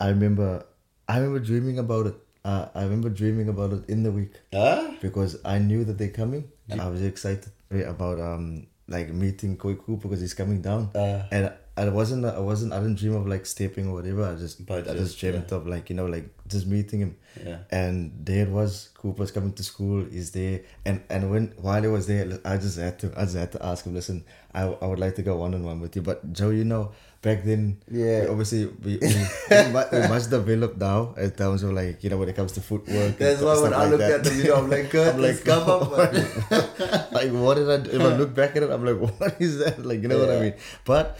I 0.00 0.08
remember 0.08 0.64
I 1.08 1.18
remember 1.18 1.38
dreaming 1.40 1.78
about 1.78 2.06
it. 2.06 2.14
Uh, 2.44 2.68
I 2.74 2.82
remember 2.84 3.08
dreaming 3.08 3.48
about 3.48 3.72
it 3.72 3.88
in 3.88 4.02
the 4.04 4.12
week 4.12 4.32
Ah? 4.54 4.94
because 5.00 5.36
I 5.44 5.58
knew 5.58 5.82
that 5.84 5.98
they're 5.98 6.10
coming 6.10 6.44
and 6.68 6.80
I 6.80 6.88
was 6.88 7.02
excited 7.02 7.50
about 7.70 8.20
um 8.20 8.66
like 8.86 9.08
meeting 9.12 9.56
Quade 9.56 9.78
Cooper 9.78 10.02
because 10.08 10.20
he's 10.20 10.34
coming 10.34 10.62
down 10.62 10.90
Uh. 10.94 11.22
and 11.32 11.52
I 11.78 11.88
wasn't 11.90 12.24
I 12.24 12.38
wasn't 12.40 12.72
I 12.72 12.78
didn't 12.78 12.98
dream 12.98 13.14
of 13.14 13.26
like 13.26 13.44
stepping 13.44 13.88
or 13.88 13.94
whatever 13.94 14.24
I 14.24 14.34
just 14.34 14.64
But 14.66 14.88
I 14.88 14.94
just, 14.94 15.18
dreamt 15.20 15.52
of 15.52 15.66
like 15.66 15.90
you 15.90 15.96
know 15.96 16.06
like 16.06 16.28
just 16.48 16.66
meeting 16.66 17.00
him 17.00 17.16
Yeah. 17.44 17.58
and 17.70 18.12
there 18.24 18.46
it 18.46 18.50
was 18.50 18.88
Cooper's 18.94 19.30
coming 19.30 19.52
to 19.54 19.62
school 19.62 20.04
he's 20.10 20.30
there 20.30 20.60
and 20.86 21.02
and 21.10 21.30
when 21.30 21.52
while 21.60 21.82
he 21.82 21.88
was 21.88 22.06
there 22.06 22.38
I 22.44 22.56
just 22.56 22.78
had 22.78 22.98
to 23.00 23.12
I 23.16 23.24
just 23.24 23.36
had 23.36 23.52
to 23.52 23.66
ask 23.66 23.84
him 23.84 23.94
listen 23.94 24.24
I, 24.54 24.62
I 24.62 24.86
would 24.86 24.98
like 24.98 25.16
to 25.16 25.22
go 25.22 25.36
one 25.36 25.52
on 25.54 25.64
one 25.64 25.80
with 25.80 25.94
you 25.96 26.02
but 26.02 26.32
Joe 26.32 26.48
you 26.50 26.64
know 26.64 26.92
back 27.20 27.44
then 27.44 27.76
Yeah. 27.90 28.22
we 28.22 28.28
obviously 28.28 28.66
we, 28.66 28.96
we, 29.02 29.08
we, 29.50 29.72
mu- 29.74 29.90
we 29.92 29.98
much 30.08 30.30
developed 30.30 30.78
now 30.78 31.12
in 31.18 31.30
terms 31.32 31.62
of 31.62 31.72
like 31.72 32.02
you 32.02 32.08
know 32.08 32.16
when 32.16 32.28
it 32.30 32.36
comes 32.36 32.52
to 32.52 32.62
footwork 32.62 33.18
That's 33.18 33.42
why 33.42 33.60
when 33.60 33.74
I 33.74 33.82
like 33.82 33.90
looked 33.90 34.00
that. 34.00 34.12
at 34.20 34.24
the 34.24 34.30
video, 34.30 34.56
I'm 34.62 34.70
like, 34.70 34.88
God, 34.96 35.14
I'm 35.16 35.20
like, 35.20 35.44
come 35.44 35.68
up. 35.68 35.90
like 37.12 37.30
what 37.32 37.54
did 37.56 37.68
I 37.70 37.76
do? 37.78 37.90
if 37.90 38.00
I 38.00 38.16
look 38.16 38.34
back 38.34 38.56
at 38.56 38.62
it 38.62 38.70
I'm 38.70 38.84
like 38.84 38.98
what 39.20 39.36
is 39.40 39.58
that 39.58 39.84
like 39.84 40.00
you 40.02 40.08
know 40.08 40.18
what 40.20 40.30
I 40.30 40.40
mean 40.40 40.54
but 40.84 41.18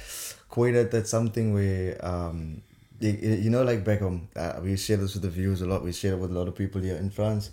quite 0.57 0.91
that's 0.93 1.11
something 1.19 1.47
where 1.59 1.87
um 2.13 2.39
you, 3.05 3.11
you 3.45 3.51
know 3.55 3.63
like 3.71 3.81
back 3.91 4.01
home 4.07 4.21
uh, 4.43 4.55
we 4.65 4.71
share 4.87 4.97
this 5.03 5.13
with 5.15 5.23
the 5.29 5.33
viewers 5.39 5.61
a 5.67 5.67
lot 5.73 5.81
we 5.89 5.93
share 5.93 6.15
it 6.17 6.21
with 6.23 6.31
a 6.35 6.39
lot 6.41 6.49
of 6.51 6.55
people 6.63 6.81
here 6.89 6.97
in 7.05 7.11
France 7.19 7.45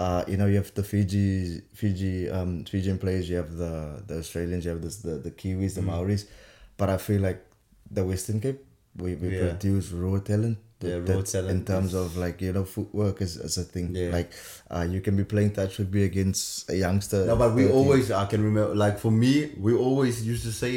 uh, 0.00 0.20
you 0.30 0.36
know 0.38 0.46
you 0.52 0.56
have 0.62 0.72
the 0.80 0.82
Fiji 0.92 1.62
Fiji 1.80 2.14
um 2.36 2.50
Fijian 2.72 2.98
players 3.04 3.24
you 3.30 3.36
have 3.42 3.52
the 3.64 3.72
the 4.08 4.16
Australians 4.22 4.62
you 4.66 4.70
have 4.74 4.82
this, 4.86 4.96
the 5.06 5.14
the 5.26 5.30
Kiwis 5.40 5.72
Mm. 5.72 5.76
the 5.78 5.82
Maoris 5.90 6.22
but 6.80 6.88
I 6.96 6.98
feel 7.06 7.20
like 7.28 7.40
the 7.96 8.04
Western 8.10 8.38
Cape 8.44 8.60
we, 9.02 9.14
we 9.22 9.28
Yeah. 9.28 9.40
produce 9.44 9.86
raw 10.02 10.18
talent 10.30 10.58
Yeah, 10.88 10.98
raw 11.08 11.22
talent 11.22 11.50
in 11.54 11.58
terms 11.70 11.92
of 12.02 12.08
like 12.24 12.36
you 12.46 12.52
know 12.56 12.64
footwork 12.74 13.16
is, 13.26 13.32
is 13.48 13.56
a 13.64 13.66
thing 13.74 13.86
Yeah. 14.00 14.10
like 14.16 14.30
uh, 14.74 14.86
you 14.94 15.00
can 15.06 15.14
be 15.16 15.24
playing 15.32 15.50
touch 15.58 15.78
rugby 15.80 16.02
against 16.10 16.68
a 16.74 16.76
youngster 16.84 17.20
No, 17.30 17.36
but 17.42 17.50
we 17.58 17.62
13. 17.64 17.78
always, 17.78 18.04
I 18.22 18.26
can 18.32 18.40
remember, 18.50 18.74
like 18.84 18.96
for 19.04 19.12
me, 19.24 19.32
we 19.66 19.72
always 19.86 20.14
used 20.32 20.44
to 20.50 20.52
say, 20.62 20.74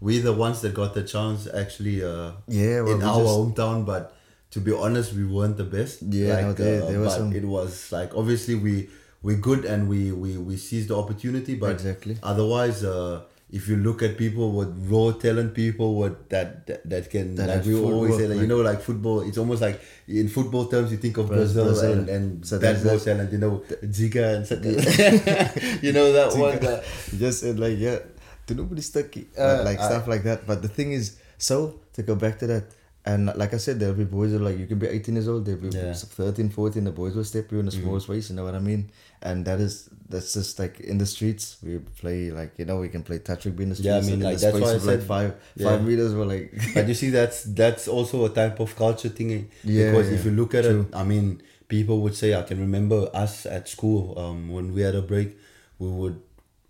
we're 0.00 0.22
the 0.22 0.32
ones 0.32 0.60
that 0.62 0.72
got 0.74 0.94
the 0.94 1.02
chance 1.02 1.46
actually 1.52 2.02
uh, 2.02 2.32
Yeah, 2.48 2.80
well, 2.82 2.94
in 2.94 3.02
our 3.02 3.20
just- 3.22 3.34
hometown, 3.38 3.84
but 3.86 4.16
to 4.52 4.60
be 4.60 4.72
honest, 4.72 5.12
we 5.14 5.24
weren't 5.24 5.56
the 5.56 5.64
best. 5.64 6.02
Yeah, 6.02 6.34
like, 6.34 6.44
no, 6.46 6.52
there- 6.54 6.82
uh, 6.82 6.86
there 6.90 7.00
was 7.00 7.12
but 7.14 7.18
some- 7.18 7.32
it 7.32 7.44
was 7.44 7.92
like, 7.92 8.14
obviously, 8.16 8.54
we 8.54 8.88
we're 9.22 9.36
good 9.36 9.66
and 9.66 9.86
we, 9.86 10.12
we, 10.12 10.38
we 10.38 10.56
seized 10.56 10.88
the 10.88 10.96
opportunity, 10.96 11.54
but 11.54 11.72
Exactly. 11.72 12.16
otherwise, 12.22 12.82
uh, 12.82 13.20
if 13.52 13.68
you 13.68 13.76
look 13.76 14.02
at 14.02 14.16
people 14.16 14.52
with 14.52 14.70
raw 14.90 15.10
talent, 15.12 15.52
people 15.54 15.96
with 15.96 16.16
that 16.30 16.66
that, 16.68 16.88
that 16.88 17.10
can 17.10 17.34
That 17.34 17.48
like 17.48 17.64
we 17.66 17.74
always 17.74 18.12
say, 18.16 18.20
footwork, 18.20 18.30
like, 18.30 18.40
you 18.40 18.46
know, 18.46 18.60
like 18.62 18.80
football. 18.80 19.20
It's 19.20 19.36
almost 19.36 19.60
like 19.60 19.78
in 20.08 20.28
football 20.28 20.66
terms, 20.66 20.90
you 20.92 20.96
think 20.98 21.18
of 21.18 21.26
Brazil, 21.28 21.64
Brazil, 21.66 21.92
and, 21.92 22.08
and 22.08 22.46
So 22.46 22.58
that 22.58 22.82
raw 22.84 22.96
talent, 22.96 23.30
you 23.32 23.38
know, 23.38 23.62
Zika 23.84 24.24
and 24.36 25.82
you 25.82 25.92
know 25.92 26.12
that 26.12 26.34
one. 26.36 26.58
That, 26.60 26.84
just 27.18 27.44
uh, 27.44 27.48
like 27.64 27.76
yeah 27.78 27.98
to 28.50 28.54
nobody 28.62 28.82
stucky 28.92 29.24
Uh, 29.38 29.62
like 29.68 29.78
I- 29.80 29.88
stuff 29.90 30.04
like 30.12 30.22
that 30.28 30.46
but 30.50 30.60
the 30.66 30.72
thing 30.76 30.92
is 31.00 31.16
so 31.38 31.56
to 31.96 32.02
go 32.10 32.14
back 32.26 32.38
to 32.42 32.46
that 32.52 32.64
and 33.10 33.32
like 33.42 33.52
I 33.56 33.60
said 33.64 33.80
there'll 33.80 33.94
be 34.04 34.04
boys 34.04 34.30
who 34.32 34.36
are 34.40 34.46
like 34.48 34.58
you 34.62 34.66
can 34.70 34.78
be 34.78 34.86
18 34.86 35.14
years 35.18 35.28
old 35.32 35.46
there'll 35.46 35.60
be 35.68 35.70
Yeah. 35.74 35.94
13 35.94 36.50
14 36.50 36.84
the 36.88 36.90
boys 37.02 37.14
will 37.16 37.24
step 37.24 37.50
you 37.52 37.58
in 37.62 37.68
a 37.68 37.70
small 37.70 37.96
Mm. 37.96 38.02
space 38.06 38.28
you 38.30 38.36
know 38.36 38.44
what 38.48 38.54
I 38.54 38.62
mean 38.70 38.82
and 39.28 39.46
that 39.48 39.58
is 39.66 39.88
that's 40.12 40.34
just 40.38 40.58
like 40.62 40.74
in 40.92 40.98
the 41.02 41.06
streets 41.14 41.44
we 41.66 41.78
play 42.02 42.18
like 42.40 42.52
you 42.60 42.66
know 42.68 42.76
we 42.84 42.90
can 42.94 43.02
play 43.08 43.18
touch 43.30 43.46
rugby 43.46 43.62
in 43.66 43.70
the 43.72 43.78
streets 43.80 43.94
Yeah, 43.94 44.04
I 44.04 44.10
mean, 44.10 44.20
like, 44.28 44.36
the 44.38 44.44
that's 44.46 44.60
why 44.64 44.68
I 44.68 44.72
like 44.72 44.82
said- 44.82 45.02
five 45.14 45.30
yeah. 45.56 45.68
five 45.68 45.80
meters 45.88 46.12
we're 46.18 46.30
like 46.34 46.52
but 46.74 46.84
you 46.92 46.96
see, 47.02 47.10
that's 47.18 47.38
that's 47.62 47.84
also 47.96 48.16
a 48.30 48.32
type 48.40 48.60
of 48.64 48.76
culture 48.84 49.08
thing. 49.18 49.30
Yeah, 49.64 49.90
because 49.92 50.08
if 50.16 50.20
you 50.26 50.32
look 50.40 50.52
at 50.60 50.64
True. 50.64 50.82
it, 50.90 50.94
I 51.02 51.04
mean, 51.12 51.26
people 51.76 51.96
would 52.04 52.16
say, 52.22 52.28
I 52.34 52.42
can 52.50 52.58
remember 52.68 52.98
us 53.24 53.34
at 53.46 53.64
school 53.76 54.00
um, 54.22 54.38
when 54.54 54.66
we 54.74 54.80
had 54.88 54.94
a 54.94 55.04
break, 55.12 55.28
we 55.78 55.88
would. 55.88 56.16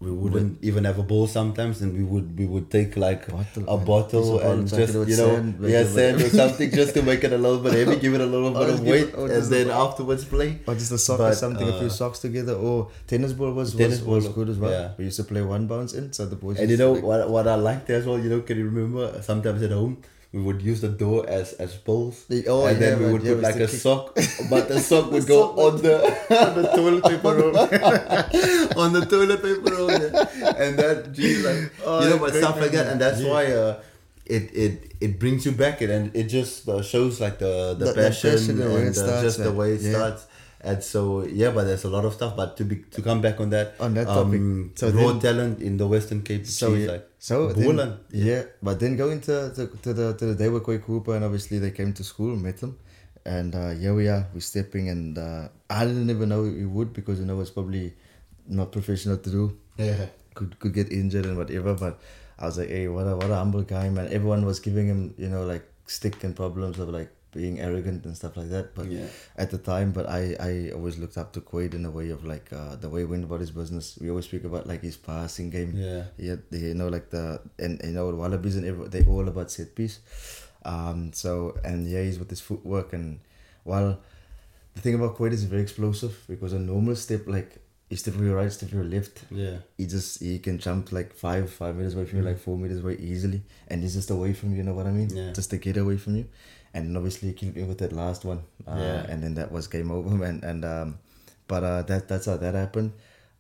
We 0.03 0.11
wouldn't 0.11 0.65
even 0.65 0.85
have 0.85 0.99
a 0.99 1.03
bowl 1.03 1.27
sometimes, 1.27 1.83
and 1.83 1.93
we 1.97 2.03
would 2.03 2.29
we 2.39 2.47
would 2.47 2.71
take 2.75 2.97
like 2.97 3.27
Bottle, 3.29 3.65
a 3.69 3.77
bottle 3.89 4.23
Piece 4.39 4.45
and 4.51 4.61
just 4.69 4.75
chuck 4.81 4.89
it 4.95 4.99
with 4.99 5.09
you 5.11 5.17
know 5.19 5.27
sand, 5.35 5.57
yeah 5.73 5.85
sand 5.85 6.23
or 6.23 6.29
something 6.43 6.71
just 6.71 6.95
to 6.95 7.03
make 7.03 7.23
it 7.23 7.35
a 7.35 7.37
little 7.37 7.59
bit 7.59 7.75
heavy, 7.75 7.97
give 8.05 8.15
it 8.15 8.23
a 8.23 8.31
little 8.35 8.51
bit 8.61 8.71
of 8.71 8.81
weight, 8.81 9.09
it- 9.11 9.15
and 9.15 9.45
then 9.55 9.67
the- 9.67 9.75
afterwards 9.75 10.25
play. 10.25 10.49
Or 10.67 10.75
just 10.75 10.91
a 10.93 10.97
sock 11.07 11.21
or 11.21 11.25
But, 11.29 11.35
something, 11.43 11.69
a 11.69 11.77
few 11.81 11.89
uh, 11.89 11.99
socks 12.01 12.19
together. 12.21 12.55
Or 12.55 12.89
tennis 13.07 13.35
ball 13.35 13.53
was 13.53 13.75
Tennis 13.75 14.01
was, 14.01 14.25
was 14.25 14.35
good 14.39 14.49
as 14.49 14.57
well. 14.59 14.71
yeah. 14.79 14.93
We 14.97 15.05
used 15.11 15.19
to 15.19 15.25
play 15.25 15.43
one 15.43 15.67
bounce 15.67 15.93
in, 15.93 16.15
so 16.15 16.25
the 16.25 16.37
boys. 16.47 16.59
And 16.59 16.71
you 16.71 16.79
know 16.79 16.93
like- 16.95 17.03
what 17.11 17.29
what 17.29 17.47
I 17.47 17.57
liked 17.57 17.91
as 17.91 18.07
well, 18.07 18.19
you 18.19 18.31
know, 18.31 18.41
can 18.41 18.57
you 18.57 18.65
remember 18.73 19.21
sometimes 19.21 19.61
at 19.63 19.71
home 19.81 19.99
we 20.33 20.41
would 20.41 20.63
use 20.63 20.81
the 20.81 20.89
door 20.89 21.29
as 21.29 21.53
as 21.55 21.75
poles. 21.75 22.25
Oh, 22.47 22.67
and 22.67 22.79
then 22.81 22.99
we 22.99 23.05
man, 23.05 23.13
would 23.15 23.23
yeah, 23.25 23.35
put 23.35 23.43
like 23.43 23.57
a 23.57 23.67
to 23.67 23.69
sock, 23.69 24.15
but 24.49 24.69
the 24.69 24.79
sock 24.79 25.11
would 25.11 25.27
go 25.35 25.51
on 25.59 25.83
the 25.83 25.97
on 26.47 26.55
the 26.63 26.69
toilet 26.71 27.05
paper 27.05 27.35
roll. 27.35 27.57
on 28.85 28.93
the 28.93 29.05
toilet 29.07 29.43
paper 29.43 29.75
roll, 29.75 29.91
yeah. 29.91 30.55
and 30.65 30.79
that 30.79 31.13
geez, 31.13 31.45
like 31.45 31.73
Oh, 31.85 32.03
you 32.05 32.11
know, 32.11 32.19
but 32.19 32.35
stuff 32.35 32.61
like 32.61 32.71
that, 32.73 32.87
and 32.89 33.01
that's 33.01 33.21
Yeah. 33.21 33.31
why 33.31 33.45
uh, 33.53 33.83
it 34.27 34.55
it 34.55 34.73
it 35.01 35.19
brings 35.19 35.45
you 35.47 35.53
back 35.53 35.83
it, 35.83 35.91
and 35.91 36.15
it 36.15 36.25
just 36.31 36.69
uh, 36.69 36.81
shows 36.83 37.21
like 37.21 37.39
the 37.39 37.75
the, 37.79 37.87
The- 37.87 37.93
the 37.93 37.95
passion, 38.03 38.31
passion, 38.31 38.57
the 38.59 38.69
way 38.71 38.83
it 38.87 38.95
and 38.95 38.97
uh, 38.97 39.03
starts, 39.03 39.23
just 39.23 39.39
the 39.43 39.53
way 39.53 39.73
it 39.75 39.83
yeah. 39.83 39.93
starts. 39.99 40.27
And 40.63 40.83
so 40.85 41.25
yeah, 41.25 41.51
but 41.51 41.65
there's 41.65 41.85
a 41.85 41.89
lot 41.91 42.05
of 42.05 42.13
stuff. 42.13 42.37
But 42.37 42.57
to 42.59 42.65
be 42.65 42.77
to 42.91 43.01
come 43.03 43.21
back 43.21 43.41
on 43.41 43.51
that 43.51 43.75
On 43.81 43.95
that 43.95 44.07
topic, 44.07 44.41
um, 44.41 44.73
so 44.75 44.91
raw 44.91 45.13
then- 45.13 45.21
talent 45.21 45.63
in 45.63 45.77
the 45.77 45.87
Western 45.87 46.23
Cape, 46.23 46.47
So 46.47 46.75
yeah, 46.75 46.93
like 46.93 47.09
so 47.19 47.53
then, 47.53 47.99
yeah, 48.11 48.43
but 48.63 48.79
then 48.81 48.97
going 48.97 49.21
to, 49.23 49.53
to 49.57 49.67
to 49.83 49.93
the 49.95 50.15
to 50.15 50.27
the 50.27 50.35
day 50.35 50.49
with 50.49 50.63
Quade 50.65 50.83
Cooper 50.85 51.17
and 51.17 51.25
obviously 51.25 51.59
they 51.59 51.71
came 51.71 51.93
to 51.95 52.05
school, 52.05 52.37
met 52.37 52.59
them 52.59 52.77
and 53.25 53.55
uh, 53.55 53.71
here 53.71 53.95
we 53.95 54.09
are. 54.09 54.27
We're 54.33 54.41
stepping, 54.41 54.89
and 54.89 55.19
uh, 55.19 55.49
I 55.69 55.85
didn't 55.85 56.11
even 56.11 56.29
know 56.29 56.43
we 56.43 56.65
would 56.67 56.93
because 56.93 57.21
you 57.21 57.27
know 57.27 57.41
it's 57.41 57.51
probably 57.51 57.95
not 58.47 58.73
professional 58.73 59.19
to 59.19 59.31
do. 59.31 59.59
Yeah. 59.77 60.07
Could 60.35 60.59
could 60.59 60.73
get 60.73 60.93
injured 60.93 61.27
and 61.27 61.37
whatever, 61.37 61.75
but 61.75 62.01
I 62.39 62.47
was 62.47 62.59
like, 62.59 62.69
hey, 62.69 62.89
what 62.89 63.07
a 63.07 63.17
what 63.17 63.31
a 63.31 63.35
humble 63.37 63.63
guy, 63.63 63.89
man. 63.91 64.09
Everyone 64.11 64.47
was 64.47 64.61
giving 64.61 64.87
him, 64.87 65.15
you 65.19 65.29
know, 65.29 65.45
like 65.45 65.65
stick 65.87 66.23
and 66.25 66.35
problems 66.35 66.79
of 66.79 66.89
like 66.89 67.11
being 67.33 67.61
arrogant 67.61 68.05
and 68.05 68.17
stuff 68.17 68.37
like 68.37 68.49
that. 68.51 68.75
But 68.75 68.87
Yeah. 68.91 69.07
at 69.37 69.51
the 69.51 69.59
time, 69.59 69.93
but 69.93 70.09
I, 70.09 70.37
I 70.41 70.71
always 70.75 70.99
looked 70.99 71.17
up 71.17 71.33
to 71.35 71.41
Quade 71.41 71.75
in 71.75 71.85
a 71.85 71.91
way 71.91 72.11
of 72.11 72.25
like 72.25 72.53
uh, 72.53 72.77
the 72.77 72.89
way 72.89 73.01
he 73.01 73.07
went 73.07 73.25
about 73.25 73.41
his 73.41 73.51
business. 73.51 73.99
We 74.01 74.11
always 74.11 74.25
speak 74.27 74.45
about 74.45 74.67
like 74.67 74.83
his 74.83 74.97
passing 74.97 75.51
game. 75.51 75.73
Yeah. 75.77 76.05
Yeah, 76.19 76.37
you 76.51 76.75
know, 76.75 76.89
like 76.89 77.11
the 77.11 77.41
and 77.59 77.81
you 77.85 77.93
know 77.93 78.11
Wallabies 78.11 78.57
and 78.57 78.65
every, 78.67 78.89
they 78.89 79.05
all 79.05 79.27
about 79.29 79.51
set 79.51 79.75
piece. 79.75 80.01
Um, 80.65 81.13
so 81.13 81.57
and 81.65 81.89
yeah, 81.89 82.03
he's 82.03 82.19
with 82.19 82.31
his 82.31 82.41
footwork 82.41 82.93
and 82.93 83.21
while 83.65 83.99
the 84.75 84.81
thing 84.81 84.95
about 84.95 85.17
Quade 85.17 85.33
is 85.33 85.45
very 85.45 85.63
explosive 85.63 86.23
because 86.29 86.53
a 86.53 86.59
normal 86.59 86.97
step 86.97 87.23
like 87.27 87.57
you 87.89 87.97
step 87.97 88.15
to 88.15 88.23
your 88.25 88.37
right, 88.37 88.53
step 88.53 88.69
to 88.71 88.77
your 88.77 88.85
left, 88.85 89.25
Yeah. 89.33 89.57
he 89.77 89.87
just 89.87 90.21
he 90.23 90.39
can 90.39 90.59
jump 90.59 90.93
like 90.93 91.13
five 91.13 91.51
five 91.51 91.75
meters 91.77 91.95
away 91.95 92.05
from 92.05 92.19
you, 92.21 92.25
like 92.25 92.39
four 92.39 92.57
meters 92.57 92.81
away 92.85 92.97
easily, 93.01 93.43
and 93.69 93.83
he's 93.83 93.95
just 93.95 94.11
away 94.11 94.33
from 94.33 94.51
you. 94.53 94.59
You 94.59 94.63
know 94.63 94.75
what 94.75 94.87
I 94.87 94.93
mean? 94.93 95.11
Yeah. 95.11 95.33
Just 95.33 95.51
to 95.51 95.57
get 95.57 95.77
away 95.77 95.97
from 95.97 96.15
you, 96.17 96.27
and 96.75 96.97
obviously 96.97 97.29
he 97.29 97.35
killed 97.35 97.57
me 97.57 97.63
with 97.65 97.79
that 97.79 97.93
last 97.93 98.25
one. 98.25 98.43
Uh, 98.67 98.77
Yeah. 98.77 99.07
And 99.09 99.23
then 99.23 99.35
that 99.35 99.51
was 99.53 99.67
game 99.67 99.91
over, 99.91 100.11
man. 100.25 100.41
And 100.43 100.65
um, 100.65 100.99
but 101.49 101.65
uh, 101.65 101.83
that 101.83 102.09
that's 102.09 102.27
how 102.27 102.37
that 102.37 102.55
happened. 102.55 102.93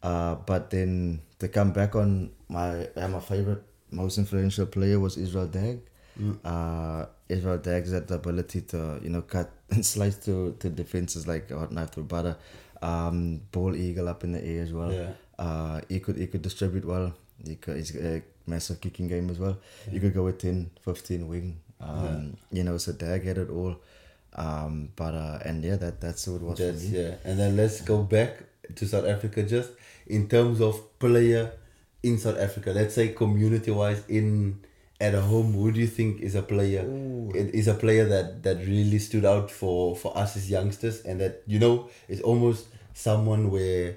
Uh, 0.02 0.34
but 0.46 0.70
then 0.70 1.20
to 1.38 1.48
come 1.48 1.72
back 1.72 1.94
on 1.94 2.30
my 2.48 2.88
uh, 2.96 3.08
my 3.08 3.20
favorite, 3.20 3.62
most 3.90 4.18
influential 4.18 4.66
player 4.66 4.98
was 4.98 5.16
Israel 5.16 5.46
Dagg. 5.46 5.80
Uh, 6.44 7.06
Israel 7.28 7.56
Dagg's 7.58 7.92
had 7.92 8.06
the 8.08 8.14
ability 8.16 8.60
to 8.62 9.00
you 9.02 9.08
know 9.08 9.22
cut 9.22 9.50
and 9.70 9.84
slice 9.86 10.16
to 10.26 10.54
to 10.58 10.68
defenses 10.68 11.26
like 11.26 11.50
a 11.50 11.58
hot 11.58 11.72
knife 11.72 11.90
through 11.92 12.04
butter. 12.04 12.36
Um, 12.82 13.42
ball 13.52 13.76
eagle 13.76 14.08
up 14.08 14.24
in 14.24 14.32
the 14.32 14.42
air 14.44 14.62
as 14.62 14.72
well. 14.72 14.92
Yeah. 14.92 15.12
Uh, 15.38 15.80
he 15.88 16.00
could 16.00 16.16
he 16.16 16.26
could 16.26 16.42
distribute 16.42 16.84
well. 16.84 17.14
He 17.46 17.56
could, 17.56 17.76
he's 17.76 17.94
a 17.96 18.22
massive 18.46 18.80
kicking 18.80 19.08
game 19.08 19.30
as 19.30 19.38
well. 19.38 19.56
You 19.90 20.00
could 20.00 20.12
go 20.12 20.24
with 20.24 20.38
10, 20.38 20.70
15 20.84 21.28
wing. 21.28 21.60
Um, 21.80 22.36
You 22.52 22.64
know, 22.64 22.78
so 22.78 22.92
Dagg 22.92 23.24
had 23.24 23.38
it 23.38 23.50
all. 23.50 23.76
Um, 24.34 24.90
but 24.94 25.14
uh, 25.14 25.38
and 25.44 25.64
yeah, 25.64 25.76
that 25.76 26.00
that's 26.00 26.26
what 26.28 26.36
it 26.36 26.42
was 26.42 26.58
That's, 26.58 26.84
for 26.84 26.90
me. 26.90 27.02
yeah. 27.02 27.14
And 27.24 27.38
then 27.38 27.56
let's 27.56 27.80
go 27.80 28.02
back 28.02 28.44
to 28.76 28.86
South 28.86 29.06
Africa 29.06 29.42
just 29.42 29.70
in 30.06 30.28
terms 30.28 30.60
of 30.60 30.98
player 30.98 31.52
in 32.02 32.18
South 32.18 32.38
Africa. 32.38 32.70
Let's 32.70 32.94
say 32.94 33.08
community 33.08 33.70
wise 33.72 34.02
in 34.08 34.60
at 35.00 35.14
home, 35.14 35.54
who 35.54 35.72
do 35.72 35.80
you 35.80 35.86
think 35.86 36.20
is 36.20 36.34
a 36.34 36.42
player 36.42 36.84
it 37.34 37.54
is 37.54 37.68
a 37.68 37.74
player 37.74 38.04
that 38.04 38.42
that 38.42 38.58
really 38.58 38.98
stood 38.98 39.24
out 39.24 39.50
for 39.50 39.96
for 39.96 40.16
us 40.16 40.36
as 40.36 40.50
youngsters 40.50 41.00
and 41.02 41.20
that 41.20 41.42
you 41.46 41.58
know 41.58 41.88
is 42.06 42.20
almost 42.20 42.66
someone 42.92 43.50
where 43.50 43.96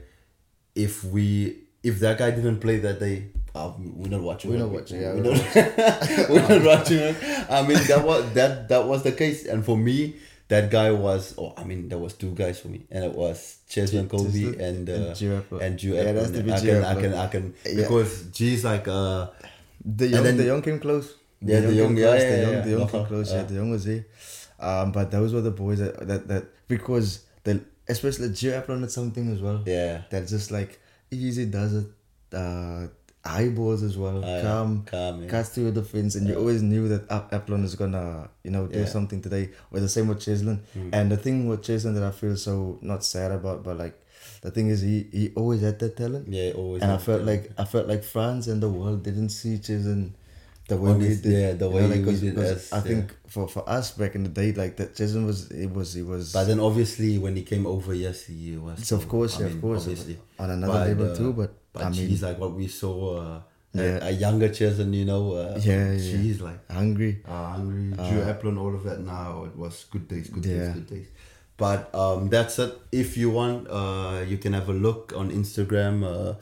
if 0.76 1.04
we 1.04 1.58
if 1.84 2.00
that 2.00 2.18
guy 2.18 2.32
didn't 2.32 2.60
play 2.60 2.78
that 2.78 3.00
day 3.00 3.28
uh, 3.56 3.72
we're 3.78 4.10
not 4.10 4.22
watching 4.22 4.52
We're 4.52 4.60
not 4.60 4.70
watching, 4.70 5.02
yeah, 5.02 5.14
we're 5.14 5.24
we're 5.24 5.34
not, 5.36 6.30
we're 6.30 6.50
not 6.50 6.64
watching. 6.66 7.16
I 7.50 7.62
mean 7.68 7.78
that 7.88 8.02
was 8.04 8.34
that 8.34 8.68
that 8.70 8.86
was 8.88 9.04
the 9.04 9.12
case 9.12 9.46
and 9.46 9.64
for 9.64 9.78
me 9.78 10.16
that 10.50 10.70
guy 10.70 10.92
was 10.92 11.36
oh 11.38 11.54
I 11.58 11.64
mean 11.64 11.88
there 11.90 11.98
was 12.00 12.14
two 12.14 12.32
guys 12.34 12.60
for 12.60 12.68
me 12.70 12.86
and 12.92 13.04
it 13.06 13.14
was 13.14 13.58
Kolbe 13.70 14.10
Cheslin 14.10 14.60
and 14.60 14.90
uh, 14.90 14.94
and 14.94 15.06
Gio 15.16 15.42
Aplon. 15.42 15.62
and 15.62 15.80
Gio 15.80 15.94
Yeah, 15.96 16.12
that's 16.12 16.32
the 16.32 16.54
I 16.54 16.60
can, 16.60 16.84
I 16.84 17.02
can 17.02 17.14
I 17.14 17.28
can 17.28 17.54
because 17.76 18.28
G's 18.32 18.64
like 18.66 18.88
uh 18.88 19.28
The 19.86 20.08
young, 20.08 20.24
then- 20.24 20.38
the 20.38 20.46
young 20.46 20.62
came 20.62 20.80
close. 20.80 21.14
Yeah, 21.42 21.60
the 21.60 21.74
young- 21.74 21.90
came 21.90 21.98
yeah, 21.98 22.08
close, 22.08 22.22
yeah, 22.24 22.30
the 22.36 22.42
young, 22.42 22.54
yeah, 22.54 22.62
the 22.62 22.70
young 22.72 22.88
came 22.88 23.06
close. 23.06 23.34
Yeah, 23.34 23.44
the 23.44 23.54
young 23.56 23.70
was 23.72 23.84
there. 23.86 24.06
Um, 24.60 24.92
but 24.94 25.12
those 25.12 25.34
were 25.34 25.42
the 25.42 25.52
boys 25.52 25.80
that 25.80 26.08
that, 26.08 26.28
that 26.30 26.44
because 26.68 27.26
the 27.44 27.62
especially 27.88 28.30
Gio 28.30 28.52
Aplon 28.64 28.80
had 28.82 28.92
something 28.92 29.32
as 29.34 29.42
well. 29.42 29.62
yeah 29.66 30.04
That 30.10 30.28
just 30.28 30.52
like 30.52 30.80
easy 31.12 31.46
does 31.48 31.74
it. 31.82 31.88
Uh, 32.32 32.88
eyeballs 33.26 33.84
as 33.84 33.98
well. 33.98 34.24
Uh, 34.24 34.42
calm, 34.42 34.84
calm, 34.86 35.24
yeah. 35.24 35.30
cuts 35.30 35.50
through 35.50 35.72
the 35.72 35.84
fence, 35.84 36.16
and 36.16 36.28
you 36.28 36.36
always 36.36 36.62
knew 36.62 36.88
that 36.90 37.10
Ap- 37.12 37.32
Aplon 37.32 37.64
is 37.64 37.76
gonna, 37.76 38.30
you 38.44 38.52
know, 38.52 38.68
do 38.68 38.80
Yeah. 38.80 38.86
something 38.86 39.22
today. 39.22 39.50
Or 39.72 39.80
the 39.80 39.90
same 39.90 40.08
with 40.08 40.20
Cheslin. 40.20 40.60
And 40.92 41.12
the 41.12 41.18
thing 41.18 41.48
with 41.48 41.62
Cheslin 41.62 41.94
that 41.96 42.04
I 42.04 42.12
feel 42.12 42.36
so 42.36 42.80
not 42.82 43.04
sad 43.06 43.32
about, 43.32 43.64
but 43.64 43.78
like 43.78 44.00
the 44.42 44.52
thing 44.52 44.68
is 44.70 44.82
he 44.82 45.08
he 45.12 45.32
always 45.36 45.62
had 45.62 45.80
that 45.80 45.96
talent. 45.96 46.28
yeah 46.28 46.52
always 46.56 46.82
And 46.84 46.92
I 46.92 46.98
felt 46.98 47.24
like 47.24 47.52
I 47.58 47.66
felt 47.66 47.88
like 47.88 48.04
France 48.04 48.48
and 48.48 48.62
the 48.62 48.70
world 48.70 49.04
didn't 49.04 49.30
see 49.30 49.58
Cheslin 49.58 50.12
the 50.70 50.78
way 50.78 50.94
we 50.94 51.08
did. 51.10 51.26
yeah, 51.26 51.52
the 51.54 51.68
You 51.70 51.76
way 51.76 51.82
know, 51.82 51.88
like, 51.96 52.06
'cause- 52.06 52.22
did 52.22 52.36
'cause 52.36 52.52
us, 52.52 52.74
I 52.74 52.78
yeah. 52.78 52.82
think 52.84 53.16
for, 53.28 53.48
for 53.50 53.68
us 53.70 53.92
back 53.92 54.16
in 54.16 54.24
the 54.24 54.30
day, 54.30 54.52
like 54.54 54.78
that 54.78 54.96
Cheslin 54.96 55.26
was 55.26 55.50
it 55.52 55.72
was 55.74 55.96
it 55.96 56.06
was. 56.06 56.32
but 56.34 56.46
then 56.46 56.60
obviously 56.60 57.18
when 57.20 57.36
he 57.36 57.44
came 57.44 57.66
over 57.66 57.94
yes 57.94 58.24
he 58.26 58.58
was 58.58 58.86
So 58.88 58.96
of 58.98 59.08
course, 59.08 59.38
I 59.38 59.40
yeah, 59.42 59.48
mean, 59.48 59.56
of 59.58 59.62
course, 59.62 59.82
obviously 59.88 60.20
on 60.40 60.50
another 60.50 60.86
level 60.94 61.16
too. 61.16 61.32
But, 61.34 61.54
but 61.74 61.84
I 61.84 61.90
mean, 61.90 62.08
she's 62.08 62.22
like 62.24 62.38
what 62.40 62.54
we 62.54 62.68
saw 62.68 63.18
uh, 63.18 63.42
Yeah. 63.74 64.06
a, 64.06 64.08
a 64.10 64.12
younger 64.12 64.50
Cheslin 64.50 64.94
you 64.94 65.06
know 65.06 65.34
uh, 65.34 65.60
Yeah, 65.62 65.92
yeah. 65.94 65.98
she's 65.98 66.40
like 66.42 66.62
hungry. 66.72 67.22
uh, 67.28 67.48
hungry, 67.58 67.92
Gio 67.98 68.22
Aplon 68.32 68.50
and 68.50 68.60
all 68.60 68.74
of 68.76 68.84
that. 68.84 69.00
Now 69.02 69.46
it 69.50 69.56
was 69.58 69.86
good 69.92 70.08
days, 70.08 70.30
good 70.30 70.46
Yeah. 70.46 70.58
days, 70.58 70.74
good 70.74 70.88
days. 70.96 71.08
But 71.58 71.94
um, 71.94 72.30
that's 72.30 72.58
it. 72.60 72.72
If 72.92 73.16
you 73.18 73.30
want, 73.30 73.68
uh, 73.70 74.24
you 74.28 74.38
can 74.38 74.54
have 74.54 74.70
a 74.70 74.74
look 74.74 75.14
on 75.16 75.30
Instagram. 75.32 76.04
Uh, 76.04 76.34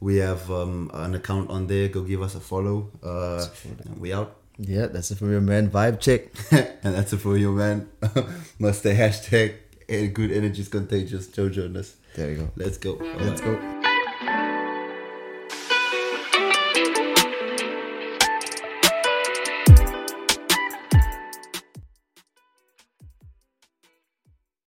we 0.00 0.16
have 0.16 0.50
um, 0.50 0.90
an 0.92 1.14
account 1.14 1.50
on 1.50 1.66
there. 1.68 1.88
Go 1.88 2.02
give 2.02 2.20
us 2.22 2.34
a 2.34 2.40
follow. 2.40 2.90
Uh, 3.02 3.46
and 3.86 3.98
we 4.00 4.12
out. 4.12 4.34
Yeah, 4.58 4.86
that's 4.86 5.10
it 5.12 5.18
for 5.18 5.26
your 5.30 5.40
man. 5.40 5.70
Vibe 5.70 6.00
check. 6.00 6.22
and 6.82 6.94
that's 6.94 7.12
it 7.12 7.18
for 7.18 7.36
your 7.36 7.52
man. 7.52 7.88
Must 8.58 8.82
say 8.82 8.94
hashtag 8.94 9.54
eh, 9.88 10.06
good 10.06 10.30
energy 10.32 10.62
is 10.62 10.68
contagious. 10.68 11.28
Joe 11.28 11.48
Jonas. 11.48 11.94
There 12.16 12.30
you 12.30 12.36
go. 12.38 12.50
Let's 12.56 12.78
go. 12.78 12.94
Let's 13.20 13.40
Bye-bye. 13.40 13.60
go. 13.60 13.75